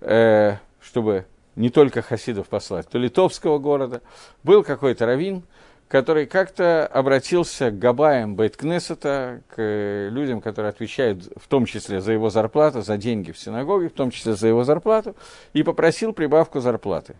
э, 0.00 0.56
чтобы 0.80 1.26
не 1.54 1.70
только 1.70 2.02
хасидов 2.02 2.48
послать, 2.48 2.88
то 2.88 2.98
литовского 2.98 3.58
города, 3.58 4.02
был 4.42 4.64
какой-то 4.64 5.06
раввин, 5.06 5.44
который 5.88 6.26
как-то 6.26 6.86
обратился 6.86 7.70
к 7.70 7.78
Габаям 7.78 8.36
Бейткнесета, 8.36 9.40
к 9.48 10.08
людям, 10.10 10.40
которые 10.40 10.70
отвечают 10.70 11.24
в 11.36 11.48
том 11.48 11.64
числе 11.64 12.00
за 12.00 12.12
его 12.12 12.28
зарплату, 12.28 12.82
за 12.82 12.98
деньги 12.98 13.32
в 13.32 13.38
синагоге, 13.38 13.88
в 13.88 13.94
том 13.94 14.10
числе 14.10 14.34
за 14.34 14.48
его 14.48 14.64
зарплату, 14.64 15.16
и 15.54 15.62
попросил 15.62 16.12
прибавку 16.12 16.60
зарплаты 16.60 17.16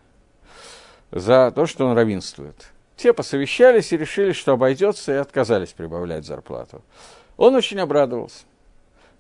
за 1.11 1.51
то, 1.55 1.67
что 1.67 1.87
он 1.87 1.97
равенствует. 1.97 2.71
Те 2.97 3.13
посовещались 3.13 3.93
и 3.93 3.97
решили, 3.97 4.33
что 4.33 4.53
обойдется, 4.53 5.13
и 5.13 5.17
отказались 5.17 5.71
прибавлять 5.71 6.27
зарплату. 6.27 6.83
Он 7.37 7.55
очень 7.55 7.81
обрадовался. 7.81 8.45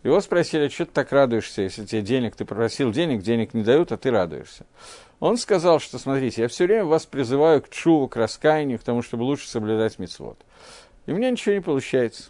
Его 0.03 0.21
спросили, 0.21 0.69
что 0.69 0.85
ты 0.85 0.93
так 0.93 1.11
радуешься, 1.11 1.63
если 1.63 1.85
тебе 1.85 2.03
денег, 2.03 2.37
ты 2.37 2.45
просил 2.45 2.93
денег, 2.93 3.23
денег 3.23 3.55
не 3.55 3.63
дают, 3.63 3.93
а 3.93 3.97
ты 3.97 4.11
радуешься. 4.11 4.67
Он 5.21 5.37
сказал, 5.37 5.81
что, 5.81 5.99
смотрите, 5.99 6.43
я 6.43 6.49
все 6.49 6.67
время 6.67 6.85
вас 6.85 7.07
призываю 7.07 7.61
к 7.63 7.69
чуву, 7.69 8.09
к 8.09 8.17
раскаянию, 8.17 8.79
к 8.79 8.83
тому, 8.83 9.03
чтобы 9.03 9.23
лучше 9.23 9.49
соблюдать 9.49 9.99
мицвод. 9.99 10.39
И 11.07 11.13
у 11.13 11.17
меня 11.17 11.31
ничего 11.31 11.55
не 11.55 11.61
получается. 11.61 12.25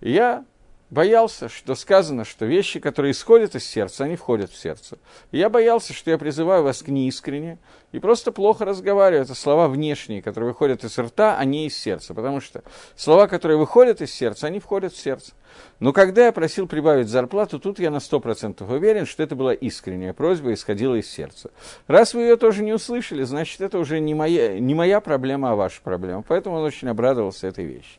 Я 0.00 0.44
боялся, 0.90 1.48
что 1.48 1.74
сказано, 1.74 2.26
что 2.26 2.44
вещи, 2.44 2.78
которые 2.78 3.12
исходят 3.12 3.54
из 3.54 3.64
сердца, 3.64 4.04
они 4.04 4.16
входят 4.16 4.50
в 4.50 4.58
сердце. 4.58 4.98
И 5.30 5.38
я 5.38 5.48
боялся, 5.48 5.94
что 5.94 6.10
я 6.10 6.18
призываю 6.18 6.62
вас 6.62 6.82
к 6.82 6.88
неискренне, 6.88 7.58
и 7.92 7.98
просто 7.98 8.30
плохо 8.30 8.66
разговариваю. 8.66 9.24
Это 9.24 9.34
слова 9.34 9.68
внешние, 9.68 10.20
которые 10.20 10.50
выходят 10.50 10.84
из 10.84 10.98
рта, 10.98 11.38
а 11.38 11.44
не 11.46 11.66
из 11.66 11.78
сердца. 11.78 12.12
Потому 12.12 12.42
что 12.42 12.62
слова, 12.94 13.26
которые 13.26 13.56
выходят 13.56 14.02
из 14.02 14.12
сердца, 14.12 14.48
они 14.48 14.60
входят 14.60 14.92
в 14.92 15.00
сердце. 15.00 15.32
Но 15.80 15.92
когда 15.92 16.26
я 16.26 16.32
просил 16.32 16.66
прибавить 16.66 17.08
зарплату, 17.08 17.58
тут 17.58 17.78
я 17.78 17.90
на 17.90 17.96
100% 17.96 18.72
уверен, 18.72 19.06
что 19.06 19.22
это 19.22 19.34
была 19.34 19.52
искренняя 19.52 20.12
просьба, 20.12 20.52
исходила 20.52 20.94
из 20.94 21.10
сердца. 21.10 21.50
Раз 21.86 22.14
вы 22.14 22.22
ее 22.22 22.36
тоже 22.36 22.62
не 22.62 22.72
услышали, 22.72 23.22
значит, 23.24 23.60
это 23.60 23.78
уже 23.78 24.00
не 24.00 24.14
моя, 24.14 24.58
не 24.58 24.74
моя 24.74 25.00
проблема, 25.00 25.52
а 25.52 25.54
ваша 25.54 25.80
проблема. 25.82 26.24
Поэтому 26.26 26.56
он 26.56 26.64
очень 26.64 26.88
обрадовался 26.88 27.46
этой 27.48 27.64
вещи. 27.64 27.98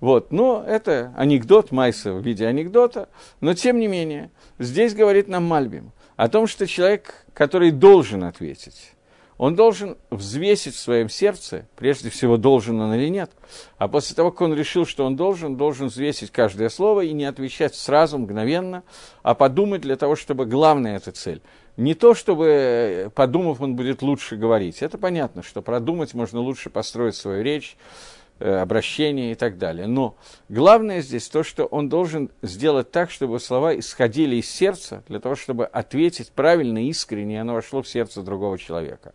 Вот. 0.00 0.32
Но 0.32 0.64
это 0.66 1.12
анекдот 1.16 1.70
Майса 1.70 2.12
в 2.12 2.22
виде 2.22 2.46
анекдота. 2.46 3.08
Но, 3.40 3.54
тем 3.54 3.78
не 3.78 3.88
менее, 3.88 4.30
здесь 4.58 4.94
говорит 4.94 5.28
нам 5.28 5.44
Мальбим 5.44 5.92
о 6.16 6.28
том, 6.28 6.46
что 6.46 6.66
человек, 6.66 7.26
который 7.34 7.70
должен 7.70 8.24
ответить, 8.24 8.92
он 9.38 9.54
должен 9.54 9.96
взвесить 10.10 10.74
в 10.74 10.78
своем 10.78 11.08
сердце, 11.08 11.66
прежде 11.76 12.10
всего, 12.10 12.36
должен 12.36 12.80
он 12.80 12.92
или 12.94 13.08
нет, 13.08 13.30
а 13.78 13.86
после 13.86 14.14
того, 14.14 14.32
как 14.32 14.42
он 14.42 14.54
решил, 14.54 14.84
что 14.84 15.06
он 15.06 15.14
должен, 15.14 15.56
должен 15.56 15.86
взвесить 15.86 16.32
каждое 16.32 16.68
слово 16.68 17.02
и 17.02 17.12
не 17.12 17.24
отвечать 17.24 17.76
сразу, 17.76 18.18
мгновенно, 18.18 18.82
а 19.22 19.34
подумать 19.34 19.80
для 19.80 19.96
того, 19.96 20.16
чтобы 20.16 20.44
главная 20.44 20.96
эта 20.96 21.12
цель. 21.12 21.40
Не 21.76 21.94
то, 21.94 22.14
чтобы, 22.14 23.12
подумав, 23.14 23.60
он 23.60 23.76
будет 23.76 24.02
лучше 24.02 24.34
говорить. 24.34 24.82
Это 24.82 24.98
понятно, 24.98 25.44
что 25.44 25.62
продумать 25.62 26.12
можно 26.12 26.40
лучше 26.40 26.70
построить 26.70 27.14
свою 27.14 27.44
речь, 27.44 27.76
обращение 28.38 29.32
и 29.32 29.34
так 29.34 29.58
далее. 29.58 29.86
Но 29.86 30.16
главное 30.48 31.00
здесь 31.00 31.28
то, 31.28 31.42
что 31.42 31.64
он 31.64 31.88
должен 31.88 32.30
сделать 32.42 32.90
так, 32.90 33.10
чтобы 33.10 33.40
слова 33.40 33.78
исходили 33.78 34.36
из 34.36 34.50
сердца, 34.50 35.02
для 35.08 35.20
того, 35.20 35.34
чтобы 35.34 35.66
ответить 35.66 36.30
правильно, 36.32 36.86
искренне, 36.88 37.34
и 37.34 37.38
оно 37.38 37.54
вошло 37.54 37.82
в 37.82 37.88
сердце 37.88 38.22
другого 38.22 38.58
человека. 38.58 39.12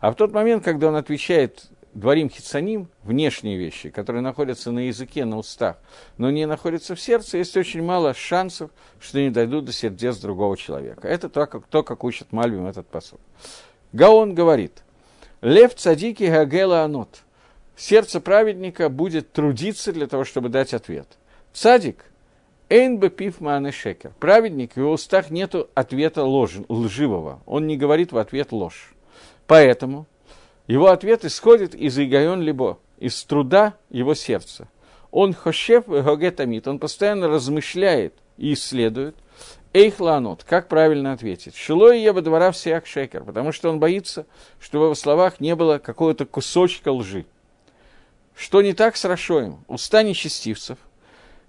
А 0.00 0.10
в 0.10 0.14
тот 0.14 0.32
момент, 0.32 0.64
когда 0.64 0.88
он 0.88 0.96
отвечает 0.96 1.70
дворим 1.94 2.30
хитсаним, 2.30 2.88
внешние 3.02 3.58
вещи, 3.58 3.90
которые 3.90 4.22
находятся 4.22 4.70
на 4.70 4.86
языке, 4.86 5.24
на 5.24 5.38
устах, 5.38 5.76
но 6.16 6.30
не 6.30 6.46
находятся 6.46 6.94
в 6.94 7.00
сердце, 7.00 7.38
есть 7.38 7.56
очень 7.56 7.82
мало 7.82 8.14
шансов, 8.14 8.70
что 8.98 9.18
они 9.18 9.30
дойдут 9.30 9.66
до 9.66 9.72
сердец 9.72 10.16
другого 10.16 10.56
человека. 10.56 11.06
Это 11.06 11.28
то, 11.28 11.46
как, 11.46 11.66
то, 11.66 11.82
как 11.82 12.04
учит 12.04 12.32
Мальбим 12.32 12.66
этот 12.66 12.86
посыл. 12.86 13.20
Гаон 13.92 14.34
говорит, 14.34 14.82
«Лев 15.42 15.74
цадики 15.74 16.24
гагела 16.24 16.82
анот» 16.82 17.22
сердце 17.76 18.20
праведника 18.20 18.88
будет 18.88 19.32
трудиться 19.32 19.92
для 19.92 20.06
того, 20.06 20.24
чтобы 20.24 20.48
дать 20.48 20.74
ответ. 20.74 21.06
Цадик– 21.52 22.04
Эйн 22.72 22.96
бепив 22.96 23.36
шекер. 23.74 24.12
Праведник, 24.18 24.72
в 24.72 24.76
его 24.78 24.92
устах 24.92 25.30
нет 25.30 25.54
ответа 25.74 26.24
лож, 26.24 26.52
лживого. 26.70 27.42
Он 27.44 27.66
не 27.66 27.76
говорит 27.76 28.12
в 28.12 28.16
ответ 28.16 28.50
ложь. 28.50 28.94
Поэтому 29.46 30.06
его 30.66 30.86
ответ 30.86 31.26
исходит 31.26 31.74
из 31.74 31.98
Игайон 31.98 32.40
Либо, 32.40 32.78
из 32.98 33.22
труда 33.24 33.74
его 33.90 34.14
сердца. 34.14 34.68
Он 35.10 35.34
хошев 35.34 35.86
гогетамит, 35.86 36.66
он 36.66 36.78
постоянно 36.78 37.28
размышляет 37.28 38.14
и 38.38 38.54
исследует. 38.54 39.16
Эйхланот, 39.74 40.42
как 40.42 40.68
правильно 40.68 41.12
ответить? 41.12 41.54
Шилой 41.54 42.00
еба 42.00 42.22
двора 42.22 42.52
всех 42.52 42.86
шекер, 42.86 43.22
потому 43.22 43.52
что 43.52 43.68
он 43.68 43.80
боится, 43.80 44.24
что 44.58 44.94
в 44.94 44.94
словах 44.94 45.40
не 45.40 45.54
было 45.54 45.76
какого-то 45.76 46.24
кусочка 46.24 46.90
лжи. 46.90 47.26
Что 48.36 48.62
не 48.62 48.72
так 48.72 48.96
с 48.96 49.04
Рашоем? 49.04 49.64
Уста 49.68 50.02
нечестивцев, 50.02 50.78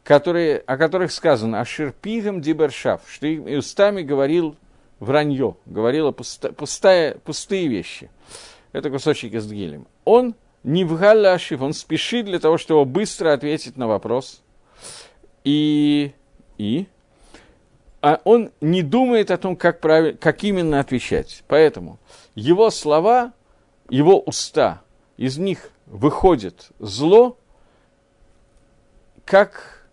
которые, 0.03 0.59
о 0.59 0.77
которых 0.77 1.11
сказано 1.11 1.61
«Аширпигам 1.61 2.41
дибершав», 2.41 3.01
что 3.07 3.27
их 3.27 3.41
устами 3.57 4.01
говорил 4.01 4.55
вранье, 4.99 5.55
говорила 5.65 6.11
пуста, 6.11 6.51
пустая, 6.51 7.15
пустые 7.23 7.67
вещи. 7.67 8.09
Это 8.71 8.89
кусочек 8.89 9.33
из 9.33 9.45
Дгилем. 9.45 9.87
Он 10.05 10.35
не 10.63 10.83
в 10.85 10.97
Галашив, 10.97 11.61
он 11.61 11.73
спешит 11.73 12.25
для 12.25 12.39
того, 12.39 12.57
чтобы 12.57 12.85
быстро 12.85 13.33
ответить 13.33 13.77
на 13.77 13.87
вопрос. 13.87 14.41
И, 15.43 16.13
и 16.57 16.87
а 18.01 18.19
он 18.23 18.51
не 18.59 18.81
думает 18.81 19.31
о 19.31 19.37
том, 19.37 19.55
как, 19.55 19.79
правиль, 19.79 20.17
как 20.17 20.43
именно 20.43 20.79
отвечать. 20.79 21.43
Поэтому 21.47 21.99
его 22.35 22.69
слова, 22.69 23.33
его 23.89 24.19
уста, 24.19 24.81
из 25.15 25.37
них 25.37 25.69
выходит 25.93 26.71
зло, 26.79 27.37
как 29.25 29.85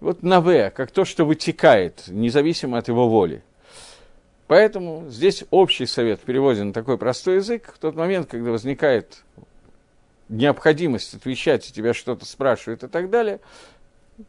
вот 0.00 0.24
наве, 0.24 0.70
как 0.70 0.90
то, 0.90 1.04
что 1.04 1.24
вытекает, 1.24 2.08
независимо 2.08 2.78
от 2.78 2.88
его 2.88 3.08
воли. 3.08 3.42
Поэтому 4.48 5.08
здесь 5.08 5.44
общий 5.50 5.86
совет 5.86 6.20
в 6.20 6.24
переводе 6.24 6.64
на 6.64 6.72
такой 6.72 6.98
простой 6.98 7.36
язык. 7.36 7.72
В 7.74 7.78
тот 7.78 7.94
момент, 7.94 8.28
когда 8.28 8.50
возникает 8.50 9.22
необходимость 10.28 11.14
отвечать, 11.14 11.70
и 11.70 11.72
тебя 11.72 11.94
что-то 11.94 12.26
спрашивают 12.26 12.82
и 12.82 12.88
так 12.88 13.08
далее, 13.08 13.38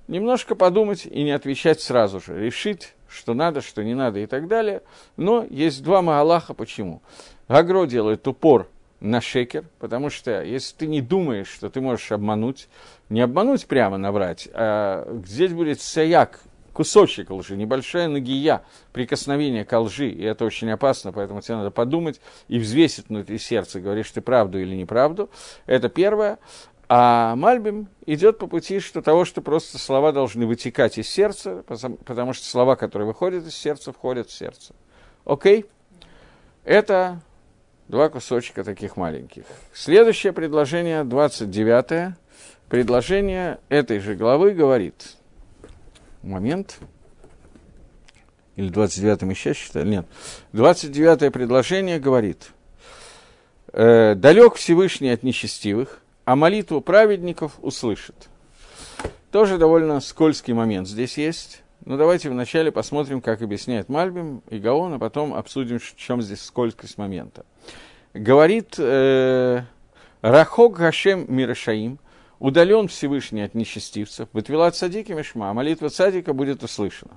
немножко 0.08 0.54
подумать 0.54 1.08
и 1.08 1.24
не 1.24 1.32
отвечать 1.32 1.82
сразу 1.82 2.20
же, 2.20 2.40
решить, 2.40 2.94
что 3.10 3.34
надо, 3.34 3.62
что 3.62 3.84
не 3.84 3.96
надо 3.96 4.20
и 4.20 4.28
так 4.28 4.48
далее. 4.48 4.84
Но 5.18 5.46
есть 5.50 5.82
два 5.84 6.04
Магалаха, 6.04 6.54
почему. 6.54 7.02
Гагро 7.50 7.88
делает 7.88 8.28
упор 8.28 8.70
на 9.00 9.22
шекер, 9.22 9.66
потому 9.80 10.10
что 10.10 10.44
если 10.44 10.76
ты 10.76 10.88
не 10.88 11.02
думаешь, 11.02 11.48
что 11.48 11.70
ты 11.70 11.82
можешь 11.82 12.12
обмануть, 12.12 12.68
не 13.10 13.22
обмануть 13.22 13.68
прямо 13.68 13.98
наврать, 13.98 14.48
а 14.54 15.08
здесь 15.26 15.52
будет 15.52 15.82
саяк, 15.82 16.42
кусочек 16.74 17.30
лжи, 17.30 17.56
небольшая 17.56 18.08
нагия, 18.08 18.64
прикосновение 18.92 19.64
к 19.66 19.80
лжи, 19.80 20.10
и 20.10 20.24
это 20.24 20.46
очень 20.46 20.70
опасно, 20.70 21.12
поэтому 21.12 21.42
тебе 21.42 21.56
надо 21.56 21.72
подумать 21.72 22.20
и 22.48 22.60
взвесить 22.60 23.10
внутри 23.10 23.38
сердца, 23.38 23.80
говоришь 23.80 24.12
ты 24.12 24.22
правду 24.22 24.60
или 24.60 24.76
неправду. 24.76 25.30
Это 25.66 25.90
первое. 25.90 26.38
А 26.88 27.36
Мальбим 27.36 27.88
идет 28.06 28.38
по 28.38 28.46
пути 28.46 28.80
что 28.80 29.02
того, 29.02 29.26
что 29.26 29.42
просто 29.42 29.80
слова 29.80 30.12
должны 30.12 30.46
вытекать 30.46 31.00
из 31.00 31.10
сердца, 31.10 31.64
потому 31.68 32.34
что 32.34 32.46
слова, 32.46 32.76
которые 32.76 33.08
выходят 33.08 33.46
из 33.48 33.56
сердца, 33.56 33.92
входят 33.92 34.30
в 34.30 34.34
сердце. 34.34 34.76
Окей? 35.24 35.66
Это 36.64 37.22
два 37.88 38.10
кусочка 38.10 38.64
таких 38.64 38.98
маленьких. 38.98 39.44
Следующее 39.74 40.34
предложение, 40.34 41.04
29 41.04 42.16
предложение 42.70 43.60
этой 43.70 44.00
же 44.00 44.16
главы 44.16 44.52
говорит– 44.52 45.16
момент. 46.26 46.80
Или 48.56 48.70
29 48.70 49.24
мы 49.24 49.36
сейчас 49.36 49.58
считали? 49.58 49.88
Нет. 49.88 50.06
29 50.54 51.32
предложение 51.32 52.00
говорит, 52.00 52.52
э, 53.74 54.16
«Далек 54.16 54.56
Всевышний 54.56 55.10
от 55.10 55.24
нечестивых, 55.24 56.02
а 56.24 56.36
молитву 56.36 56.82
праведников 56.82 57.54
услышит». 57.62 58.16
Тоже 59.32 59.58
довольно 59.58 60.00
скользкий 60.00 60.54
момент 60.54 60.88
здесь 60.88 61.18
есть. 61.18 61.62
Но 61.86 61.98
давайте 61.98 62.32
вначале 62.32 62.72
посмотрим, 62.72 63.22
как 63.22 63.44
объясняет 63.44 63.90
Мальбим 63.90 64.42
и 64.50 64.58
Гаон, 64.58 64.94
а 64.94 65.00
потом 65.00 65.36
обсудим, 65.36 65.78
в 65.78 65.96
чем 65.96 66.20
здесь 66.22 66.42
скользкость 66.42 66.98
момента. 66.98 67.46
Говорит 68.16 68.76
э, 68.80 69.62
Рахок 70.22 70.78
Гашем 70.78 71.26
Мирашаим, 71.28 72.00
удален 72.40 72.88
Всевышний 72.88 73.44
от 73.44 73.54
нечестивцев, 73.54 74.28
Бытвила 74.34 74.72
цадики 74.72 75.12
мишма, 75.12 75.52
а 75.52 75.54
молитва 75.54 75.90
цадика 75.90 76.34
будет 76.34 76.64
услышана. 76.64 77.14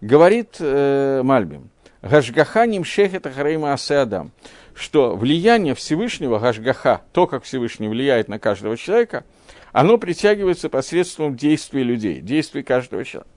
Говорит 0.00 0.56
э, 0.58 1.20
Мальбим, 1.22 1.68
Гашгаха 2.00 2.66
нимшехет 2.66 3.26
ахарейма 3.26 3.74
адам, 3.74 4.30
что 4.74 5.16
влияние 5.16 5.74
Всевышнего, 5.74 6.38
Гашгаха, 6.38 7.02
то, 7.12 7.26
как 7.26 7.44
Всевышний 7.44 7.88
влияет 7.88 8.28
на 8.28 8.38
каждого 8.38 8.78
человека, 8.78 9.24
оно 9.72 9.98
притягивается 9.98 10.70
посредством 10.70 11.36
действий 11.36 11.82
людей, 11.82 12.20
действий 12.22 12.62
каждого 12.62 13.04
человека. 13.04 13.28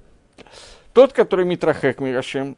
Тот, 0.94 1.14
который 1.14 1.46
митрахек 1.46 2.00
мирашем, 2.00 2.58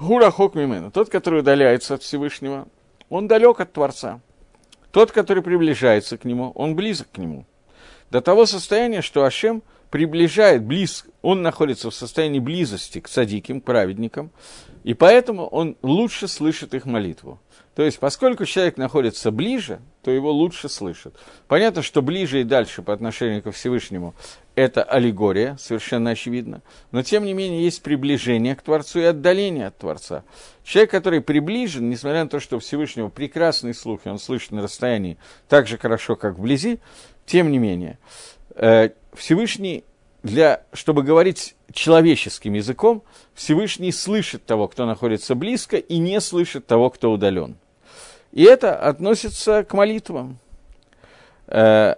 гурахок 0.00 0.54
мимена, 0.54 0.90
тот, 0.90 1.08
который 1.08 1.40
удаляется 1.40 1.94
от 1.94 2.02
Всевышнего, 2.02 2.66
он 3.08 3.28
далек 3.28 3.60
от 3.60 3.72
Творца. 3.72 4.20
Тот, 4.90 5.12
который 5.12 5.42
приближается 5.42 6.16
к 6.18 6.24
нему, 6.24 6.52
он 6.54 6.74
близок 6.74 7.10
к 7.12 7.18
нему 7.18 7.46
до 8.10 8.20
того 8.20 8.46
состояния, 8.46 9.02
что 9.02 9.24
Ашем 9.24 9.62
приближает, 9.90 10.64
близ, 10.64 11.06
он 11.22 11.42
находится 11.42 11.90
в 11.90 11.94
состоянии 11.94 12.38
близости 12.38 13.00
к 13.00 13.08
садиким, 13.08 13.60
к 13.60 13.64
праведникам, 13.64 14.30
и 14.84 14.94
поэтому 14.94 15.46
он 15.46 15.76
лучше 15.82 16.28
слышит 16.28 16.74
их 16.74 16.86
молитву. 16.86 17.40
То 17.76 17.82
есть, 17.82 17.98
поскольку 17.98 18.46
человек 18.46 18.78
находится 18.78 19.30
ближе, 19.30 19.80
то 20.02 20.10
его 20.10 20.32
лучше 20.32 20.70
слышат. 20.70 21.14
Понятно, 21.46 21.82
что 21.82 22.00
ближе 22.00 22.40
и 22.40 22.44
дальше 22.44 22.80
по 22.80 22.94
отношению 22.94 23.42
ко 23.42 23.52
Всевышнему 23.52 24.14
это 24.54 24.82
аллегория, 24.82 25.58
совершенно 25.60 26.12
очевидно. 26.12 26.62
Но, 26.90 27.02
тем 27.02 27.26
не 27.26 27.34
менее, 27.34 27.62
есть 27.62 27.82
приближение 27.82 28.56
к 28.56 28.62
Творцу 28.62 29.00
и 29.00 29.04
отдаление 29.04 29.66
от 29.66 29.76
Творца. 29.76 30.24
Человек, 30.64 30.90
который 30.90 31.20
приближен, 31.20 31.90
несмотря 31.90 32.24
на 32.24 32.30
то, 32.30 32.40
что 32.40 32.56
у 32.56 32.60
Всевышнего 32.60 33.10
прекрасный 33.10 33.74
слух, 33.74 34.06
и 34.06 34.08
он 34.08 34.18
слышит 34.18 34.52
на 34.52 34.62
расстоянии 34.62 35.18
так 35.46 35.66
же 35.66 35.76
хорошо, 35.76 36.16
как 36.16 36.38
вблизи, 36.38 36.78
тем 37.26 37.52
не 37.52 37.58
менее, 37.58 37.98
э, 38.54 38.88
Всевышний, 39.12 39.84
для, 40.22 40.64
чтобы 40.72 41.02
говорить 41.02 41.56
человеческим 41.74 42.54
языком, 42.54 43.02
Всевышний 43.34 43.92
слышит 43.92 44.46
того, 44.46 44.66
кто 44.66 44.86
находится 44.86 45.34
близко, 45.34 45.76
и 45.76 45.98
не 45.98 46.22
слышит 46.22 46.66
того, 46.66 46.88
кто 46.88 47.12
удален. 47.12 47.58
И 48.36 48.42
это 48.42 48.76
относится 48.76 49.64
к 49.64 49.72
молитвам. 49.72 50.38
Э, 51.46 51.94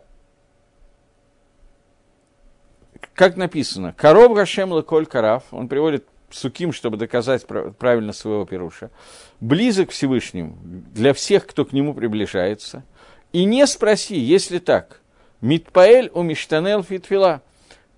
как 3.12 3.36
написано, 3.36 3.92
«Коров 3.92 4.36
Гашем 4.36 4.72
Леколь 4.72 5.06
Карав», 5.06 5.42
он 5.50 5.66
приводит 5.66 6.06
суким, 6.30 6.72
чтобы 6.72 6.96
доказать 6.96 7.44
правильно 7.44 8.12
своего 8.12 8.44
пируша, 8.46 8.92
близок 9.40 9.90
Всевышнему 9.90 10.56
для 10.62 11.12
всех, 11.12 11.44
кто 11.44 11.64
к 11.64 11.72
нему 11.72 11.92
приближается, 11.92 12.84
и 13.32 13.44
не 13.44 13.66
спроси, 13.66 14.16
если 14.16 14.60
так, 14.60 15.00
Митпаэль 15.40 16.08
у 16.14 16.22
Миштанел 16.22 16.84
Фитфила, 16.84 17.42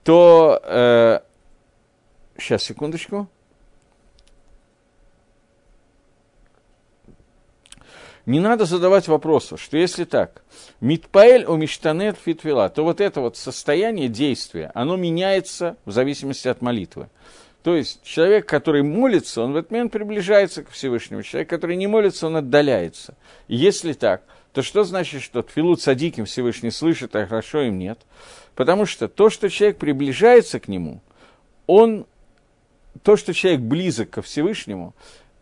то... 0.03 0.63
Э, 0.65 1.21
сейчас, 2.39 2.63
секундочку. 2.63 3.29
Не 8.31 8.39
надо 8.39 8.65
задавать 8.65 9.09
вопросу, 9.09 9.57
что 9.57 9.77
если 9.77 10.05
так, 10.05 10.45
Митпаэль 10.81 11.47
у 11.47 11.57
Миштанет 11.57 12.17
Фитвила, 12.17 12.69
то 12.69 12.85
вот 12.85 13.01
это 13.01 13.21
вот 13.21 13.37
состояние 13.37 14.07
действия, 14.07 14.71
оно 14.73 14.95
меняется 14.95 15.77
в 15.85 15.91
зависимости 15.91 16.47
от 16.47 16.63
молитвы. 16.63 17.09
То 17.65 17.75
есть 17.75 18.05
человек, 18.05 18.47
который 18.47 18.85
молится, 18.85 19.43
он 19.43 19.53
в 19.53 19.57
этот 19.57 19.73
момент 19.73 19.91
приближается 19.91 20.63
к 20.63 20.71
Всевышнему. 20.71 21.25
Человек, 21.25 21.51
который 21.51 21.75
не 21.75 21.89
молится, 21.89 22.29
он 22.29 22.37
отдаляется. 22.37 23.17
И 23.49 23.57
если 23.57 23.95
так, 23.95 24.23
то 24.53 24.63
что 24.63 24.85
значит, 24.85 25.23
что 25.23 25.43
Тфилу 25.43 25.75
Цадиким 25.75 26.25
Всевышний 26.25 26.71
слышит, 26.71 27.17
а 27.17 27.27
хорошо 27.27 27.63
им 27.63 27.81
нет? 27.81 27.99
Потому 28.55 28.87
что 28.87 29.09
то, 29.09 29.29
что 29.29 29.51
человек 29.51 29.79
приближается 29.79 30.61
к 30.61 30.69
нему, 30.69 31.01
он, 31.67 32.07
то, 33.03 33.17
что 33.17 33.35
человек 33.35 33.63
близок 33.63 34.11
ко 34.11 34.23
Всевышнему, 34.23 34.95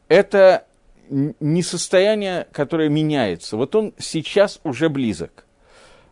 это 0.09 0.65
не 1.09 1.63
состояние, 1.63 2.47
которое 2.53 2.89
меняется. 2.89 3.57
Вот 3.57 3.75
он 3.75 3.95
сейчас 3.99 4.61
уже 4.65 4.89
близок. 4.89 5.45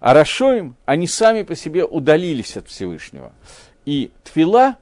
А 0.01 0.15
Рашоим, 0.15 0.77
они 0.85 1.07
сами 1.07 1.43
по 1.43 1.55
себе 1.55 1.85
удалились 1.85 2.57
от 2.57 2.69
Всевышнего. 2.69 3.33
И 3.85 4.11
Тфила 4.25 4.77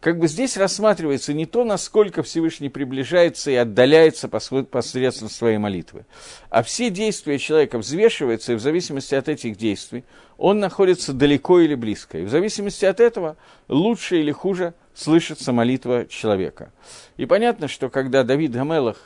как 0.00 0.20
бы 0.20 0.28
здесь 0.28 0.56
рассматривается 0.56 1.32
не 1.32 1.44
то, 1.44 1.64
насколько 1.64 2.22
Всевышний 2.22 2.68
приближается 2.68 3.50
и 3.50 3.56
отдаляется 3.56 4.28
посредством 4.28 5.28
своей 5.28 5.58
молитвы, 5.58 6.04
а 6.50 6.62
все 6.62 6.88
действия 6.88 7.38
человека 7.38 7.78
взвешиваются, 7.78 8.52
и 8.52 8.56
в 8.56 8.60
зависимости 8.60 9.16
от 9.16 9.28
этих 9.28 9.56
действий 9.56 10.04
он 10.36 10.60
находится 10.60 11.12
далеко 11.12 11.58
или 11.58 11.74
близко. 11.74 12.18
И 12.18 12.24
в 12.24 12.30
зависимости 12.30 12.84
от 12.84 13.00
этого 13.00 13.36
лучше 13.66 14.20
или 14.20 14.30
хуже 14.30 14.74
слышится 14.94 15.52
молитва 15.52 16.06
человека. 16.06 16.70
И 17.16 17.26
понятно, 17.26 17.66
что 17.66 17.88
когда 17.90 18.22
Давид 18.22 18.52
Гамелах 18.52 18.98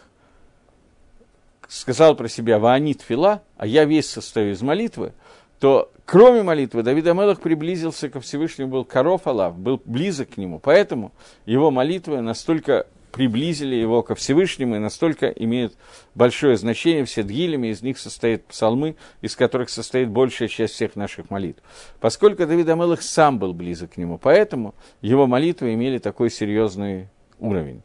сказал 1.73 2.15
про 2.15 2.29
себя 2.29 2.59
«Ваанит 2.59 3.01
фила», 3.01 3.43
а 3.57 3.67
я 3.67 3.85
весь 3.85 4.09
состою 4.09 4.53
из 4.53 4.61
молитвы, 4.63 5.13
то 5.59 5.91
кроме 6.05 6.43
молитвы 6.43 6.83
Давид 6.83 7.07
Амелах 7.07 7.41
приблизился 7.41 8.11
ко 8.11 8.21
Всевышнему, 8.21 8.71
был 8.71 8.85
коров 8.85 9.27
Аллах, 9.27 9.55
был 9.55 9.81
близок 9.85 10.31
к 10.31 10.37
нему. 10.37 10.59
Поэтому 10.59 11.13
его 11.47 11.71
молитвы 11.71 12.21
настолько 12.21 12.87
приблизили 13.13 13.75
его 13.75 14.03
ко 14.03 14.15
Всевышнему 14.15 14.77
и 14.77 14.81
настолько 14.81 15.29
имеют 15.29 15.75
большое 16.15 16.57
значение. 16.57 17.05
Все 17.05 17.23
дгилями, 17.23 17.69
из 17.69 17.83
них 17.83 17.99
состоят 17.99 18.45
псалмы, 18.45 18.97
из 19.21 19.37
которых 19.37 19.71
состоит 19.71 20.11
большая 20.11 20.49
часть 20.49 20.75
всех 20.75 20.97
наших 20.97 21.31
молитв. 21.31 21.63
Поскольку 22.01 22.47
Давид 22.47 22.69
Амелах 22.69 23.03
сам 23.03 23.39
был 23.39 23.55
близок 23.55 23.93
к 23.93 23.97
нему, 23.97 24.19
поэтому 24.19 24.75
его 25.01 25.27
молитвы 25.27 25.75
имели 25.75 25.99
такой 25.99 26.31
серьезный 26.31 27.09
уровень. 27.39 27.83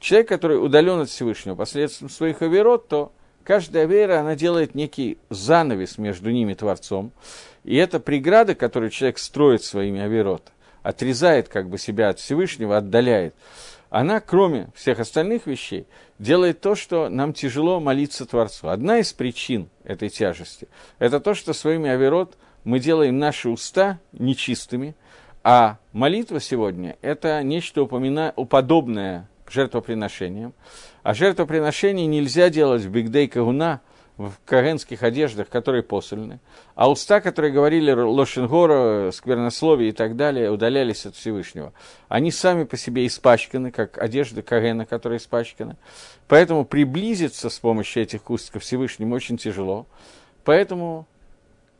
Человек, 0.00 0.28
который 0.28 0.64
удален 0.64 1.00
от 1.00 1.08
Всевышнего 1.08 1.54
посредством 1.56 2.08
своих 2.08 2.42
оверот, 2.42 2.88
то 2.88 3.12
Каждая 3.48 3.86
вера, 3.86 4.20
она 4.20 4.36
делает 4.36 4.74
некий 4.74 5.16
занавес 5.30 5.96
между 5.96 6.30
ними 6.30 6.52
Творцом. 6.52 7.12
И 7.64 7.76
эта 7.76 7.98
преграда, 7.98 8.54
которую 8.54 8.90
человек 8.90 9.18
строит 9.18 9.64
своими 9.64 10.02
аверот, 10.02 10.52
отрезает 10.82 11.48
как 11.48 11.70
бы 11.70 11.78
себя 11.78 12.10
от 12.10 12.18
Всевышнего, 12.18 12.76
отдаляет, 12.76 13.34
она, 13.88 14.20
кроме 14.20 14.68
всех 14.74 15.00
остальных 15.00 15.46
вещей, 15.46 15.86
делает 16.18 16.60
то, 16.60 16.74
что 16.74 17.08
нам 17.08 17.32
тяжело 17.32 17.80
молиться 17.80 18.26
Творцу. 18.26 18.68
Одна 18.68 18.98
из 18.98 19.14
причин 19.14 19.70
этой 19.82 20.10
тяжести– 20.10 20.68
это 20.98 21.18
то, 21.18 21.32
что 21.32 21.54
своими 21.54 21.88
аверот 21.88 22.36
мы 22.64 22.80
делаем 22.80 23.18
наши 23.18 23.48
уста 23.48 23.98
нечистыми, 24.12 24.94
а 25.42 25.78
молитва 25.92 26.38
сегодня– 26.38 26.98
это 27.00 27.42
нечто 27.42 27.80
упомина... 27.80 28.34
уподобное 28.36 29.26
жертвоприношениям. 29.50 30.52
А 31.08 31.14
жертвоприношение 31.14 32.06
нельзя 32.06 32.50
делать 32.50 32.82
в 32.82 32.90
бигдей 32.90 33.28
кагуна, 33.28 33.80
в 34.18 34.34
каренских 34.44 35.02
одеждах, 35.02 35.48
которые 35.48 35.82
посольны. 35.82 36.38
А 36.74 36.90
уста, 36.90 37.22
которые 37.22 37.50
говорили 37.50 37.92
лошенгора, 37.92 39.10
сквернословие 39.10 39.88
и 39.88 39.92
так 39.92 40.16
далее, 40.16 40.50
удалялись 40.50 41.06
от 41.06 41.16
Всевышнего. 41.16 41.72
Они 42.08 42.30
сами 42.30 42.64
по 42.64 42.76
себе 42.76 43.06
испачканы, 43.06 43.70
как 43.70 43.96
одежда 43.96 44.42
Карена, 44.42 44.84
которая 44.84 45.18
испачкана. 45.18 45.78
Поэтому 46.26 46.66
приблизиться 46.66 47.48
с 47.48 47.58
помощью 47.58 48.02
этих 48.02 48.28
уст 48.28 48.50
ко 48.50 48.58
Всевышнему 48.58 49.14
очень 49.14 49.38
тяжело. 49.38 49.86
Поэтому 50.44 51.06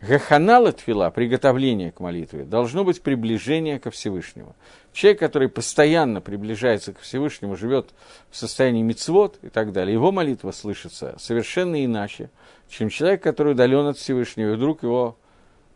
Гаханала 0.00 0.70
твила, 0.72 1.10
приготовление 1.10 1.90
к 1.90 1.98
молитве, 1.98 2.44
должно 2.44 2.84
быть 2.84 3.02
приближение 3.02 3.80
ко 3.80 3.90
Всевышнему. 3.90 4.54
Человек, 4.92 5.18
который 5.18 5.48
постоянно 5.48 6.20
приближается 6.20 6.92
к 6.92 7.00
Всевышнему, 7.00 7.56
живет 7.56 7.90
в 8.30 8.36
состоянии 8.36 8.82
мицвод 8.82 9.38
и 9.42 9.48
так 9.48 9.72
далее, 9.72 9.94
его 9.94 10.12
молитва 10.12 10.52
слышится 10.52 11.16
совершенно 11.18 11.84
иначе, 11.84 12.30
чем 12.68 12.90
человек, 12.90 13.22
который 13.24 13.52
удален 13.52 13.86
от 13.86 13.98
Всевышнего, 13.98 14.52
и 14.52 14.56
вдруг 14.56 14.84
его 14.84 15.16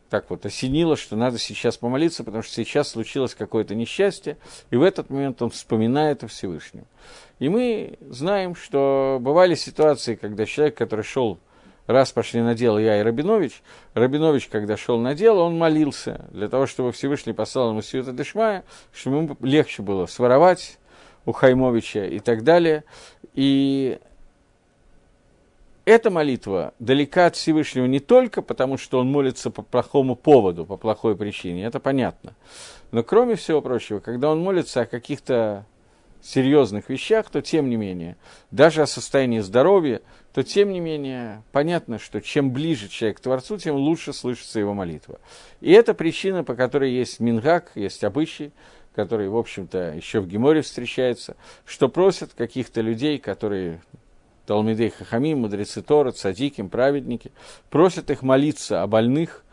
так 0.08 0.30
вот 0.30 0.46
осенило, 0.46 0.94
что 0.94 1.16
надо 1.16 1.38
сейчас 1.38 1.78
помолиться, 1.78 2.22
потому 2.22 2.44
что 2.44 2.54
сейчас 2.54 2.90
случилось 2.90 3.34
какое-то 3.34 3.74
несчастье, 3.74 4.36
и 4.70 4.76
в 4.76 4.82
этот 4.82 5.10
момент 5.10 5.42
он 5.42 5.50
вспоминает 5.50 6.22
о 6.22 6.28
Всевышнем. 6.28 6.84
И 7.40 7.48
мы 7.48 7.98
знаем, 8.08 8.54
что 8.54 9.18
бывали 9.20 9.56
ситуации, 9.56 10.14
когда 10.14 10.44
человек, 10.44 10.76
который 10.76 11.02
шел 11.02 11.40
раз 11.86 12.12
пошли 12.12 12.40
на 12.40 12.54
дело 12.54 12.78
я 12.78 13.00
и 13.00 13.02
Рабинович, 13.02 13.62
Рабинович, 13.94 14.48
когда 14.48 14.76
шел 14.76 14.98
на 14.98 15.14
дело, 15.14 15.40
он 15.40 15.58
молился 15.58 16.26
для 16.30 16.48
того, 16.48 16.66
чтобы 16.66 16.92
Всевышний 16.92 17.32
послал 17.32 17.70
ему 17.70 17.82
Сиюта 17.82 18.12
Дешмая, 18.12 18.64
чтобы 18.92 19.18
ему 19.18 19.36
легче 19.40 19.82
было 19.82 20.06
своровать 20.06 20.78
у 21.26 21.32
Хаймовича 21.32 22.04
и 22.06 22.18
так 22.18 22.44
далее. 22.44 22.84
И 23.34 23.98
эта 25.84 26.10
молитва 26.10 26.74
далека 26.78 27.26
от 27.26 27.36
Всевышнего 27.36 27.86
не 27.86 28.00
только 28.00 28.42
потому, 28.42 28.78
что 28.78 28.98
он 28.98 29.10
молится 29.10 29.50
по 29.50 29.62
плохому 29.62 30.14
поводу, 30.14 30.64
по 30.64 30.76
плохой 30.76 31.16
причине, 31.16 31.64
это 31.64 31.80
понятно. 31.80 32.34
Но 32.92 33.02
кроме 33.02 33.34
всего 33.34 33.60
прочего, 33.60 33.98
когда 33.98 34.30
он 34.30 34.40
молится 34.40 34.82
о 34.82 34.86
каких-то 34.86 35.64
серьезных 36.22 36.88
вещах, 36.88 37.30
то 37.30 37.42
тем 37.42 37.68
не 37.68 37.76
менее, 37.76 38.16
даже 38.52 38.82
о 38.82 38.86
состоянии 38.86 39.40
здоровья, 39.40 40.02
то 40.32 40.42
тем 40.42 40.72
не 40.72 40.80
менее 40.80 41.42
понятно, 41.52 41.98
что 41.98 42.20
чем 42.20 42.52
ближе 42.52 42.88
человек 42.88 43.18
к 43.18 43.20
Творцу, 43.20 43.58
тем 43.58 43.76
лучше 43.76 44.12
слышится 44.12 44.58
его 44.58 44.72
молитва. 44.72 45.20
И 45.60 45.72
это 45.72 45.94
причина, 45.94 46.42
по 46.42 46.54
которой 46.54 46.90
есть 46.90 47.20
мингак, 47.20 47.72
есть 47.74 48.02
обычай, 48.02 48.52
который, 48.94 49.28
в 49.28 49.36
общем-то, 49.36 49.94
еще 49.94 50.20
в 50.20 50.26
Геморе 50.26 50.62
встречается, 50.62 51.36
что 51.64 51.88
просят 51.88 52.32
каких-то 52.34 52.80
людей, 52.80 53.18
которые 53.18 53.82
Талмидей 54.46 54.90
Хахамим, 54.90 55.40
мудрецы 55.40 55.82
Тора, 55.82 56.12
цадиким, 56.12 56.68
праведники, 56.68 57.30
просят 57.70 58.10
их 58.10 58.22
молиться 58.22 58.82
о 58.82 58.86
больных. 58.86 59.44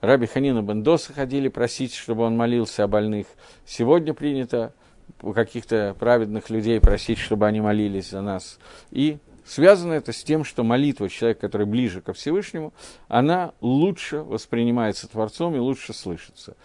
Раби 0.00 0.26
Ханина 0.26 0.62
Бендоса 0.62 1.12
ходили 1.12 1.48
просить, 1.48 1.94
чтобы 1.94 2.24
он 2.24 2.36
молился 2.36 2.84
о 2.84 2.88
больных. 2.88 3.26
Сегодня 3.64 4.14
принято 4.14 4.74
у 5.20 5.32
каких-то 5.32 5.94
праведных 5.98 6.50
людей 6.50 6.80
просить, 6.80 7.18
чтобы 7.18 7.46
они 7.46 7.60
молились 7.60 8.10
за 8.10 8.20
нас. 8.20 8.58
И 8.90 9.18
связано 9.44 9.92
это 9.94 10.12
с 10.12 10.22
тем, 10.22 10.44
что 10.44 10.64
молитва 10.64 11.08
человека, 11.08 11.42
который 11.42 11.66
ближе 11.66 12.00
ко 12.00 12.12
Всевышнему, 12.12 12.72
она 13.08 13.52
лучше 13.60 14.18
воспринимается 14.18 15.08
Творцом 15.08 15.54
и 15.56 15.58
лучше 15.58 15.92
слышится. 15.92 16.56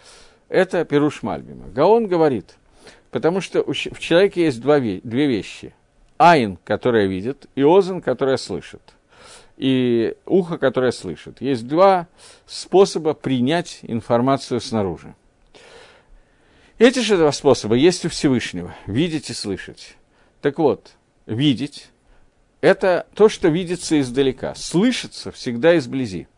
Это 0.48 0.84
Перуш 0.84 1.22
Мальбима. 1.22 1.68
Гаон 1.68 2.06
говорит, 2.06 2.56
потому 3.10 3.40
что 3.40 3.62
в 3.64 3.98
человеке 3.98 4.44
есть 4.44 4.60
два, 4.60 4.80
две 4.80 5.26
вещи. 5.26 5.74
Айн, 6.16 6.58
которая 6.64 7.06
видит, 7.06 7.46
и 7.54 7.62
озен, 7.62 8.00
которая 8.00 8.36
слышит. 8.38 8.82
И 9.56 10.14
ухо, 10.26 10.58
которое 10.58 10.92
слышит. 10.92 11.40
Есть 11.40 11.66
два 11.66 12.08
способа 12.46 13.14
принять 13.14 13.80
информацию 13.82 14.60
снаружи. 14.60 15.14
Эти 16.78 17.00
же 17.00 17.16
два 17.16 17.32
способа 17.32 17.74
есть 17.74 18.04
у 18.04 18.08
Всевышнего– 18.08 18.74
видеть 18.86 19.30
и 19.30 19.34
слышать. 19.34 19.96
Так 20.40 20.58
вот, 20.58 20.92
видеть– 21.26 21.90
это 22.60 23.06
то, 23.14 23.28
что 23.28 23.48
видится 23.48 24.00
издалека, 24.00 24.54
слышится 24.54 25.30
всегда 25.30 25.76
изблизи. 25.78 26.28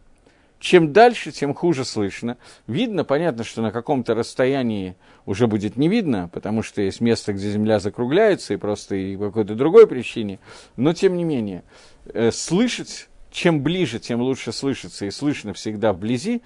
Чем 0.58 0.92
дальше, 0.92 1.32
тем 1.32 1.54
хуже 1.54 1.86
слышно. 1.86 2.36
Видно, 2.66 3.02
понятно, 3.02 3.44
что 3.44 3.62
на 3.62 3.72
каком-то 3.72 4.14
расстоянии 4.14 4.94
уже 5.24 5.46
будет 5.46 5.78
не 5.78 5.88
видно, 5.88 6.28
потому 6.30 6.62
что 6.62 6.82
есть 6.82 7.00
место, 7.00 7.32
где 7.32 7.50
Земля 7.50 7.80
закругляется, 7.80 8.52
и 8.52 8.58
просто 8.58 8.94
и 8.94 9.16
по 9.16 9.28
какой-то 9.28 9.54
другой 9.54 9.86
причине. 9.86 10.38
Но, 10.76 10.92
тем 10.92 11.16
не 11.16 11.24
менее, 11.24 11.64
э, 12.12 12.30
слышать, 12.30 13.08
чем 13.30 13.62
ближе, 13.62 13.98
тем 14.00 14.20
лучше 14.20 14.52
слышится, 14.52 15.06
и 15.06 15.10
слышно 15.10 15.54
всегда 15.54 15.94
вблизи, 15.94 16.42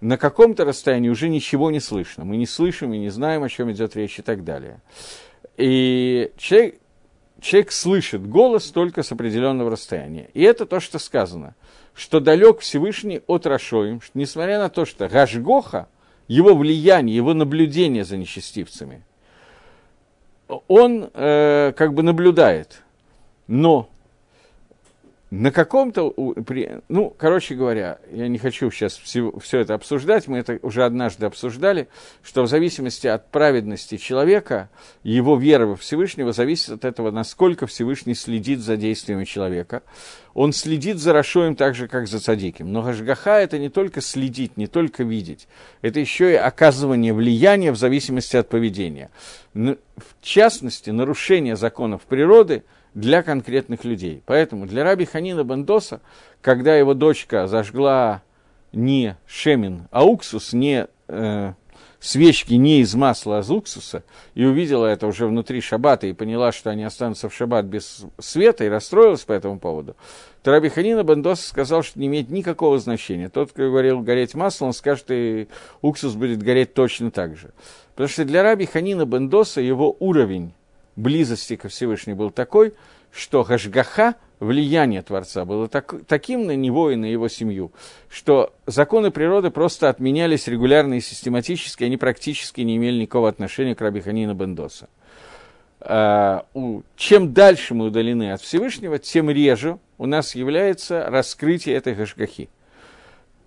на 0.00 0.16
каком-то 0.16 0.64
расстоянии 0.64 1.08
уже 1.08 1.28
ничего 1.28 1.72
не 1.72 1.80
слышно. 1.80 2.24
Мы 2.24 2.36
не 2.36 2.46
слышим 2.46 2.92
и 2.94 2.98
не 2.98 3.08
знаем, 3.08 3.42
о 3.42 3.48
чем 3.48 3.72
идет 3.72 3.96
речь 3.96 4.20
и 4.20 4.22
так 4.22 4.44
далее. 4.44 4.80
И 5.56 6.30
человек, 6.36 6.76
человек 7.40 7.72
слышит 7.72 8.26
голос 8.28 8.70
только 8.70 9.02
с 9.02 9.12
определенного 9.12 9.70
расстояния. 9.70 10.28
И 10.34 10.42
это 10.42 10.66
то, 10.66 10.80
что 10.80 10.98
сказано, 10.98 11.54
что 11.94 12.20
далек 12.20 12.60
Всевышний 12.60 13.22
от 13.26 13.46
Рашоим, 13.46 14.00
что 14.00 14.18
несмотря 14.18 14.58
на 14.58 14.68
то, 14.68 14.84
что 14.84 15.08
Гашгоха, 15.08 15.88
его 16.28 16.54
влияние, 16.54 17.16
его 17.16 17.34
наблюдение 17.34 18.04
за 18.04 18.16
нечестивцами, 18.16 19.02
он 20.68 21.10
э, 21.12 21.72
как 21.76 21.94
бы 21.94 22.02
наблюдает, 22.02 22.82
но 23.46 23.88
на 25.30 25.50
каком-то, 25.50 26.14
ну, 26.88 27.10
короче 27.10 27.56
говоря, 27.56 27.98
я 28.12 28.28
не 28.28 28.38
хочу 28.38 28.70
сейчас 28.70 28.96
все, 28.96 29.32
все 29.40 29.58
это 29.58 29.74
обсуждать, 29.74 30.28
мы 30.28 30.38
это 30.38 30.60
уже 30.62 30.84
однажды 30.84 31.26
обсуждали, 31.26 31.88
что 32.22 32.42
в 32.42 32.46
зависимости 32.46 33.08
от 33.08 33.28
праведности 33.32 33.96
человека, 33.96 34.70
его 35.02 35.36
вера 35.36 35.66
во 35.66 35.74
Всевышнего 35.74 36.32
зависит 36.32 36.70
от 36.70 36.84
этого, 36.84 37.10
насколько 37.10 37.66
Всевышний 37.66 38.14
следит 38.14 38.60
за 38.60 38.76
действиями 38.76 39.24
человека. 39.24 39.82
Он 40.32 40.52
следит 40.52 40.98
за 40.98 41.12
Рашоем 41.12 41.56
так 41.56 41.74
же, 41.74 41.88
как 41.88 42.06
за 42.06 42.20
Цадиким. 42.20 42.70
Но 42.70 42.82
Гашгаха– 42.82 43.40
это 43.40 43.58
не 43.58 43.70
только 43.70 44.02
следить, 44.02 44.56
не 44.56 44.68
только 44.68 45.02
видеть, 45.02 45.48
это 45.82 45.98
еще 45.98 46.32
и 46.32 46.36
оказывание 46.36 47.12
влияния 47.12 47.72
в 47.72 47.76
зависимости 47.76 48.36
от 48.36 48.48
поведения. 48.48 49.10
В 49.54 49.74
частности, 50.20 50.90
нарушение 50.90 51.56
законов 51.56 52.02
природы– 52.02 52.62
для 52.96 53.22
конкретных 53.22 53.84
людей. 53.84 54.22
Поэтому 54.24 54.66
для 54.66 54.82
раби 54.82 55.04
Ханина 55.04 55.44
Бендоса, 55.44 56.00
когда 56.40 56.74
его 56.74 56.94
дочка 56.94 57.46
зажгла 57.46 58.22
не 58.72 59.16
шемин, 59.26 59.86
а 59.90 60.06
уксус, 60.06 60.54
не 60.54 60.86
э, 61.08 61.52
свечки 62.00 62.54
не 62.54 62.80
из 62.80 62.94
масла, 62.94 63.36
а 63.36 63.40
из 63.42 63.50
уксуса, 63.50 64.02
и 64.34 64.46
увидела 64.46 64.86
это 64.86 65.06
уже 65.06 65.26
внутри 65.26 65.60
шаббата 65.60 66.06
и 66.06 66.14
поняла, 66.14 66.52
что 66.52 66.70
они 66.70 66.84
останутся 66.84 67.28
в 67.28 67.34
шаббат 67.34 67.66
без 67.66 68.06
света, 68.18 68.64
и 68.64 68.68
расстроилась 68.68 69.24
по 69.24 69.34
этому 69.34 69.58
поводу, 69.58 69.94
то 70.42 70.50
Раби 70.50 70.70
Ханина 70.70 71.02
Бендос 71.02 71.44
сказал, 71.44 71.82
что 71.82 71.98
не 72.00 72.06
имеет 72.06 72.30
никакого 72.30 72.78
значения. 72.78 73.28
Тот, 73.28 73.50
кто 73.50 73.64
говорил 73.64 74.00
гореть 74.00 74.34
масло, 74.34 74.64
он 74.64 74.72
скажет, 74.72 75.04
и 75.10 75.48
уксус 75.82 76.14
будет 76.14 76.42
гореть 76.42 76.72
точно 76.72 77.10
так 77.10 77.36
же. 77.36 77.50
Потому 77.94 78.08
что 78.08 78.24
для 78.24 78.42
Раби 78.42 78.64
Ханина 78.64 79.04
Бендоса 79.04 79.60
его 79.60 79.94
уровень 79.98 80.54
близости 80.96 81.56
ко 81.56 81.68
Всевышнему 81.68 82.16
был 82.16 82.30
такой, 82.30 82.74
что 83.12 83.44
Гашгаха– 83.44 84.16
влияние 84.40 85.02
Творца 85.02 85.44
было 85.44 85.68
так, 85.68 85.94
таким 86.06 86.46
на 86.46 86.56
него 86.56 86.90
и 86.90 86.96
на 86.96 87.06
его 87.06 87.28
семью, 87.28 87.72
что 88.08 88.54
законы 88.66 89.10
природы 89.10 89.50
просто 89.50 89.88
отменялись 89.88 90.46
регулярно 90.46 90.94
и 90.94 91.00
систематически, 91.00 91.84
они 91.84 91.96
практически 91.96 92.60
не 92.60 92.76
имели 92.76 93.02
никакого 93.02 93.28
отношения 93.28 93.74
к 93.74 93.80
Рабиханина 93.80 94.34
Бендоса. 94.34 94.88
А, 95.80 96.46
у, 96.54 96.82
чем 96.96 97.32
дальше 97.32 97.74
мы 97.74 97.86
удалены 97.86 98.32
от 98.32 98.40
Всевышнего, 98.40 98.98
тем 98.98 99.30
реже 99.30 99.78
у 99.98 100.06
нас 100.06 100.34
является 100.34 101.08
раскрытие 101.08 101.76
этой 101.76 101.94
гашгахи. 101.94 102.48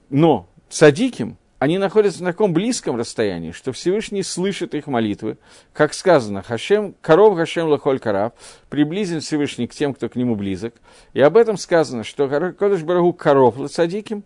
Но 0.09 0.47
садиким 0.69 1.37
они 1.59 1.77
находятся 1.77 2.23
на 2.23 2.31
таком 2.31 2.53
близком 2.53 2.95
расстоянии, 2.95 3.51
что 3.51 3.73
Всевышний 3.73 4.23
слышит 4.23 4.73
их 4.73 4.87
молитвы. 4.87 5.37
Как 5.73 5.93
сказано, 5.93 6.41
Хашем, 6.41 6.95
коров 7.01 7.37
Хашем 7.37 7.67
лахоль 7.67 7.99
карав, 7.99 8.31
приблизен 8.69 9.19
Всевышний 9.19 9.67
к 9.67 9.75
тем, 9.75 9.93
кто 9.93 10.07
к 10.07 10.15
нему 10.15 10.35
близок. 10.35 10.73
И 11.13 11.19
об 11.19 11.35
этом 11.35 11.57
сказано, 11.57 12.05
что 12.05 12.29
Кодыш 12.57 12.83
Барагу 12.83 13.11
коров 13.11 13.57
лацадиким, 13.57 14.23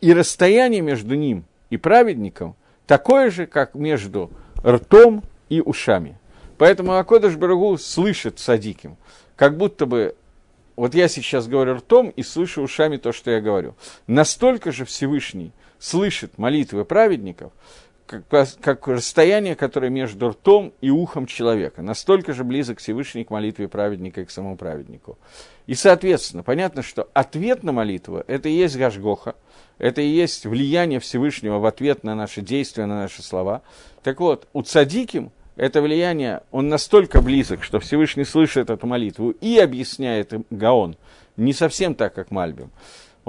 и 0.00 0.14
расстояние 0.14 0.80
между 0.80 1.16
ним 1.16 1.44
и 1.68 1.76
праведником 1.76 2.54
такое 2.86 3.30
же, 3.30 3.46
как 3.46 3.74
между 3.74 4.30
ртом 4.64 5.24
и 5.48 5.60
ушами. 5.60 6.16
Поэтому 6.58 6.96
Акодыш 6.96 7.34
Барагу 7.34 7.76
слышит 7.76 8.38
садиким, 8.38 8.96
как 9.34 9.56
будто 9.56 9.84
бы 9.84 10.14
вот 10.76 10.94
я 10.94 11.08
сейчас 11.08 11.48
говорю 11.48 11.74
ртом 11.74 12.08
и 12.08 12.22
слышу 12.22 12.62
ушами 12.62 12.96
то, 12.96 13.12
что 13.12 13.30
я 13.30 13.40
говорю. 13.40 13.74
Настолько 14.06 14.72
же 14.72 14.84
Всевышний 14.84 15.52
слышит 15.80 16.38
молитвы 16.38 16.84
праведников, 16.84 17.52
как, 18.28 18.86
расстояние, 18.88 19.54
которое 19.54 19.88
между 19.88 20.30
ртом 20.30 20.72
и 20.80 20.90
ухом 20.90 21.26
человека. 21.26 21.82
Настолько 21.82 22.32
же 22.32 22.44
близок 22.44 22.78
Всевышний 22.78 23.24
к 23.24 23.30
молитве 23.30 23.68
праведника 23.68 24.20
и 24.20 24.24
к 24.24 24.30
самому 24.30 24.56
праведнику. 24.56 25.18
И, 25.66 25.74
соответственно, 25.74 26.42
понятно, 26.42 26.82
что 26.82 27.08
ответ 27.14 27.62
на 27.62 27.72
молитву– 27.72 28.22
это 28.26 28.48
и 28.48 28.52
есть 28.52 28.76
Гашгоха, 28.76 29.36
это 29.78 30.00
и 30.02 30.08
есть 30.08 30.44
влияние 30.44 31.00
Всевышнего 31.00 31.58
в 31.58 31.66
ответ 31.66 32.02
на 32.04 32.14
наши 32.14 32.40
действия, 32.40 32.86
на 32.86 33.02
наши 33.02 33.22
слова. 33.22 33.62
Так 34.02 34.20
вот, 34.20 34.48
у 34.52 34.62
цадиким 34.62 35.30
это 35.56 35.80
влияние, 35.80 36.42
он 36.50 36.68
настолько 36.68 37.20
близок, 37.20 37.62
что 37.62 37.80
Всевышний 37.80 38.24
слышит 38.24 38.70
эту 38.70 38.86
молитву 38.86 39.30
и 39.30 39.58
объясняет 39.58 40.32
Гаон, 40.50 40.96
не 41.36 41.52
совсем 41.52 41.94
так, 41.94 42.14
как 42.14 42.30
Мальбим 42.30 42.70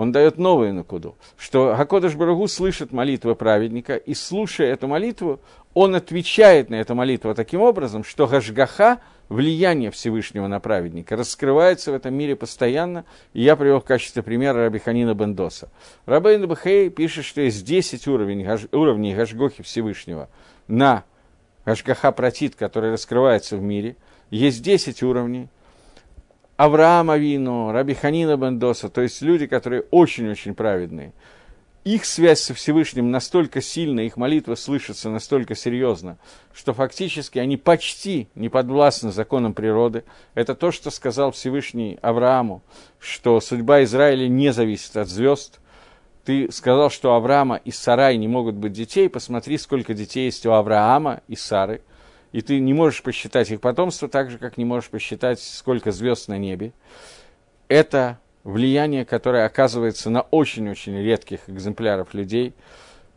он 0.02 0.12
дает 0.12 0.40
новую 0.40 0.74
накуду, 0.74 1.16
что 1.38 1.76
Хакодыш 1.76 2.16
Барагу 2.16 2.48
слышит 2.48 2.92
молитву 2.92 3.36
праведника, 3.36 3.96
и 3.96 4.16
слушая 4.16 4.74
эту 4.74 4.88
молитву, 4.88 5.40
он 5.76 5.94
отвечает 5.94 6.72
на 6.72 6.76
эту 6.82 6.96
молитву 6.96 7.36
таким 7.36 7.62
образом, 7.62 8.04
что 8.04 8.26
Гашгаха, 8.26 9.00
влияние 9.30 9.92
Всевышнего 9.92 10.48
на 10.48 10.60
праведника, 10.60 11.16
раскрывается 11.16 11.92
в 11.92 11.94
этом 11.94 12.16
мире 12.16 12.36
постоянно, 12.36 13.06
и 13.34 13.44
я 13.44 13.56
привел 13.56 13.80
в 13.80 13.86
качестве 13.86 14.24
примера 14.24 14.66
Рабиханина 14.66 15.14
Бендоса. 15.14 15.70
Рабейн 16.08 16.48
Бахей 16.48 16.90
пишет, 16.90 17.24
что 17.24 17.42
есть 17.42 17.64
10 17.64 18.08
уровней, 18.08 18.48
уровней 18.72 19.14
Гашгохи 19.14 19.62
Всевышнего 19.62 20.30
на 20.68 21.04
Гашгаха 21.64 22.12
Протит, 22.12 22.56
который 22.56 22.92
раскрывается 22.92 23.56
в 23.56 23.62
мире, 23.62 23.98
есть 24.32 24.64
10 24.64 25.04
уровней– 25.04 25.50
Авраама 26.62 27.18
Вину, 27.18 27.72
Раби 27.72 27.96
Ханина 27.96 28.38
Бендоса, 28.38 28.88
то 28.88 29.02
есть 29.02 29.24
люди, 29.24 29.48
которые 29.48 29.82
очень-очень 29.90 30.54
праведные. 30.54 31.12
Их 31.86 32.06
связь 32.06 32.42
со 32.42 32.54
Всевышним 32.54 33.10
настолько 33.10 33.62
сильна, 33.62 34.02
их 34.02 34.16
молитва 34.16 34.54
слышится 34.54 35.10
настолько 35.10 35.56
серьезно, 35.56 36.20
что 36.54 36.76
фактически 36.76 37.40
они 37.40 37.58
почти 37.58 38.28
не 38.36 38.50
подвластны 38.50 39.12
законам 39.12 39.56
природы. 39.56 40.04
Это 40.36 40.54
то, 40.54 40.72
что 40.72 40.92
сказал 40.92 41.32
Всевышний 41.32 41.98
Аврааму, 42.04 42.62
что 43.00 43.42
судьба 43.42 43.82
Израиля 43.82 44.28
не 44.28 44.54
зависит 44.54 44.96
от 44.98 45.10
звезд. 45.10 45.60
Ты 46.26 46.52
сказал, 46.52 46.92
что 46.92 47.16
Авраама 47.16 47.56
и 47.56 47.72
Сарай 47.72 48.18
не 48.18 48.28
могут 48.28 48.54
быть 48.54 48.74
детей, 48.74 49.10
посмотри, 49.10 49.58
сколько 49.58 49.96
детей 49.96 50.26
есть 50.26 50.46
у 50.46 50.52
Авраама 50.52 51.22
и 51.28 51.36
Сары– 51.36 51.82
и 52.32 52.42
ты 52.42 52.60
не 52.60 52.74
можешь 52.74 53.04
посчитать 53.04 53.52
их 53.52 53.62
потомство 53.62 54.08
так 54.08 54.32
же, 54.32 54.38
как 54.38 54.58
не 54.58 54.66
можешь 54.66 54.90
посчитать, 54.90 55.40
сколько 55.40 55.92
звезд 55.92 56.28
на 56.28 56.38
небе. 56.38 56.72
Это 57.68 58.20
влияние, 58.44 59.06
которое 59.06 59.46
оказывается 59.46 60.10
на 60.10 60.22
очень-очень 60.22 60.98
редких 60.98 61.42
экземпляров 61.48 62.14
людей. 62.14 62.54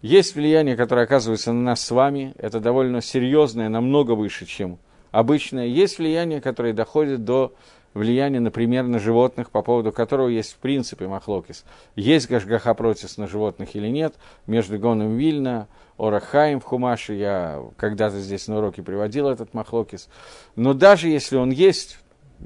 Есть 0.02 0.34
влияние, 0.34 0.76
которое 0.76 1.02
оказывается 1.02 1.52
на 1.52 1.62
нас 1.62 1.80
с 1.80 1.90
вами, 1.90 2.34
это 2.38 2.60
довольно 2.60 3.00
серьезное, 3.00 3.68
намного 3.68 4.12
выше, 4.12 4.44
чем 4.44 4.78
обычное. 5.10 5.66
Есть 5.66 5.98
влияние, 5.98 6.40
которое 6.40 6.72
доходит 6.72 7.24
до 7.24 7.54
влияние, 7.94 8.40
например, 8.40 8.84
на 8.84 8.98
животных, 8.98 9.50
по 9.50 9.62
поводу 9.62 9.92
которого 9.92 10.28
есть 10.28 10.52
в 10.52 10.56
принципе 10.56 11.06
махлокис. 11.06 11.64
Есть 11.96 12.28
гашгаха 12.28 12.74
протис 12.74 13.16
на 13.16 13.26
животных 13.26 13.74
или 13.74 13.88
нет, 13.88 14.14
между 14.46 14.78
Гоном 14.78 15.16
Вильна, 15.16 15.68
Орахаем 15.96 16.58
в 16.58 16.64
Хумаше, 16.64 17.14
я 17.14 17.62
когда-то 17.76 18.18
здесь 18.18 18.48
на 18.48 18.58
уроке 18.58 18.82
приводил 18.82 19.28
этот 19.28 19.54
махлокис. 19.54 20.08
Но 20.56 20.74
даже 20.74 21.08
если 21.08 21.36
он 21.36 21.50
есть, 21.50 21.98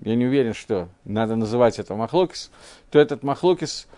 я 0.02 0.14
не 0.14 0.26
уверен, 0.26 0.52
что 0.52 0.88
надо 1.04 1.34
называть 1.34 1.78
это 1.78 1.94
махлокис, 1.94 2.50
то 2.90 2.98
этот 2.98 3.22
махлокис, 3.22 3.88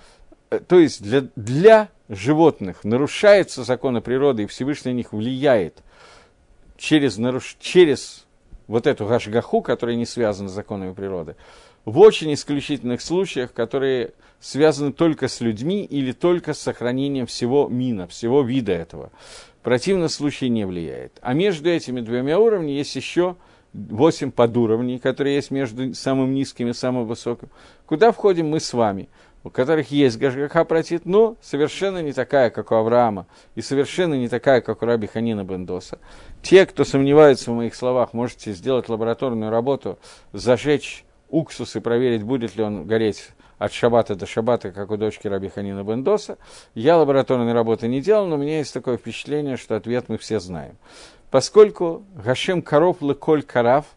э, 0.50 0.60
то 0.60 0.78
есть 0.78 1.02
для, 1.02 1.26
для 1.34 1.88
животных 2.08 2.84
нарушается 2.84 3.64
законы 3.64 4.00
природы, 4.00 4.44
и 4.44 4.46
Всевышний 4.46 4.92
на 4.92 4.96
них 4.96 5.12
влияет 5.12 5.82
через, 6.76 7.18
наруш... 7.18 7.56
через 7.58 8.26
вот 8.70 8.86
эту 8.86 9.04
гашгаху, 9.04 9.62
которая 9.62 9.96
не 9.96 10.06
связана 10.06 10.48
с 10.48 10.52
законами 10.52 10.92
природы, 10.92 11.34
в 11.84 11.98
очень 11.98 12.32
исключительных 12.32 13.00
случаях, 13.00 13.52
которые 13.52 14.12
связаны 14.38 14.92
только 14.92 15.26
с 15.26 15.40
людьми 15.40 15.84
или 15.84 16.12
только 16.12 16.54
с 16.54 16.60
сохранением 16.60 17.26
всего 17.26 17.66
мина, 17.68 18.06
всего 18.06 18.42
вида 18.42 18.70
этого. 18.70 19.10
В 19.60 19.64
противном 19.64 20.08
случае 20.08 20.50
не 20.50 20.64
влияет. 20.64 21.18
А 21.20 21.34
между 21.34 21.68
этими 21.68 22.00
двумя 22.00 22.38
уровнями 22.38 22.70
есть 22.70 22.94
еще 22.94 23.34
восемь 23.72 24.30
подуровней, 24.30 25.00
которые 25.00 25.34
есть 25.34 25.50
между 25.50 25.92
самым 25.94 26.32
низким 26.32 26.68
и 26.68 26.72
самым 26.72 27.06
высоким. 27.06 27.48
Куда 27.86 28.12
входим 28.12 28.50
мы 28.50 28.60
с 28.60 28.72
вами? 28.72 29.08
У 29.42 29.50
которых 29.50 29.90
есть 29.90 30.18
Гашгаха 30.18 30.64
протит, 30.64 31.06
но 31.06 31.36
совершенно 31.40 32.02
не 32.02 32.12
такая, 32.12 32.50
как 32.50 32.70
у 32.72 32.74
Авраама, 32.74 33.26
и 33.54 33.62
совершенно 33.62 34.14
не 34.14 34.28
такая, 34.28 34.60
как 34.60 34.82
у 34.82 34.86
Раби 34.86 35.06
Ханина 35.06 35.44
Бендоса. 35.44 35.98
Те, 36.42 36.66
кто 36.66 36.84
сомневается 36.84 37.50
в 37.50 37.54
моих 37.54 37.74
словах, 37.74 38.12
можете 38.12 38.52
сделать 38.52 38.88
лабораторную 38.88 39.50
работу, 39.50 39.98
зажечь 40.32 41.04
уксус 41.28 41.76
и 41.76 41.80
проверить, 41.80 42.22
будет 42.22 42.56
ли 42.56 42.62
он 42.62 42.86
гореть 42.86 43.30
от 43.58 43.72
шабата 43.72 44.14
до 44.14 44.26
шабата, 44.26 44.72
как 44.72 44.90
у 44.90 44.96
дочки 44.96 45.26
Раби 45.26 45.48
Ханина 45.48 45.84
Бендоса. 45.84 46.38
Я 46.74 46.96
лабораторной 46.96 47.52
работы 47.52 47.88
не 47.88 48.00
делал, 48.00 48.26
но 48.26 48.36
у 48.36 48.38
меня 48.38 48.58
есть 48.58 48.72
такое 48.72 48.96
впечатление, 48.96 49.56
что 49.56 49.76
ответ 49.76 50.08
мы 50.08 50.18
все 50.18 50.40
знаем. 50.40 50.76
Поскольку 51.30 52.02
Гашем 52.14 52.62
Коров 52.62 53.00
Леколь 53.00 53.42
Карав– 53.42 53.84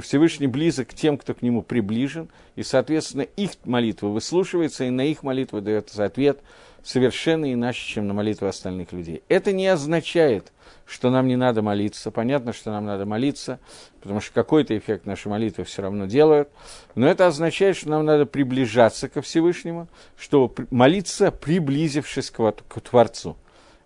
Всевышний 0.00 0.46
близок 0.46 0.88
к 0.88 0.94
тем, 0.94 1.18
кто 1.18 1.34
к 1.34 1.42
нему 1.42 1.62
приближен, 1.62 2.28
и, 2.54 2.62
соответственно, 2.62 3.22
их 3.22 3.52
молитва 3.64 4.08
выслушивается, 4.08 4.84
и 4.84 4.90
на 4.90 5.04
их 5.04 5.22
молитву 5.22 5.60
дается 5.60 6.04
ответ 6.04 6.40
совершенно 6.84 7.52
иначе, 7.52 7.84
чем 7.86 8.06
на 8.06 8.14
молитвы 8.14 8.48
остальных 8.48 8.92
людей. 8.92 9.22
Это 9.28 9.52
не 9.52 9.66
означает, 9.66 10.52
что 10.86 11.10
нам 11.10 11.26
не 11.26 11.36
надо 11.36 11.62
молиться. 11.62 12.10
Понятно, 12.10 12.52
что 12.52 12.70
нам 12.70 12.84
надо 12.84 13.06
молиться, 13.06 13.60
потому 14.00 14.20
что 14.20 14.32
какой-то 14.34 14.76
эффект 14.76 15.06
наши 15.06 15.28
молитвы 15.28 15.64
все 15.64 15.82
равно 15.82 16.06
делают. 16.06 16.48
Но 16.94 17.06
это 17.06 17.26
означает, 17.26 17.76
что 17.76 17.88
нам 17.90 18.04
надо 18.04 18.26
приближаться 18.26 19.08
ко 19.08 19.22
Всевышнему, 19.22 19.88
чтобы 20.16 20.66
молиться, 20.70 21.30
приблизившись 21.30 22.30
к, 22.30 22.52
к 22.52 22.80
Творцу. 22.80 23.36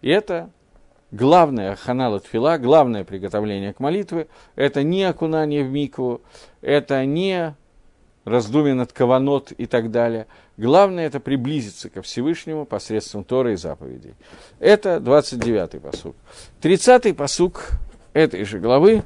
И 0.01 0.09
это 0.09 0.51
главное 1.11 1.77
ханала 1.77 2.21
тфила, 2.21 2.59
главное 2.59 3.05
приготовление 3.05 3.73
к 3.73 3.81
молитве, 3.81 4.29
это 4.55 4.83
не 4.83 5.05
окунание 5.05 5.65
в 5.65 5.71
микву, 5.71 6.21
это 6.61 7.05
не 7.05 7.55
раздумие 8.25 8.75
над 8.75 8.93
каванот 8.93 9.53
и 9.53 9.67
так 9.67 9.91
далее. 9.91 10.27
Главное– 10.57 11.07
это 11.09 11.21
приблизиться 11.21 11.89
ко 11.89 12.03
Всевышнему 12.03 12.67
посредством 12.67 13.25
Торы 13.25 13.53
и 13.53 13.57
заповедей. 13.57 14.15
Это 14.59 14.97
29-й 14.97 15.81
посук. 15.81 16.17
30-й 16.61 17.15
посук 17.15 17.71
этой 18.13 18.45
же 18.45 18.59
главы 18.59 19.05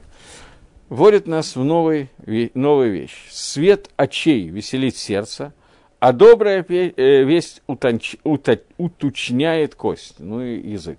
вводит 0.88 1.26
нас 1.26 1.57
в 1.57 1.64
новый, 1.64 2.11
новую 2.55 2.92
вещь. 2.92 3.28
Свет 3.30 3.90
очей 3.96 4.48
веселит 4.48 4.96
сердце, 4.96 5.53
а 5.98 6.12
добрая 6.12 6.64
э, 6.68 7.24
весть 7.24 7.62
утонч, 7.66 8.16
уточняет 8.24 9.74
кость, 9.74 10.16
ну 10.18 10.40
и 10.40 10.70
язык. 10.70 10.98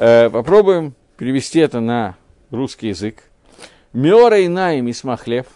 Э, 0.00 0.30
попробуем 0.30 0.94
перевести 1.16 1.58
это 1.58 1.80
на 1.80 2.14
русский 2.52 2.86
язык. 2.88 3.24
Меора 3.92 4.46
инаем 4.46 4.86
и 4.86 4.92
смахлев, 4.92 5.46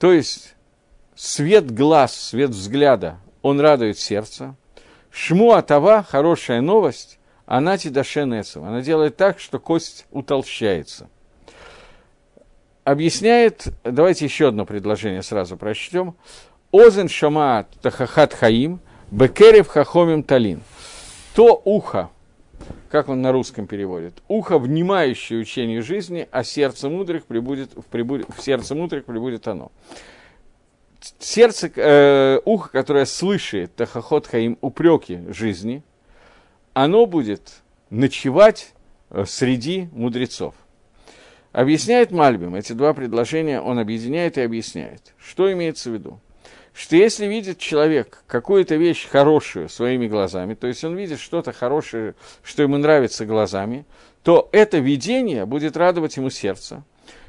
то 0.00 0.12
есть 0.12 0.56
свет 1.14 1.70
глаз, 1.70 2.16
свет 2.16 2.50
взгляда, 2.50 3.20
он 3.42 3.60
радует 3.60 3.96
сердце. 3.96 4.56
Шму 5.12 5.52
атава, 5.52 6.02
хорошая 6.02 6.60
новость, 6.60 7.20
она 7.46 7.78
тидашенецем, 7.78 8.64
она 8.64 8.80
делает 8.80 9.16
так, 9.16 9.38
что 9.38 9.60
кость 9.60 10.06
утолщается. 10.10 11.08
Объясняет, 12.82 13.68
давайте 13.84 14.24
еще 14.24 14.48
одно 14.48 14.66
предложение 14.66 15.22
сразу 15.22 15.56
прочтем. 15.56 16.16
Озен 16.72 17.08
шамаат 17.08 17.68
тахахат 17.82 18.34
хаим, 18.34 18.80
бекерев 19.12 19.68
хахомим 19.68 20.24
талин. 20.24 20.60
То 21.36 21.62
ухо, 21.64 22.10
как 22.90 23.08
он 23.08 23.22
на 23.22 23.32
русском 23.32 23.66
переводит, 23.66 24.22
ухо, 24.28 24.58
внимающее 24.58 25.38
учению 25.38 25.82
жизни, 25.82 26.28
а 26.30 26.44
сердце 26.44 26.88
мудрых 26.88 27.26
прибудет, 27.26 27.70
прибудет, 27.90 28.26
в 28.34 28.42
сердце 28.42 28.74
мудрых 28.74 29.04
прибудет 29.04 29.46
оно. 29.48 29.70
Сердце, 31.18 31.70
э, 31.76 32.40
ухо, 32.44 32.70
которое 32.70 33.04
слышит 33.04 33.74
тахахот 33.76 34.26
хаим 34.26 34.58
упреки 34.60 35.20
жизни, 35.28 35.82
оно 36.72 37.06
будет 37.06 37.62
ночевать 37.90 38.74
э, 39.10 39.24
среди 39.26 39.88
мудрецов. 39.92 40.54
Объясняет 41.52 42.10
Мальбим, 42.10 42.54
эти 42.54 42.72
два 42.72 42.94
предложения 42.94 43.60
он 43.60 43.78
объединяет 43.78 44.38
и 44.38 44.42
объясняет. 44.42 45.14
Что 45.18 45.52
имеется 45.52 45.90
в 45.90 45.94
виду? 45.94 46.20
Что 46.78 46.94
если 46.94 47.26
видит 47.26 47.58
человек 47.58 48.22
какую-то 48.28 48.76
вещь 48.76 49.08
хорошую 49.08 49.68
своими 49.68 50.06
глазами, 50.06 50.54
то 50.54 50.68
есть 50.68 50.84
он 50.84 50.94
видит 50.94 51.18
что-то 51.18 51.52
хорошее, 51.52 52.14
что 52.44 52.62
ему 52.62 52.78
нравится 52.78 53.26
глазами, 53.26 53.84
то 54.22 54.48
это 54.52 54.78
видение 54.78 55.44
будет 55.44 55.76
радовать 55.76 56.16
ему 56.18 56.30
сердце, 56.30 56.84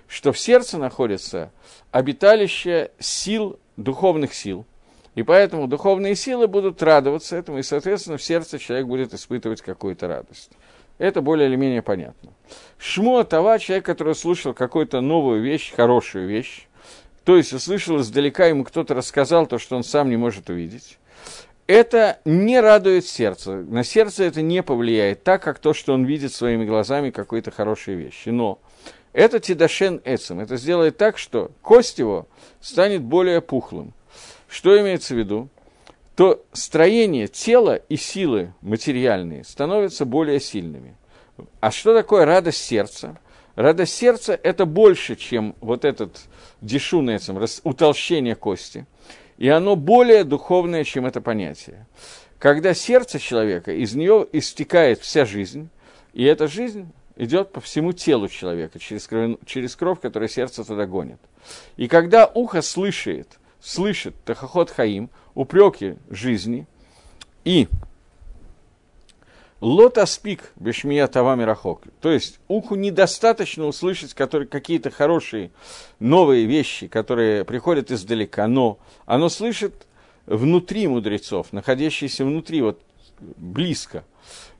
что 0.08 0.34
в 0.34 0.38
сердце 0.38 0.78
находится 0.78 1.52
обиталище 1.90 2.92
сил, 3.00 3.60
духовных 3.76 4.36
сил, 4.36 4.68
и 5.16 5.24
поэтому 5.24 5.68
духовные 5.68 6.16
силы 6.16 6.48
будут 6.48 6.84
радоваться 6.84 7.36
этому, 7.36 7.58
и, 7.58 7.64
соответственно, 7.64 8.18
в 8.18 8.24
сердце 8.24 8.60
человек 8.60 8.86
будет 8.86 9.16
испытывать 9.16 9.64
какую-то 9.64 10.08
радость. 10.08 10.52
Это 11.00 11.22
более 11.24 11.50
или 11.50 11.56
менее 11.56 11.82
понятно. 11.82 12.34
Шмуа 12.78 13.24
Това, 13.24 13.58
человек, 13.58 13.84
который 13.84 14.14
слушал 14.14 14.54
какую-то 14.54 15.02
новую 15.02 15.42
вещь, 15.42 15.74
хорошую 15.74 16.28
вещь, 16.28 16.68
то 17.30 17.38
есть 17.38 17.54
услышал 17.54 18.00
издалека, 18.00 18.48
ему 18.48 18.64
кто-то 18.64 18.96
рассказал 18.96 19.46
то, 19.46 19.60
что 19.60 19.76
он 19.76 19.84
сам 19.84 20.10
не 20.10 20.18
может 20.18 20.50
увидеть, 20.50 20.98
это 21.68 22.18
не 22.26 22.60
радует 22.60 23.06
сердце. 23.06 23.52
На 23.52 23.84
сердце 23.84 24.24
это 24.24 24.42
не 24.42 24.64
повлияет 24.64 25.24
так, 25.24 25.44
как 25.44 25.60
то, 25.60 25.76
что 25.76 25.94
он 25.94 26.06
видит 26.06 26.34
своими 26.34 26.66
глазами 26.66 27.12
какой-то 27.12 27.52
хорошие 27.52 27.98
вещи. 27.98 28.30
Но 28.30 28.58
это 29.14 29.40
тидашен 29.40 30.02
эцем. 30.06 30.40
Это 30.40 30.58
сделает 30.58 30.98
так, 30.98 31.20
что 31.20 31.52
кость 31.62 32.00
его 32.00 32.28
станет 32.62 33.04
более 33.04 33.42
пухлым. 33.42 33.94
Что 34.48 34.82
имеется 34.82 35.14
в 35.14 35.20
виду? 35.20 35.50
То 36.16 36.44
строение 36.52 37.28
тела 37.28 37.76
и 37.76 37.96
силы 37.96 38.56
материальные 38.62 39.44
становятся 39.44 40.06
более 40.06 40.40
сильными. 40.40 40.98
А 41.60 41.70
что 41.70 41.94
такое 41.94 42.26
радость 42.26 42.64
сердца? 42.64 43.20
Радость 43.60 43.94
сердца– 43.94 44.40
это 44.44 44.66
больше, 44.66 45.18
чем 45.18 45.54
вот 45.60 45.84
этот 45.84 46.22
дешунецем, 46.62 47.46
утолщение 47.66 48.36
кости. 48.36 48.86
И 49.38 49.50
оно 49.50 49.76
более 49.76 50.24
духовное, 50.24 50.86
чем 50.86 51.06
это 51.06 51.20
понятие. 51.20 51.86
Когда 52.38 52.74
сердце 52.74 53.20
человека, 53.20 53.74
из 53.74 53.96
нее 53.96 54.26
истекает 54.32 55.02
вся 55.02 55.26
жизнь, 55.26 55.68
и 56.14 56.24
эта 56.24 56.48
жизнь 56.48 56.90
идет 57.18 57.52
по 57.52 57.60
всему 57.60 57.92
телу 57.92 58.30
человека, 58.30 58.80
через 58.80 59.06
кровь, 59.08 59.36
через 59.46 59.76
кровь, 59.76 60.00
которая 60.00 60.30
сердце 60.30 60.64
туда 60.64 60.86
гонит. 60.86 61.20
И 61.76 61.90
когда 61.90 62.28
ухо 62.34 62.62
слышит, 62.62 63.40
слышит 63.60 64.16
Тахохот 64.24 64.70
Хаим, 64.70 65.10
упреки 65.36 65.98
жизни, 66.10 66.66
и 67.44 67.68
Лота 69.62 70.06
спик 70.06 70.54
бешмия 70.56 71.08
тава 71.08 71.36
мирахок. 71.36 71.84
То 72.00 72.12
есть 72.12 72.40
уху 72.48 72.76
недостаточно 72.76 73.66
услышать 73.66 74.14
которые, 74.14 74.48
какие-то 74.48 74.90
хорошие 74.90 75.52
новые 76.00 76.46
вещи, 76.46 76.88
которые 76.88 77.44
приходят 77.44 77.92
издалека, 77.92 78.48
но 78.48 78.80
оно 79.06 79.28
слышит 79.28 79.86
внутри 80.26 80.88
мудрецов, 80.88 81.52
находящиеся 81.52 82.24
внутри, 82.24 82.62
вот 82.62 82.82
близко, 83.20 84.06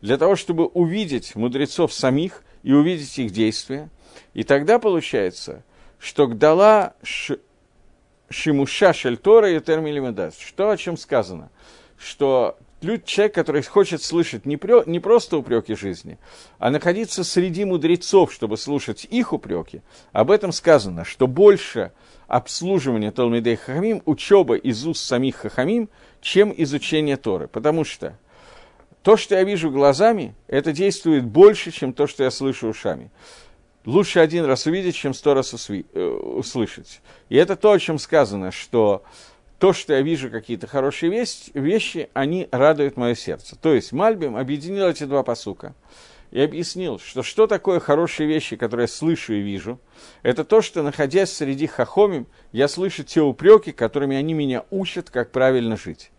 для 0.02 0.18
того, 0.18 0.36
чтобы 0.36 0.66
увидеть 0.66 1.36
мудрецов 1.36 1.94
самих 1.94 2.44
и 2.64 2.74
увидеть 2.74 3.18
их 3.20 3.32
действия. 3.32 3.90
И 4.34 4.44
тогда 4.44 4.80
получается, 4.80 5.64
что 5.98 6.28
Гдала 6.28 6.94
Шимуша 8.30 8.94
Шельтора 8.94 9.52
и 9.52 9.60
Термилимедас. 9.60 10.38
Что 10.38 10.72
о 10.72 10.78
чем 10.78 10.98
сказано? 10.98 11.50
Что 11.98 12.58
человек, 13.06 13.34
который 13.34 13.62
хочет 13.64 14.02
слышать 14.02 14.46
не, 14.46 14.58
прё, 14.58 14.84
не 14.86 15.00
просто 15.00 15.38
упреки 15.38 15.76
жизни, 15.76 16.18
а 16.58 16.70
находиться 16.70 17.24
среди 17.24 17.66
мудрецов, 17.66 18.34
чтобы 18.34 18.58
слушать 18.58 19.06
их 19.10 19.34
упреки, 19.34 19.82
об 20.12 20.32
этом 20.32 20.52
сказано, 20.52 21.04
что 21.06 21.28
больше 21.28 21.92
обслуживания 22.28 23.12
Талмидей 23.12 23.56
Хахамим, 23.56 24.02
учеба 24.06 24.56
из 24.56 24.86
уст 24.86 25.04
самих 25.04 25.38
Хахамим, 25.38 25.90
чем 26.22 26.54
изучение 26.56 27.18
Торы. 27.18 27.48
Потому 27.48 27.84
что 27.84 28.18
то, 29.04 29.18
что 29.18 29.36
я 29.36 29.44
вижу 29.44 29.72
глазами, 29.72 30.36
это 30.48 30.72
действует 30.72 31.26
больше, 31.26 31.72
чем 31.72 31.94
то, 31.94 32.08
что 32.08 32.24
я 32.24 32.32
слышу 32.32 32.68
ушами. 32.68 33.12
Лучше 33.86 34.20
один 34.20 34.46
раз 34.46 34.66
увидеть, 34.66 34.96
чем 34.96 35.14
сто 35.14 35.34
раз 35.34 35.54
э, 35.70 35.82
услышать. 36.02 37.02
И 37.30 37.36
это 37.38 37.56
то, 37.56 37.72
о 37.72 37.80
чем 37.80 37.98
сказано, 37.98 38.52
что 38.52 39.04
то, 39.60 39.74
что 39.74 39.94
я 39.94 40.02
вижу 40.02 40.32
какие-то 40.32 40.68
хорошие 40.68 41.12
вещи, 41.12 41.52
вещи, 41.54 42.10
они 42.14 42.48
радуют 42.52 42.98
мое 42.98 43.14
сердце. 43.14 43.58
То 43.58 43.74
есть 43.74 43.92
Мальбим 43.92 44.38
объединил 44.38 44.88
эти 44.88 45.04
два 45.04 45.22
посука 45.22 45.76
и 46.32 46.40
объяснил, 46.40 46.98
что 46.98 47.24
что 47.24 47.46
такое 47.46 47.80
хорошие 47.80 48.28
вещи, 48.28 48.56
которые 48.56 48.86
я 48.86 48.88
слышу 48.88 49.34
и 49.34 49.42
вижу, 49.42 49.80
это 50.24 50.46
то, 50.46 50.62
что, 50.62 50.82
находясь 50.82 51.32
среди 51.32 51.68
хахомим, 51.68 52.28
я 52.54 52.68
слышу 52.68 53.04
те 53.04 53.22
упреки, 53.22 53.72
которыми 53.72 54.16
они 54.16 54.34
меня 54.34 54.64
учат, 54.70 55.10
как 55.10 55.32
правильно 55.32 55.76
жить. 55.76 56.12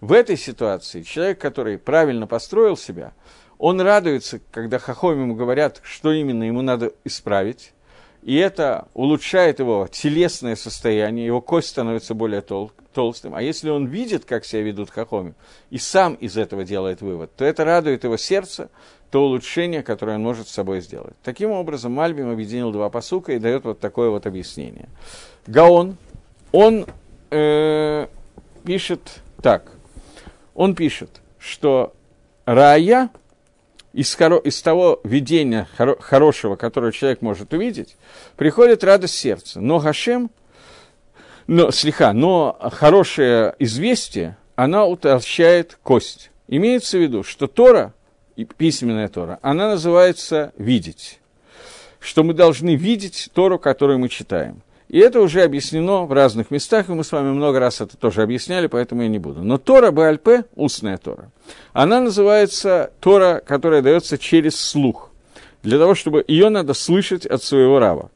В 0.00 0.12
этой 0.12 0.36
ситуации 0.36 1.02
человек, 1.02 1.38
который 1.38 1.78
правильно 1.78 2.26
построил 2.26 2.76
себя, 2.76 3.12
он 3.58 3.80
радуется, 3.80 4.40
когда 4.50 4.78
хахомим 4.78 5.36
говорят, 5.36 5.80
что 5.82 6.12
именно 6.12 6.44
ему 6.44 6.62
надо 6.62 6.92
исправить, 7.04 7.72
и 8.26 8.34
это 8.34 8.88
улучшает 8.92 9.60
его 9.60 9.86
телесное 9.86 10.56
состояние, 10.56 11.26
его 11.26 11.40
кость 11.40 11.68
становится 11.68 12.12
более 12.12 12.40
тол 12.40 12.72
толстым. 12.92 13.36
А 13.36 13.40
если 13.40 13.70
он 13.70 13.86
видит, 13.86 14.24
как 14.24 14.44
себя 14.44 14.62
ведут 14.62 14.90
хахоми, 14.90 15.34
и 15.70 15.78
сам 15.78 16.14
из 16.14 16.36
этого 16.36 16.64
делает 16.64 17.02
вывод, 17.02 17.30
то 17.36 17.44
это 17.44 17.64
радует 17.64 18.02
его 18.02 18.16
сердце, 18.16 18.68
то 19.12 19.26
улучшение, 19.26 19.84
которое 19.84 20.16
он 20.16 20.24
может 20.24 20.48
с 20.48 20.50
собой 20.50 20.80
сделать. 20.80 21.14
Таким 21.22 21.52
образом, 21.52 21.92
Мальбим 21.92 22.28
объединил 22.28 22.72
два 22.72 22.90
посука 22.90 23.32
и 23.32 23.38
дает 23.38 23.62
вот 23.64 23.78
такое 23.78 24.10
вот 24.10 24.26
объяснение. 24.26 24.88
Гаон, 25.46 25.96
он 26.50 26.84
э, 27.30 28.08
пишет 28.64 29.20
так. 29.40 29.70
Он 30.56 30.74
пишет, 30.74 31.20
что 31.38 31.94
рая 32.44 33.08
из, 33.96 34.14
хоро, 34.14 34.36
из 34.36 34.60
того 34.60 35.00
видения 35.04 35.66
хоро, 35.74 35.96
хорошего, 35.98 36.56
которое 36.56 36.92
человек 36.92 37.22
может 37.22 37.54
увидеть, 37.54 37.96
приходит 38.36 38.84
радость 38.84 39.14
сердца. 39.14 39.58
Но 39.58 39.78
Гашем, 39.78 40.30
но, 41.46 41.70
слегка, 41.70 42.12
но 42.12 42.58
хорошее 42.74 43.54
известие, 43.58 44.36
она 44.54 44.84
утолщает 44.84 45.78
кость. 45.82 46.30
Имеется 46.46 46.98
в 46.98 47.00
виду, 47.00 47.22
что 47.22 47.46
Тора, 47.46 47.94
письменная 48.58 49.08
Тора, 49.08 49.38
она 49.40 49.70
называется 49.70 50.52
«видеть». 50.58 51.18
Что 51.98 52.22
мы 52.22 52.34
должны 52.34 52.76
видеть 52.76 53.30
Тору, 53.32 53.58
которую 53.58 53.98
мы 53.98 54.10
читаем. 54.10 54.60
И 54.88 54.98
это 54.98 55.20
уже 55.20 55.42
объяснено 55.42 56.04
в 56.04 56.12
разных 56.12 56.50
местах, 56.50 56.88
и 56.88 56.92
мы 56.92 57.02
с 57.02 57.10
вами 57.10 57.30
много 57.30 57.58
раз 57.58 57.80
это 57.80 57.96
тоже 57.96 58.22
объясняли, 58.22 58.68
поэтому 58.68 59.02
я 59.02 59.08
не 59.08 59.18
буду. 59.18 59.42
Но 59.42 59.58
Тора 59.58 59.90
БЛП, 59.90 60.46
устная 60.54 60.96
Тора, 60.96 61.30
она 61.72 62.00
называется 62.00 62.92
Тора, 63.00 63.42
которая 63.44 63.82
дается 63.82 64.16
через 64.16 64.58
слух. 64.58 65.10
Для 65.62 65.78
того, 65.78 65.96
чтобы 65.96 66.24
ее 66.28 66.48
надо 66.48 66.74
слышать 66.74 67.26
от 67.26 67.42
своего 67.42 67.80
рава. 67.80 68.10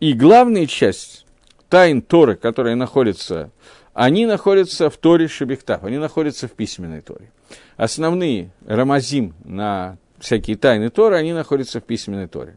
И 0.00 0.14
главная 0.14 0.66
часть 0.66 1.26
тайн 1.68 2.00
Торы, 2.00 2.36
которые 2.36 2.74
находятся, 2.76 3.50
они 3.92 4.24
находятся 4.24 4.88
в 4.88 4.96
Торе 4.96 5.28
Шебехтав, 5.28 5.84
они 5.84 5.98
находятся 5.98 6.48
в 6.48 6.52
письменной 6.52 7.02
Торе. 7.02 7.30
Основные 7.76 8.50
рамазим 8.66 9.34
на 9.44 9.98
всякие 10.18 10.56
тайны 10.56 10.88
Торы, 10.88 11.16
они 11.16 11.34
находятся 11.34 11.80
в 11.80 11.84
письменной 11.84 12.28
Торе. 12.28 12.56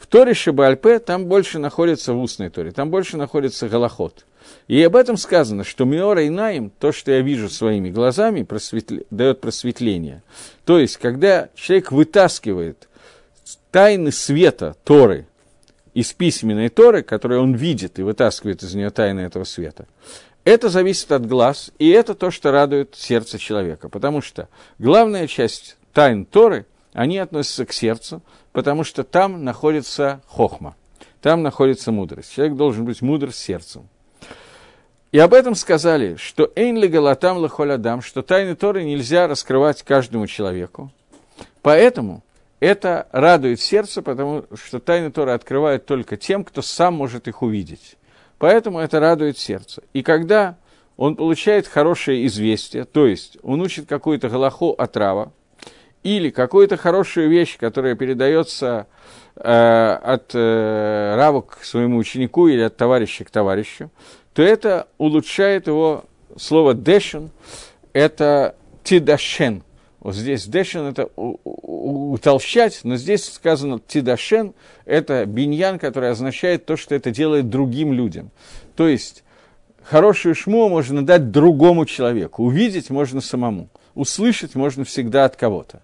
В 0.00 0.06
Торе 0.06 0.32
Шабальпе 0.32 0.98
там 0.98 1.26
больше 1.26 1.58
находится 1.58 2.14
в 2.14 2.22
устной 2.22 2.48
Торе, 2.48 2.72
там 2.72 2.88
больше 2.88 3.18
находится 3.18 3.68
Галахот. 3.68 4.24
И 4.66 4.82
об 4.82 4.96
этом 4.96 5.18
сказано, 5.18 5.62
что 5.62 5.84
Миора 5.84 6.24
и 6.24 6.30
Наим, 6.30 6.70
то, 6.70 6.90
что 6.90 7.12
я 7.12 7.20
вижу 7.20 7.50
своими 7.50 7.90
глазами, 7.90 8.42
просветле, 8.42 9.04
дает 9.10 9.42
просветление. 9.42 10.22
То 10.64 10.78
есть, 10.78 10.96
когда 10.96 11.50
человек 11.54 11.92
вытаскивает 11.92 12.88
тайны 13.70 14.10
света 14.10 14.74
Торы 14.84 15.26
из 15.92 16.14
письменной 16.14 16.70
Торы, 16.70 17.02
которые 17.02 17.40
он 17.40 17.52
видит 17.52 17.98
и 17.98 18.02
вытаскивает 18.02 18.62
из 18.62 18.74
нее 18.74 18.88
тайны 18.88 19.20
этого 19.20 19.44
света, 19.44 19.86
это 20.44 20.70
зависит 20.70 21.12
от 21.12 21.26
глаз, 21.26 21.72
и 21.78 21.90
это 21.90 22.14
то, 22.14 22.30
что 22.30 22.50
радует 22.50 22.94
сердце 22.96 23.38
человека. 23.38 23.90
Потому 23.90 24.22
что 24.22 24.48
главная 24.78 25.26
часть 25.26 25.76
тайн 25.92 26.24
Торы, 26.24 26.64
они 26.92 27.18
относятся 27.18 27.66
к 27.66 27.72
сердцу, 27.72 28.22
потому 28.52 28.84
что 28.84 29.04
там 29.04 29.44
находится 29.44 30.20
хохма, 30.26 30.76
там 31.20 31.42
находится 31.42 31.92
мудрость. 31.92 32.32
Человек 32.32 32.56
должен 32.56 32.84
быть 32.84 33.02
мудр 33.02 33.32
сердцем. 33.32 33.88
И 35.12 35.18
об 35.18 35.34
этом 35.34 35.56
сказали, 35.56 36.14
что 36.14 36.52
«Эйн 36.54 36.76
ли 36.76 36.86
галатам 36.86 37.38
лахолядам», 37.38 38.00
что 38.00 38.22
тайны 38.22 38.54
Торы 38.54 38.84
нельзя 38.84 39.26
раскрывать 39.26 39.82
каждому 39.82 40.28
человеку. 40.28 40.92
Поэтому 41.62 42.22
это 42.60 43.08
радует 43.10 43.60
сердце, 43.60 44.02
потому 44.02 44.44
что 44.54 44.78
тайны 44.78 45.10
Торы 45.10 45.32
открывают 45.32 45.84
только 45.84 46.16
тем, 46.16 46.44
кто 46.44 46.62
сам 46.62 46.94
может 46.94 47.26
их 47.26 47.42
увидеть. 47.42 47.96
Поэтому 48.38 48.78
это 48.78 49.00
радует 49.00 49.36
сердце. 49.36 49.82
И 49.92 50.02
когда 50.02 50.56
он 50.96 51.16
получает 51.16 51.66
хорошее 51.66 52.26
известие, 52.26 52.84
то 52.84 53.06
есть 53.06 53.36
он 53.42 53.60
учит 53.62 53.88
какую-то 53.88 54.28
галаху 54.28 54.70
от 54.70 54.96
Рава, 54.96 55.32
или 56.02 56.30
какую-то 56.30 56.76
хорошую 56.76 57.28
вещь, 57.28 57.58
которая 57.58 57.94
передается 57.94 58.86
э, 59.36 59.98
от 60.02 60.30
э, 60.34 61.14
Рава 61.16 61.42
к 61.42 61.64
своему 61.64 61.98
ученику 61.98 62.48
или 62.48 62.62
от 62.62 62.76
товарища 62.76 63.24
к 63.24 63.30
товарищу, 63.30 63.90
то 64.32 64.42
это 64.42 64.86
улучшает 64.98 65.66
его 65.66 66.04
слово 66.36 66.74
«дэшен», 66.74 67.30
это 67.92 68.54
«тидашен». 68.84 69.62
Вот 70.00 70.14
здесь 70.14 70.46
«дэшен»– 70.46 70.86
это 70.88 71.10
утолщать, 71.14 72.80
но 72.84 72.96
здесь 72.96 73.30
сказано 73.30 73.80
«тидашен»– 73.86 74.54
это 74.86 75.26
биньян, 75.26 75.78
который 75.78 76.10
означает 76.10 76.64
то, 76.64 76.76
что 76.76 76.94
это 76.94 77.10
делает 77.10 77.50
другим 77.50 77.92
людям. 77.92 78.30
То 78.76 78.88
есть 78.88 79.24
хорошую 79.82 80.34
шму 80.34 80.70
можно 80.70 81.04
дать 81.04 81.30
другому 81.30 81.84
человеку, 81.84 82.44
увидеть 82.44 82.88
можно 82.88 83.20
самому, 83.20 83.68
услышать 83.94 84.54
можно 84.54 84.84
всегда 84.84 85.26
от 85.26 85.36
кого-то. 85.36 85.82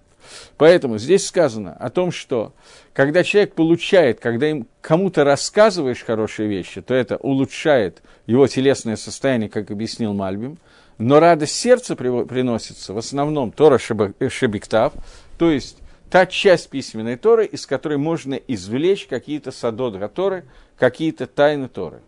Поэтому 0.57 0.99
здесь 0.99 1.27
сказано 1.27 1.75
о 1.75 1.91
том, 1.91 2.11
что 2.13 2.53
когда 2.93 3.23
человек 3.25 3.55
получает, 3.55 4.21
когда 4.21 4.49
им 4.49 4.67
кому-то 4.81 5.25
рассказываешь 5.25 6.05
хорошие 6.05 6.49
вещи, 6.49 6.81
то 6.81 6.95
это 6.95 7.17
улучшает 7.17 8.03
его 8.27 8.47
телесное 8.47 8.97
состояние, 8.97 9.49
как 9.49 9.71
объяснил 9.71 10.13
Мальбим, 10.13 10.59
но 10.99 11.21
радость 11.21 11.57
сердца 11.57 11.95
приносится 11.95 12.95
в 12.95 12.99
основном 12.99 13.53
Тора 13.53 13.79
Шебиктав, 13.79 14.95
то 15.39 15.51
есть 15.51 15.79
та 16.11 16.25
часть 16.27 16.71
письменной 16.71 17.17
Торы, 17.17 17.45
из 17.47 17.67
которой 17.67 17.99
можно 17.99 18.35
извлечь 18.35 19.07
какие-то 19.07 19.51
садот 19.51 20.15
Торы, 20.15 20.45
какие-то 20.79 21.27
тайны 21.27 21.69
Торы. 21.69 22.01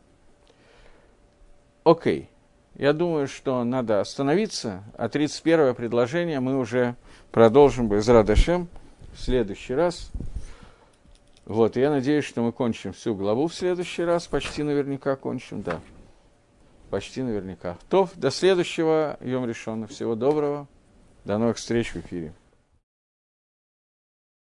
Окей. 1.84 2.30
Я 2.74 2.92
думаю, 2.92 3.26
что 3.26 3.64
надо 3.64 4.00
остановиться, 4.00 4.84
а 4.96 5.08
31 5.08 5.74
предложение 5.74 6.38
мы 6.38 6.56
уже 6.58 6.94
продолжим 7.30 7.88
без 7.88 8.08
Радашем 8.08 8.68
в 9.14 9.20
следующий 9.20 9.74
раз. 9.74 10.10
Вот, 11.44 11.76
я 11.76 11.90
надеюсь, 11.90 12.24
что 12.24 12.42
мы 12.42 12.52
кончим 12.52 12.92
всю 12.92 13.14
главу 13.14 13.48
в 13.48 13.54
следующий 13.54 14.04
раз, 14.04 14.26
почти 14.26 14.62
наверняка 14.62 15.16
кончим, 15.16 15.62
да. 15.62 15.80
Почти 16.90 17.22
наверняка. 17.22 17.76
То, 17.88 18.08
до 18.16 18.30
следующего, 18.30 19.18
Йом 19.20 19.46
решено. 19.46 19.86
Всего 19.86 20.14
доброго. 20.14 20.66
До 21.24 21.36
новых 21.36 21.58
встреч 21.58 21.92
в 21.92 21.96
эфире. 21.96 22.32